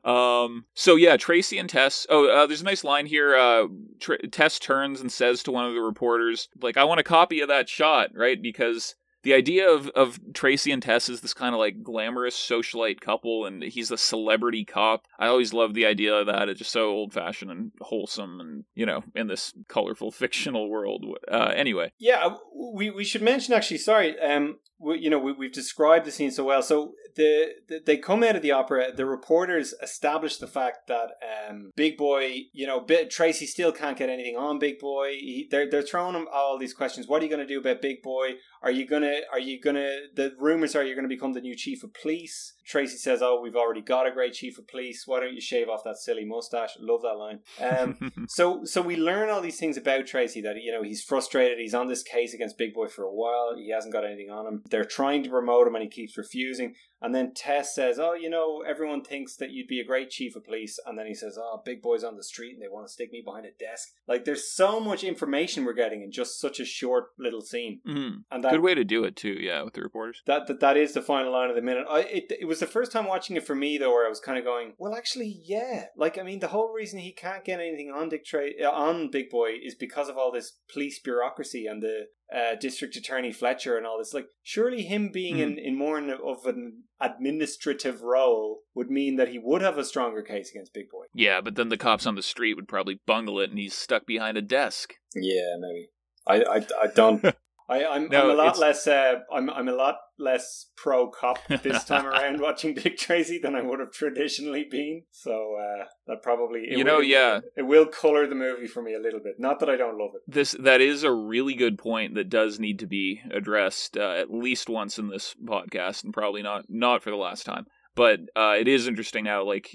Um. 0.04 0.66
So 0.74 0.96
yeah, 0.96 1.16
Tracy 1.16 1.58
and 1.58 1.68
Tess. 1.68 2.06
Oh, 2.08 2.28
uh, 2.28 2.46
there's 2.46 2.62
a 2.62 2.64
nice 2.64 2.84
line 2.84 3.06
here. 3.06 3.36
Uh, 3.36 3.66
Tr- 4.00 4.14
Tess 4.30 4.58
turns 4.58 5.00
and 5.00 5.10
says 5.10 5.42
to 5.42 5.52
one 5.52 5.66
of 5.66 5.74
the 5.74 5.80
reporters, 5.80 6.48
"Like, 6.60 6.76
I 6.76 6.84
want 6.84 7.00
a 7.00 7.04
copy 7.04 7.40
of 7.40 7.48
that 7.48 7.68
shot, 7.68 8.10
right? 8.14 8.40
Because." 8.40 8.94
The 9.24 9.34
idea 9.34 9.70
of, 9.70 9.86
of 9.90 10.18
Tracy 10.34 10.72
and 10.72 10.82
Tess 10.82 11.08
is 11.08 11.20
this 11.20 11.32
kind 11.32 11.54
of 11.54 11.60
like 11.60 11.82
glamorous 11.82 12.36
socialite 12.36 13.00
couple, 13.00 13.46
and 13.46 13.62
he's 13.62 13.92
a 13.92 13.96
celebrity 13.96 14.64
cop. 14.64 15.06
I 15.16 15.28
always 15.28 15.52
love 15.52 15.74
the 15.74 15.86
idea 15.86 16.12
of 16.14 16.26
that. 16.26 16.48
It's 16.48 16.58
just 16.58 16.72
so 16.72 16.90
old 16.90 17.12
fashioned 17.12 17.52
and 17.52 17.70
wholesome, 17.80 18.40
and 18.40 18.64
you 18.74 18.84
know, 18.84 19.04
in 19.14 19.28
this 19.28 19.54
colorful 19.68 20.10
fictional 20.10 20.68
world. 20.68 21.06
Uh, 21.30 21.52
anyway, 21.54 21.92
yeah, 22.00 22.34
we 22.74 22.90
we 22.90 23.04
should 23.04 23.22
mention 23.22 23.54
actually. 23.54 23.78
Sorry, 23.78 24.18
um, 24.18 24.58
you 24.82 25.10
know 25.10 25.18
we, 25.18 25.32
we've 25.32 25.52
described 25.52 26.06
the 26.06 26.10
scene 26.10 26.30
so 26.30 26.44
well. 26.44 26.62
So 26.62 26.94
the, 27.14 27.52
the 27.68 27.80
they 27.84 27.96
come 27.96 28.22
out 28.22 28.36
of 28.36 28.42
the 28.42 28.52
opera. 28.52 28.92
The 28.94 29.06
reporters 29.06 29.74
establish 29.82 30.38
the 30.38 30.46
fact 30.46 30.88
that 30.88 31.10
um, 31.48 31.70
Big 31.76 31.96
Boy, 31.96 32.44
you 32.52 32.66
know, 32.66 32.80
Bi- 32.80 33.04
Tracy 33.04 33.46
still 33.46 33.72
can't 33.72 33.98
get 33.98 34.08
anything 34.08 34.36
on 34.36 34.58
Big 34.58 34.78
Boy. 34.78 35.10
He, 35.12 35.48
they're 35.50 35.68
they're 35.68 35.82
throwing 35.82 36.14
him 36.14 36.26
all 36.32 36.58
these 36.58 36.74
questions. 36.74 37.06
What 37.06 37.22
are 37.22 37.24
you 37.24 37.30
going 37.30 37.46
to 37.46 37.54
do 37.54 37.60
about 37.60 37.82
Big 37.82 38.02
Boy? 38.02 38.34
Are 38.62 38.70
you 38.70 38.86
gonna? 38.86 39.20
Are 39.32 39.40
you 39.40 39.60
gonna? 39.60 39.90
The 40.14 40.34
rumors 40.38 40.74
are 40.76 40.84
you're 40.84 40.96
gonna 40.96 41.08
become 41.08 41.32
the 41.32 41.40
new 41.40 41.56
chief 41.56 41.82
of 41.82 41.92
police. 41.94 42.54
Tracy 42.64 42.96
says, 42.96 43.22
"Oh, 43.22 43.40
we've 43.40 43.56
already 43.56 43.80
got 43.80 44.06
a 44.06 44.12
great 44.12 44.34
chief 44.34 44.58
of 44.58 44.68
police. 44.68 45.04
Why 45.06 45.20
don't 45.20 45.34
you 45.34 45.40
shave 45.40 45.68
off 45.68 45.84
that 45.84 45.98
silly 45.98 46.24
mustache?" 46.24 46.76
Love 46.78 47.02
that 47.02 47.18
line. 47.18 47.40
Um, 47.60 48.12
so 48.28 48.64
so 48.64 48.80
we 48.82 48.96
learn 48.96 49.30
all 49.30 49.40
these 49.40 49.58
things 49.58 49.76
about 49.76 50.06
Tracy 50.06 50.40
that 50.42 50.56
you 50.62 50.72
know 50.72 50.82
he's 50.82 51.02
frustrated. 51.02 51.58
He's 51.58 51.74
on 51.74 51.88
this 51.88 52.02
case 52.02 52.34
against 52.34 52.58
Big 52.58 52.74
Boy 52.74 52.88
for 52.88 53.04
a 53.04 53.12
while. 53.12 53.54
He 53.56 53.70
hasn't 53.70 53.92
got 53.92 54.04
anything 54.04 54.30
on 54.30 54.46
him. 54.46 54.62
They're 54.70 54.84
trying 54.84 55.22
to 55.24 55.30
promote 55.30 55.66
him, 55.66 55.74
and 55.74 55.82
he 55.82 55.90
keeps 55.90 56.16
refusing. 56.16 56.74
And 57.02 57.14
then 57.14 57.32
Tess 57.34 57.74
says, 57.74 57.98
"Oh, 57.98 58.14
you 58.14 58.30
know, 58.30 58.62
everyone 58.66 59.02
thinks 59.02 59.36
that 59.36 59.50
you'd 59.50 59.66
be 59.68 59.80
a 59.80 59.84
great 59.84 60.10
chief 60.10 60.36
of 60.36 60.44
police." 60.44 60.78
And 60.86 60.98
then 60.98 61.06
he 61.06 61.14
says, 61.14 61.36
"Oh, 61.38 61.62
Big 61.64 61.82
Boy's 61.82 62.04
on 62.04 62.16
the 62.16 62.22
street, 62.22 62.52
and 62.54 62.62
they 62.62 62.68
want 62.68 62.86
to 62.86 62.92
stick 62.92 63.12
me 63.12 63.22
behind 63.24 63.46
a 63.46 63.50
desk." 63.52 63.88
Like, 64.06 64.24
there's 64.24 64.52
so 64.52 64.80
much 64.80 65.02
information 65.04 65.64
we're 65.64 65.72
getting 65.72 66.02
in 66.02 66.10
just 66.12 66.40
such 66.40 66.60
a 66.60 66.64
short 66.64 67.06
little 67.18 67.40
scene, 67.42 67.80
Mhm. 67.86 68.24
and 68.30 68.44
that 68.44 68.52
good 68.52 68.60
way 68.62 68.74
to 68.74 68.84
do 68.84 69.04
it 69.04 69.16
too. 69.16 69.32
Yeah, 69.40 69.62
with 69.62 69.74
the 69.74 69.82
reporters. 69.82 70.22
that, 70.26 70.46
that 70.46 70.60
that 70.60 70.76
is 70.76 70.92
the 70.94 71.02
final 71.02 71.32
line 71.32 71.50
of 71.50 71.56
the 71.56 71.62
minute. 71.62 71.86
I 71.88 72.00
it, 72.02 72.32
it 72.40 72.44
was 72.46 72.60
the 72.60 72.66
first 72.66 72.92
time 72.92 73.06
watching 73.06 73.36
it 73.36 73.44
for 73.44 73.54
me 73.54 73.78
though, 73.78 73.90
where 73.92 74.06
I 74.06 74.08
was 74.08 74.20
kind 74.20 74.38
of 74.38 74.44
going, 74.44 74.74
well, 74.78 74.94
actually, 74.94 75.40
yeah. 75.44 75.86
Like, 75.96 76.18
I 76.18 76.22
mean, 76.22 76.38
the 76.40 76.48
whole 76.48 76.72
reason 76.72 76.98
he 77.00 77.12
can't 77.12 77.44
get 77.44 77.60
anything 77.60 77.90
on 77.90 78.08
Dick 78.08 78.24
Tra- 78.24 78.50
on 78.64 79.10
Big 79.10 79.30
Boy 79.30 79.56
is 79.62 79.74
because 79.74 80.08
of 80.08 80.16
all 80.16 80.30
this 80.32 80.58
police 80.72 80.98
bureaucracy 81.00 81.66
and 81.66 81.82
the 81.82 82.06
uh, 82.34 82.54
district 82.54 82.96
attorney 82.96 83.32
Fletcher 83.32 83.76
and 83.76 83.86
all 83.86 83.98
this. 83.98 84.14
Like, 84.14 84.26
surely 84.42 84.82
him 84.82 85.10
being 85.12 85.38
in, 85.38 85.58
in 85.58 85.76
more 85.76 85.98
in- 85.98 86.10
of 86.10 86.46
an 86.46 86.84
administrative 87.00 88.02
role 88.02 88.60
would 88.74 88.90
mean 88.90 89.16
that 89.16 89.28
he 89.28 89.38
would 89.38 89.62
have 89.62 89.78
a 89.78 89.84
stronger 89.84 90.22
case 90.22 90.50
against 90.50 90.72
Big 90.74 90.88
Boy. 90.90 91.04
Yeah, 91.14 91.40
but 91.40 91.56
then 91.56 91.68
the 91.68 91.76
cops 91.76 92.06
on 92.06 92.14
the 92.14 92.22
street 92.22 92.54
would 92.54 92.68
probably 92.68 93.00
bungle 93.06 93.40
it, 93.40 93.50
and 93.50 93.58
he's 93.58 93.74
stuck 93.74 94.06
behind 94.06 94.36
a 94.36 94.42
desk. 94.42 94.94
Yeah, 95.14 95.56
maybe. 95.60 95.88
I 96.26 96.42
I, 96.42 96.66
I 96.82 96.86
don't. 96.94 97.22
I, 97.68 97.84
I'm, 97.84 98.08
No, 98.08 98.24
I'm 98.24 98.30
a 98.30 98.34
lot 98.34 98.58
less. 98.58 98.86
Uh, 98.86 99.20
I'm 99.32 99.48
I'm 99.50 99.68
a 99.68 99.72
lot 99.72 99.96
less 100.18 100.66
pro 100.76 101.08
cop 101.08 101.38
this 101.62 101.84
time 101.84 102.06
around 102.06 102.40
watching 102.40 102.74
Dick 102.74 102.96
Tracy 102.96 103.38
than 103.38 103.54
I 103.54 103.62
would 103.62 103.80
have 103.80 103.92
traditionally 103.92 104.66
been. 104.70 105.02
So 105.10 105.56
uh, 105.56 105.84
that 106.06 106.22
probably 106.22 106.60
it 106.60 106.78
You 106.78 106.84
know, 106.84 106.96
will, 106.96 107.04
yeah. 107.04 107.40
it 107.56 107.62
will 107.62 107.86
color 107.86 108.26
the 108.26 108.34
movie 108.34 108.66
for 108.66 108.82
me 108.82 108.94
a 108.94 109.00
little 109.00 109.20
bit. 109.20 109.34
Not 109.38 109.60
that 109.60 109.70
I 109.70 109.76
don't 109.76 109.98
love 109.98 110.10
it. 110.14 110.22
This 110.26 110.52
that 110.60 110.80
is 110.80 111.04
a 111.04 111.12
really 111.12 111.54
good 111.54 111.78
point 111.78 112.14
that 112.14 112.28
does 112.28 112.58
need 112.58 112.78
to 112.80 112.86
be 112.86 113.20
addressed 113.30 113.96
uh, 113.96 114.12
at 114.12 114.30
least 114.30 114.68
once 114.68 114.98
in 114.98 115.08
this 115.08 115.34
podcast, 115.44 116.04
and 116.04 116.12
probably 116.12 116.42
not 116.42 116.64
not 116.68 117.02
for 117.02 117.10
the 117.10 117.16
last 117.16 117.44
time. 117.44 117.66
But 117.94 118.20
uh, 118.34 118.56
it 118.58 118.68
is 118.68 118.86
interesting 118.86 119.26
how 119.26 119.44
like 119.44 119.70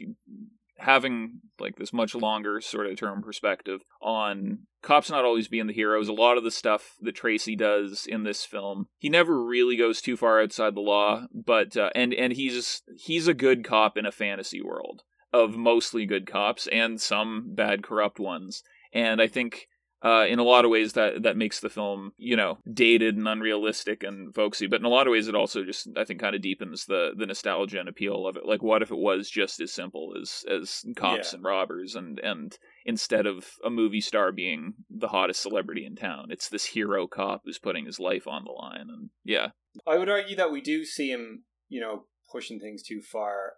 having 0.79 1.41
like 1.59 1.75
this 1.77 1.91
much 1.91 2.13
longer 2.13 2.61
sort 2.61 2.87
of 2.87 2.97
term 2.97 3.21
perspective 3.21 3.81
on 4.01 4.59
cops 4.81 5.09
not 5.09 5.25
always 5.25 5.47
being 5.47 5.67
the 5.67 5.73
heroes. 5.73 6.07
A 6.07 6.13
lot 6.13 6.37
of 6.37 6.43
the 6.43 6.51
stuff 6.51 6.95
that 7.01 7.15
Tracy 7.15 7.55
does 7.55 8.05
in 8.05 8.23
this 8.23 8.45
film, 8.45 8.87
he 8.97 9.09
never 9.09 9.43
really 9.43 9.75
goes 9.75 10.01
too 10.01 10.15
far 10.15 10.41
outside 10.41 10.75
the 10.75 10.81
law, 10.81 11.25
but 11.33 11.75
uh, 11.75 11.89
and 11.95 12.13
and 12.13 12.33
he's 12.33 12.81
he's 12.95 13.27
a 13.27 13.33
good 13.33 13.63
cop 13.63 13.97
in 13.97 14.05
a 14.05 14.11
fantasy 14.11 14.61
world 14.61 15.03
of 15.33 15.57
mostly 15.57 16.05
good 16.05 16.25
cops 16.25 16.67
and 16.67 17.01
some 17.01 17.53
bad 17.53 17.83
corrupt 17.83 18.19
ones. 18.19 18.63
And 18.93 19.21
I 19.21 19.27
think 19.27 19.67
uh, 20.03 20.25
in 20.29 20.37
a 20.39 20.43
lot 20.43 20.63
of 20.65 20.71
ways 20.71 20.93
that 20.93 21.23
that 21.23 21.37
makes 21.37 21.59
the 21.59 21.69
film 21.69 22.11
you 22.17 22.35
know 22.35 22.57
dated 22.71 23.17
and 23.17 23.27
unrealistic 23.27 24.03
and 24.03 24.33
folksy 24.35 24.67
but 24.67 24.79
in 24.79 24.85
a 24.85 24.89
lot 24.89 25.07
of 25.07 25.11
ways 25.11 25.27
it 25.27 25.35
also 25.35 25.63
just 25.63 25.87
i 25.97 26.03
think 26.03 26.19
kind 26.19 26.35
of 26.35 26.41
deepens 26.41 26.85
the 26.85 27.11
the 27.17 27.25
nostalgia 27.25 27.79
and 27.79 27.89
appeal 27.89 28.27
of 28.27 28.37
it 28.37 28.45
like 28.45 28.61
what 28.61 28.81
if 28.81 28.91
it 28.91 28.97
was 28.97 29.29
just 29.29 29.59
as 29.59 29.71
simple 29.71 30.13
as 30.21 30.43
as 30.49 30.83
cops 30.95 31.31
Yeah. 31.33 31.37
and 31.37 31.43
robbers 31.43 31.95
and 31.95 32.19
and 32.19 32.57
instead 32.85 33.25
of 33.25 33.49
a 33.65 33.69
movie 33.69 34.01
star 34.01 34.31
being 34.31 34.73
the 34.89 35.07
hottest 35.09 35.41
celebrity 35.41 35.85
in 35.85 35.95
town 35.95 36.27
it's 36.29 36.49
this 36.49 36.65
hero 36.65 37.07
cop 37.07 37.41
who's 37.45 37.59
putting 37.59 37.85
his 37.85 37.99
life 37.99 38.27
on 38.27 38.43
the 38.45 38.51
line 38.51 38.87
and 38.89 39.09
yeah 39.23 39.49
I 39.85 39.97
would 39.97 40.09
argue 40.09 40.35
that 40.37 40.51
we 40.51 40.59
do 40.61 40.83
see 40.85 41.11
him, 41.11 41.43
you 41.69 41.79
know, 41.79 42.05
pushing 42.31 42.59
things 42.59 42.81
too 42.81 42.99
far 42.99 43.53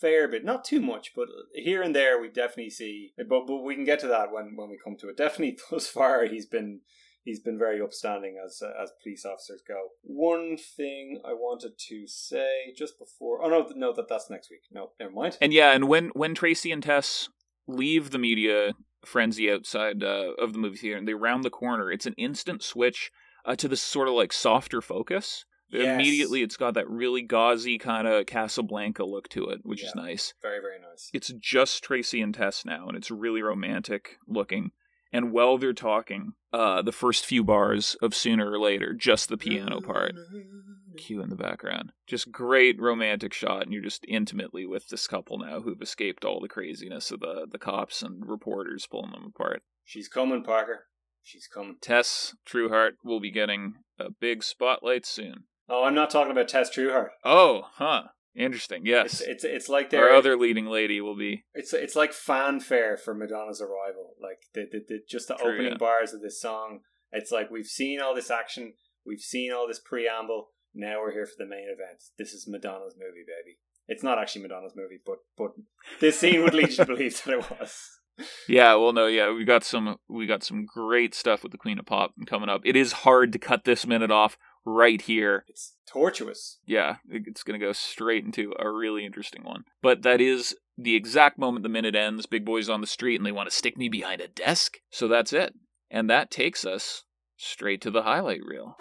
fair 0.00 0.28
bit, 0.28 0.44
not 0.44 0.64
too 0.64 0.80
much, 0.80 1.12
but 1.14 1.28
here 1.54 1.82
and 1.82 1.94
there 1.94 2.20
we 2.20 2.28
definitely 2.28 2.70
see. 2.70 3.12
But 3.16 3.46
but 3.46 3.62
we 3.62 3.74
can 3.74 3.84
get 3.84 4.00
to 4.00 4.08
that 4.08 4.32
when 4.32 4.56
when 4.56 4.68
we 4.70 4.78
come 4.82 4.96
to 4.96 5.08
it. 5.08 5.16
Definitely, 5.16 5.58
thus 5.70 5.88
far 5.88 6.26
he's 6.26 6.46
been 6.46 6.80
he's 7.24 7.40
been 7.40 7.58
very 7.58 7.80
upstanding 7.80 8.36
as 8.44 8.62
uh, 8.62 8.70
as 8.82 8.92
police 9.02 9.24
officers 9.24 9.62
go. 9.66 9.88
One 10.02 10.56
thing 10.56 11.20
I 11.24 11.32
wanted 11.32 11.72
to 11.88 12.06
say 12.06 12.72
just 12.76 12.98
before. 12.98 13.42
Oh 13.44 13.48
no, 13.48 13.70
no, 13.74 13.92
that 13.94 14.08
that's 14.08 14.30
next 14.30 14.50
week. 14.50 14.62
No, 14.70 14.90
never 15.00 15.12
mind. 15.12 15.38
and 15.40 15.52
yeah 15.52 15.72
and 15.72 15.88
when 15.88 16.08
when 16.10 16.34
tracy 16.34 16.72
and 16.72 16.82
tess 16.82 17.28
leave 17.66 18.10
the 18.10 18.18
media 18.18 18.72
frenzy 19.04 19.50
outside 19.50 20.02
uh, 20.02 20.32
of 20.38 20.52
the 20.52 20.58
movie 20.58 20.76
theater 20.76 20.96
and 20.98 21.06
they 21.06 21.14
round 21.14 21.44
the 21.44 21.50
corner 21.50 21.92
it's 21.92 22.06
an 22.06 22.14
instant 22.16 22.62
switch 22.62 23.10
uh, 23.44 23.54
to 23.54 23.68
this 23.68 23.80
sort 23.82 24.08
of 24.08 24.14
like 24.14 24.32
softer 24.32 24.80
focus 24.80 25.44
Yes. 25.70 25.94
immediately 25.94 26.42
it's 26.42 26.56
got 26.56 26.74
that 26.74 26.88
really 26.88 27.22
gauzy 27.22 27.76
kind 27.78 28.06
of 28.06 28.26
casablanca 28.26 29.04
look 29.04 29.28
to 29.30 29.48
it 29.48 29.60
which 29.64 29.82
is 29.82 29.94
nice 29.94 30.32
Very 30.40 30.60
very 30.60 30.78
nice. 30.80 31.10
it's 31.12 31.32
just 31.40 31.82
tracy 31.82 32.20
and 32.22 32.32
tess 32.34 32.64
now 32.64 32.86
and 32.88 32.96
it's 32.96 33.10
really 33.10 33.42
romantic 33.42 34.18
looking 34.28 34.70
and 35.12 35.32
while 35.32 35.58
they're 35.58 35.72
talking 35.72 36.32
uh, 36.52 36.82
the 36.82 36.92
first 36.92 37.24
few 37.26 37.42
bars 37.44 37.96
of 38.00 38.14
sooner 38.14 38.50
or 38.50 38.58
later 38.58 38.92
just 38.92 39.28
the 39.28 39.36
piano 39.36 39.80
part 39.80 40.14
cue 40.96 41.20
in 41.20 41.28
the 41.28 41.36
background. 41.36 41.92
Just 42.06 42.32
great 42.32 42.80
romantic 42.80 43.34
shot, 43.34 43.62
and 43.64 43.72
you're 43.72 43.82
just 43.82 44.04
intimately 44.08 44.64
with 44.64 44.88
this 44.88 45.06
couple 45.06 45.38
now 45.38 45.60
who've 45.60 45.80
escaped 45.82 46.24
all 46.24 46.40
the 46.40 46.48
craziness 46.48 47.10
of 47.10 47.20
the, 47.20 47.46
the 47.50 47.58
cops 47.58 48.02
and 48.02 48.26
reporters 48.26 48.86
pulling 48.90 49.12
them 49.12 49.32
apart. 49.34 49.62
She's 49.84 50.08
coming, 50.08 50.42
Parker. 50.42 50.86
She's 51.22 51.46
coming. 51.46 51.76
Tess 51.82 52.34
Trueheart 52.48 52.92
will 53.04 53.20
be 53.20 53.30
getting 53.30 53.74
a 53.98 54.06
big 54.10 54.42
spotlight 54.42 55.04
soon. 55.04 55.44
Oh, 55.68 55.84
I'm 55.84 55.94
not 55.94 56.10
talking 56.10 56.32
about 56.32 56.48
Tess 56.48 56.70
Trueheart. 56.70 57.08
Oh, 57.24 57.66
huh. 57.74 58.04
Interesting. 58.36 58.82
Yes. 58.84 59.20
It's 59.20 59.22
it's 59.22 59.44
it's 59.44 59.68
like 59.68 59.92
Our 59.94 60.10
other 60.10 60.36
leading 60.36 60.66
lady 60.66 61.00
will 61.00 61.16
be. 61.16 61.44
It's 61.54 61.72
it's 61.72 61.96
like 61.96 62.12
fanfare 62.12 62.98
for 62.98 63.14
Madonna's 63.14 63.62
arrival. 63.62 64.14
Like 64.20 64.40
the, 64.52 64.66
the, 64.70 64.84
the 64.86 64.98
just 65.08 65.28
the 65.28 65.34
True, 65.34 65.54
opening 65.54 65.72
yeah. 65.72 65.78
bars 65.78 66.12
of 66.12 66.20
this 66.20 66.40
song. 66.40 66.80
It's 67.12 67.32
like 67.32 67.50
we've 67.50 67.66
seen 67.66 68.00
all 68.00 68.14
this 68.14 68.30
action, 68.30 68.74
we've 69.06 69.20
seen 69.20 69.52
all 69.52 69.66
this 69.66 69.80
preamble. 69.82 70.48
Now 70.74 71.00
we're 71.00 71.12
here 71.12 71.24
for 71.24 71.36
the 71.38 71.48
main 71.48 71.64
event. 71.64 72.02
This 72.18 72.34
is 72.34 72.46
Madonna's 72.46 72.94
movie, 72.94 73.24
baby. 73.26 73.56
It's 73.88 74.02
not 74.02 74.18
actually 74.18 74.42
Madonna's 74.42 74.74
movie, 74.76 75.00
but 75.04 75.18
but 75.38 75.52
this 76.00 76.18
scene 76.18 76.42
would 76.42 76.52
lead 76.52 76.68
you 76.68 76.76
to 76.76 76.84
believe 76.94 77.22
that 77.24 77.32
it 77.32 77.50
was. 77.58 78.00
Yeah, 78.48 78.74
well, 78.74 78.92
no, 78.92 79.06
yeah, 79.06 79.30
we 79.30 79.44
got 79.44 79.62
some, 79.62 79.98
we 80.08 80.26
got 80.26 80.42
some 80.42 80.64
great 80.64 81.14
stuff 81.14 81.42
with 81.42 81.52
the 81.52 81.58
Queen 81.58 81.78
of 81.78 81.84
Pop 81.84 82.14
coming 82.26 82.48
up. 82.48 82.62
It 82.64 82.74
is 82.74 82.92
hard 82.92 83.30
to 83.32 83.38
cut 83.38 83.64
this 83.64 83.86
minute 83.86 84.10
off 84.10 84.38
right 84.66 85.00
here. 85.00 85.44
It's 85.48 85.74
tortuous. 85.86 86.58
yeah, 86.66 86.96
it's 87.08 87.42
going 87.42 87.58
to 87.58 87.64
go 87.64 87.72
straight 87.72 88.24
into 88.24 88.52
a 88.58 88.70
really 88.70 89.06
interesting 89.06 89.44
one. 89.44 89.64
But 89.80 90.02
that 90.02 90.20
is 90.20 90.56
the 90.76 90.94
exact 90.96 91.38
moment 91.38 91.62
the 91.62 91.68
minute 91.68 91.94
ends. 91.94 92.26
Big 92.26 92.44
Boy's 92.44 92.68
on 92.68 92.80
the 92.80 92.86
street 92.86 93.16
and 93.16 93.24
they 93.24 93.32
want 93.32 93.48
to 93.48 93.56
stick 93.56 93.78
me 93.78 93.88
behind 93.88 94.20
a 94.20 94.28
desk. 94.28 94.78
So 94.90 95.08
that's 95.08 95.32
it. 95.32 95.54
And 95.90 96.10
that 96.10 96.30
takes 96.30 96.66
us 96.66 97.04
straight 97.36 97.80
to 97.82 97.90
the 97.90 98.02
highlight 98.02 98.40
reel. 98.44 98.76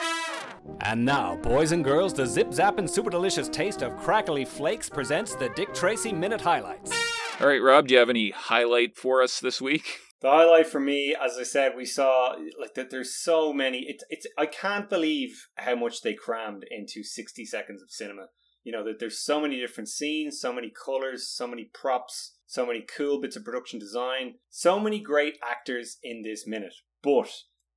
And 0.82 1.06
now, 1.06 1.36
boys 1.38 1.72
and 1.72 1.84
girls, 1.84 2.14
the 2.14 2.26
zip 2.26 2.52
zap 2.52 2.80
and 2.80 2.90
super 2.90 3.12
delicious 3.12 3.48
taste 3.48 3.84
of 3.84 3.96
crackly 3.98 4.44
flakes 4.46 4.90
presents 4.90 5.36
the 5.36 5.50
Dick 5.50 5.74
Tracy 5.74 6.12
Minute 6.12 6.42
Highlights. 6.42 6.92
All 7.40 7.48
right, 7.48 7.62
Rob, 7.62 7.88
do 7.88 7.94
you 7.94 8.00
have 8.00 8.10
any 8.10 8.32
highlight 8.32 8.98
for 8.98 9.22
us 9.22 9.40
this 9.40 9.62
week? 9.62 10.00
The 10.22 10.30
highlight 10.30 10.68
for 10.68 10.80
me, 10.80 11.16
as 11.16 11.38
I 11.38 11.44
said, 11.44 11.74
we 11.76 11.86
saw 11.86 12.36
like 12.60 12.74
that. 12.76 12.90
There's 12.90 13.16
so 13.16 13.52
many. 13.52 13.86
It's 13.88 14.04
it's. 14.10 14.26
I 14.38 14.46
can't 14.46 14.90
believe 14.90 15.50
how 15.56 15.76
much 15.76 16.02
they 16.02 16.14
crammed 16.14 16.66
into 16.72 17.04
60 17.04 17.46
seconds 17.46 17.82
of 17.82 17.92
cinema. 17.92 18.28
You 18.64 18.72
know 18.72 18.84
that 18.86 19.00
there's 19.00 19.20
so 19.20 19.40
many 19.40 19.60
different 19.60 19.90
scenes, 19.90 20.40
so 20.40 20.54
many 20.54 20.72
colors, 20.72 21.28
so 21.28 21.48
many 21.48 21.70
props, 21.74 22.38
so 22.48 22.66
many 22.66 22.82
cool 22.82 23.22
bits 23.22 23.36
of 23.36 23.44
production 23.44 23.78
design, 23.78 24.36
so 24.50 24.80
many 24.80 25.00
great 25.00 25.38
actors 25.44 25.98
in 26.02 26.22
this 26.24 26.48
minute. 26.48 26.76
But 27.04 27.30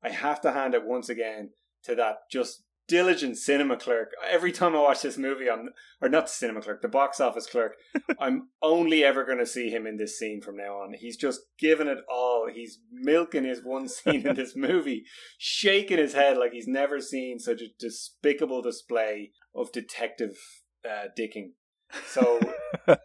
I 0.02 0.10
have 0.10 0.40
to 0.42 0.52
hand 0.52 0.74
it 0.74 0.86
once 0.86 1.08
again 1.08 1.50
to 1.84 1.94
that 1.96 2.30
just 2.30 2.62
diligent 2.88 3.36
cinema 3.36 3.76
clerk. 3.76 4.12
Every 4.28 4.50
time 4.50 4.74
I 4.74 4.80
watch 4.80 5.02
this 5.02 5.18
movie, 5.18 5.48
I'm 5.50 5.68
or 6.00 6.08
not 6.08 6.26
the 6.26 6.32
cinema 6.32 6.62
clerk, 6.62 6.82
the 6.82 6.88
box 6.88 7.20
office 7.20 7.46
clerk. 7.46 7.74
I'm 8.18 8.48
only 8.62 9.04
ever 9.04 9.24
going 9.24 9.38
to 9.38 9.46
see 9.46 9.70
him 9.70 9.86
in 9.86 9.98
this 9.98 10.18
scene 10.18 10.40
from 10.40 10.56
now 10.56 10.78
on. 10.78 10.94
He's 10.98 11.16
just 11.16 11.42
giving 11.58 11.86
it 11.86 11.98
all. 12.10 12.48
He's 12.52 12.80
milking 12.90 13.44
his 13.44 13.60
one 13.62 13.88
scene 13.88 14.26
in 14.26 14.34
this 14.34 14.56
movie, 14.56 15.04
shaking 15.36 15.98
his 15.98 16.14
head 16.14 16.38
like 16.38 16.52
he's 16.52 16.66
never 16.66 17.00
seen 17.00 17.38
such 17.38 17.60
a 17.60 17.68
despicable 17.78 18.62
display 18.62 19.32
of 19.54 19.70
detective 19.70 20.36
uh, 20.84 21.08
dicking. 21.18 21.50
So 22.06 22.40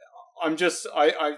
I'm 0.43 0.57
just 0.57 0.87
I 0.95 1.09
I 1.11 1.31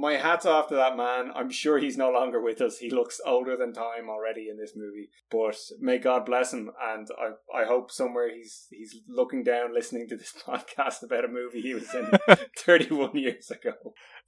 my 0.00 0.14
hat's 0.16 0.46
off 0.46 0.68
to 0.68 0.74
that 0.76 0.96
man. 0.96 1.30
I'm 1.34 1.50
sure 1.50 1.78
he's 1.78 1.96
no 1.98 2.10
longer 2.10 2.40
with 2.40 2.60
us. 2.60 2.78
He 2.78 2.90
looks 2.90 3.20
older 3.26 3.56
than 3.56 3.72
time 3.72 4.08
already 4.08 4.48
in 4.50 4.56
this 4.58 4.72
movie. 4.74 5.10
But 5.30 5.56
may 5.78 5.98
God 5.98 6.24
bless 6.24 6.52
him, 6.52 6.70
and 6.82 7.06
I 7.18 7.60
I 7.62 7.64
hope 7.66 7.90
somewhere 7.90 8.34
he's 8.34 8.66
he's 8.70 8.96
looking 9.08 9.44
down, 9.44 9.74
listening 9.74 10.08
to 10.08 10.16
this 10.16 10.34
podcast 10.46 11.02
about 11.02 11.24
a 11.24 11.28
movie 11.28 11.60
he 11.60 11.74
was 11.74 11.92
in 11.94 12.10
31 12.58 13.16
years 13.16 13.50
ago, 13.50 13.74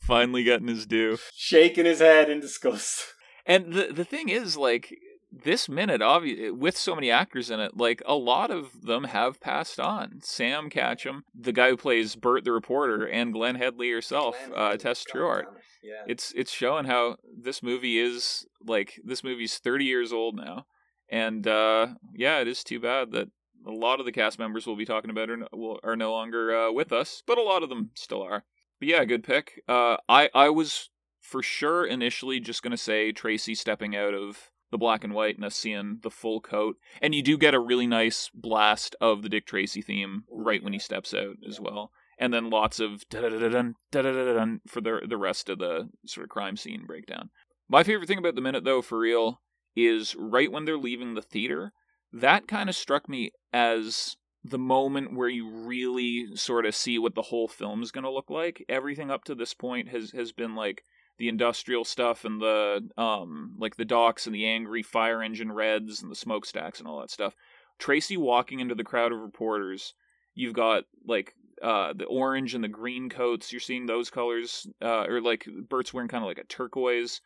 Finally 0.01 0.45
getting 0.45 0.69
his 0.69 0.87
due. 0.87 1.17
shaking 1.35 1.87
his 1.87 2.01
head 2.01 2.29
in 2.31 2.41
disgust. 2.41 3.05
And 3.47 3.73
the 3.73 3.89
the 3.93 4.05
thing 4.05 4.29
is, 4.29 4.57
like 4.57 4.95
this 5.33 5.69
minute, 5.69 6.01
obvi- 6.03 6.53
with 6.53 6.77
so 6.77 6.95
many 6.95 7.11
actors 7.11 7.51
in 7.51 7.59
it, 7.59 7.77
like 7.77 8.03
a 8.07 8.15
lot 8.15 8.51
of 8.51 8.83
them 8.83 9.05
have 9.05 9.41
passed 9.41 9.81
on. 9.81 10.21
Sam 10.23 10.69
Catchem, 10.69 11.23
the 11.35 11.53
guy 11.53 11.71
who 11.71 11.77
plays 11.77 12.15
Bert 12.17 12.45
the 12.45 12.53
reporter, 12.53 13.07
and 13.07 13.33
Glenne 13.33 13.57
Headly 13.57 13.91
herself, 13.91 14.37
uh, 14.55 14.77
Tess 14.77 15.05
Trueheart. 15.05 15.45
Yeah. 15.83 16.03
It's 16.07 16.33
it's 16.37 16.53
showing 16.53 16.85
how 16.85 17.17
this 17.37 17.63
movie 17.63 17.99
is 17.99 18.47
like 18.65 19.01
this 19.05 19.25
movie's 19.25 19.59
30 19.59 19.85
years 19.85 20.13
old 20.13 20.37
now, 20.37 20.67
and 21.09 21.47
uh, 21.47 21.89
yeah, 22.15 22.39
it 22.41 22.47
is 22.47 22.63
too 22.63 22.79
bad 22.79 23.11
that 23.13 23.29
a 23.67 23.71
lot 23.71 24.01
of 24.01 24.07
the 24.07 24.13
cast 24.13 24.39
members 24.39 24.67
we'll 24.67 24.77
be 24.77 24.85
talking 24.85 25.11
about 25.11 25.31
are 25.31 25.37
no, 25.39 25.49
will- 25.53 25.81
are 25.83 25.97
no 25.97 26.13
longer 26.13 26.55
uh, 26.57 26.71
with 26.73 26.93
us, 26.93 27.23
but 27.27 27.39
a 27.39 27.43
lot 27.43 27.63
of 27.63 27.69
them 27.69 27.91
still 27.95 28.23
are. 28.23 28.45
But 28.79 28.89
yeah, 28.89 29.05
good 29.05 29.25
pick. 29.25 29.63
Uh, 29.67 29.97
I 30.09 30.29
I 30.35 30.51
was 30.51 30.91
for 31.21 31.43
sure 31.43 31.85
initially 31.87 32.39
just 32.39 32.63
gonna 32.63 32.77
say 32.77 33.11
Tracy 33.13 33.55
stepping 33.55 33.97
out 33.97 34.15
of 34.15 34.51
the 34.73 34.79
black 34.79 35.05
and 35.05 35.15
white 35.15 35.37
and 35.37 35.45
us 35.45 35.55
seeing 35.55 36.01
the 36.03 36.11
full 36.11 36.41
coat, 36.41 36.77
and 37.01 37.15
you 37.15 37.23
do 37.23 37.39
get 37.39 37.55
a 37.55 37.61
really 37.61 37.87
nice 37.87 38.29
blast 38.35 38.97
of 39.01 39.23
the 39.23 39.29
Dick 39.29 39.47
Tracy 39.47 39.83
theme 39.83 40.25
right 40.29 40.65
when 40.65 40.73
he 40.73 40.81
steps 40.81 41.15
out 41.15 41.37
as 41.49 41.61
well 41.61 41.93
and 42.23 42.33
then 42.33 42.51
lots 42.51 42.79
of 42.79 43.09
da-da-da-dun, 43.09 43.75
da-da-da-dun 43.91 44.61
for 44.69 44.81
the 44.81 45.01
the 45.09 45.17
rest 45.17 45.49
of 45.49 45.59
the 45.59 45.89
sort 46.07 46.25
of 46.25 46.31
crime 46.31 46.57
scene 46.57 46.85
breakdown. 46.87 47.31
My 47.69 47.83
favorite 47.83 48.07
thing 48.07 48.19
about 48.19 48.37
the 48.37 48.41
minute 48.41 48.63
though 48.63 48.81
for 48.81 49.01
real 49.01 49.41
is 49.75 50.15
right 50.15 50.53
when 50.53 50.65
they're 50.65 50.79
leaving 50.79 51.15
the 51.15 51.23
theater, 51.23 51.73
that 52.13 52.47
kind 52.47 52.69
of 52.69 52.77
struck 52.77 53.09
me 53.09 53.33
as 53.53 54.17
the 54.45 54.59
moment 54.59 55.17
where 55.17 55.29
you 55.29 55.49
really 55.49 56.37
sort 56.37 56.65
of 56.65 56.77
see 56.77 56.99
what 56.99 57.15
the 57.15 57.23
whole 57.23 57.49
film's 57.49 57.91
going 57.91 58.05
to 58.05 58.11
look 58.11 58.31
like. 58.31 58.65
Everything 58.69 59.11
up 59.11 59.25
to 59.25 59.35
this 59.35 59.55
point 59.55 59.89
has 59.89 60.13
has 60.13 60.31
been 60.31 60.55
like 60.55 60.85
the 61.23 61.29
industrial 61.29 61.85
stuff 61.85 62.25
and 62.25 62.41
the 62.43 62.83
um 62.99 63.55
like 63.57 63.77
the 63.77 63.85
docks 63.85 64.27
and 64.27 64.35
the 64.35 64.45
angry 64.45 64.83
fire 64.83 65.23
engine 65.23 65.53
reds 65.53 66.03
and 66.03 66.11
the 66.11 66.17
smokestacks 66.17 66.81
and 66.81 66.89
all 66.89 66.99
that 66.99 67.13
stuff. 67.13 67.37
Tracy 67.79 68.17
walking 68.17 68.59
into 68.59 68.75
the 68.75 68.83
crowd 68.83 69.13
of 69.13 69.21
reporters, 69.21 69.95
you've 70.35 70.53
got 70.53 70.83
like 71.07 71.37
uh, 71.63 71.93
the 71.93 72.07
orange 72.07 72.57
and 72.57 72.65
the 72.65 72.69
green 72.69 73.09
coats. 73.09 73.53
You're 73.53 73.61
seeing 73.61 73.87
those 73.87 74.11
colors, 74.11 74.67
uh, 74.83 75.05
or 75.05 75.21
like 75.21 75.47
Bert's 75.69 75.95
wearing 75.95 76.09
kind 76.09 76.25
of 76.25 76.27
like 76.27 76.39
a 76.39 76.45
turquoise, 76.45 77.21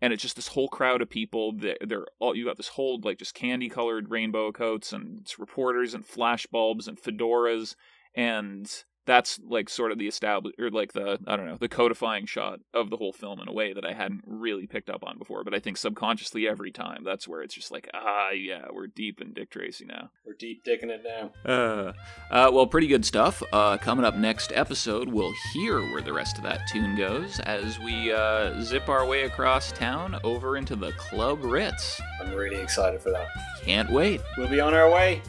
and 0.00 0.12
it's 0.12 0.22
just 0.22 0.36
this 0.36 0.46
whole 0.46 0.68
crowd 0.68 1.02
of 1.02 1.10
people. 1.10 1.50
That 1.54 1.78
they're 1.88 2.06
all 2.20 2.36
you 2.36 2.44
got 2.44 2.56
this 2.56 2.68
whole 2.68 3.00
like 3.02 3.18
just 3.18 3.34
candy 3.34 3.68
colored 3.68 4.08
rainbow 4.08 4.52
coats, 4.52 4.92
and 4.92 5.28
reporters 5.36 5.94
and 5.94 6.06
flash 6.06 6.46
bulbs 6.46 6.86
and 6.86 6.96
fedoras, 6.96 7.74
and 8.14 8.84
that's 9.04 9.40
like 9.48 9.68
sort 9.68 9.92
of 9.92 9.98
the 9.98 10.06
established 10.06 10.58
or 10.58 10.70
like 10.70 10.92
the 10.92 11.18
I 11.26 11.36
don't 11.36 11.46
know 11.46 11.56
the 11.56 11.68
codifying 11.68 12.26
shot 12.26 12.60
of 12.72 12.90
the 12.90 12.96
whole 12.96 13.12
film 13.12 13.40
in 13.40 13.48
a 13.48 13.52
way 13.52 13.72
that 13.72 13.84
I 13.84 13.92
hadn't 13.92 14.22
really 14.26 14.66
picked 14.66 14.90
up 14.90 15.04
on 15.04 15.18
before. 15.18 15.44
But 15.44 15.54
I 15.54 15.58
think 15.58 15.76
subconsciously 15.76 16.48
every 16.48 16.70
time 16.70 17.02
that's 17.04 17.26
where 17.26 17.42
it's 17.42 17.54
just 17.54 17.70
like 17.70 17.88
ah 17.94 18.30
yeah 18.30 18.66
we're 18.72 18.86
deep 18.86 19.20
in 19.20 19.32
Dick 19.32 19.50
Tracy 19.50 19.84
now. 19.84 20.10
We're 20.26 20.34
deep 20.34 20.64
dicking 20.64 20.90
it 20.90 21.02
now. 21.04 21.32
Uh, 21.50 21.92
uh, 22.30 22.50
well, 22.52 22.66
pretty 22.66 22.86
good 22.86 23.04
stuff. 23.04 23.42
Uh, 23.52 23.76
coming 23.76 24.04
up 24.04 24.16
next 24.16 24.52
episode, 24.54 25.08
we'll 25.08 25.32
hear 25.52 25.80
where 25.80 26.02
the 26.02 26.12
rest 26.12 26.36
of 26.36 26.44
that 26.44 26.60
tune 26.68 26.94
goes 26.96 27.40
as 27.40 27.78
we 27.80 28.12
uh, 28.12 28.60
zip 28.62 28.88
our 28.88 29.06
way 29.06 29.22
across 29.22 29.72
town 29.72 30.18
over 30.24 30.56
into 30.56 30.76
the 30.76 30.92
Club 30.92 31.44
Ritz. 31.44 32.00
I'm 32.20 32.32
really 32.32 32.60
excited 32.60 33.00
for 33.00 33.10
that. 33.10 33.26
Can't 33.62 33.90
wait. 33.90 34.20
We'll 34.36 34.48
be 34.48 34.60
on 34.60 34.74
our 34.74 34.90
way. 34.90 35.22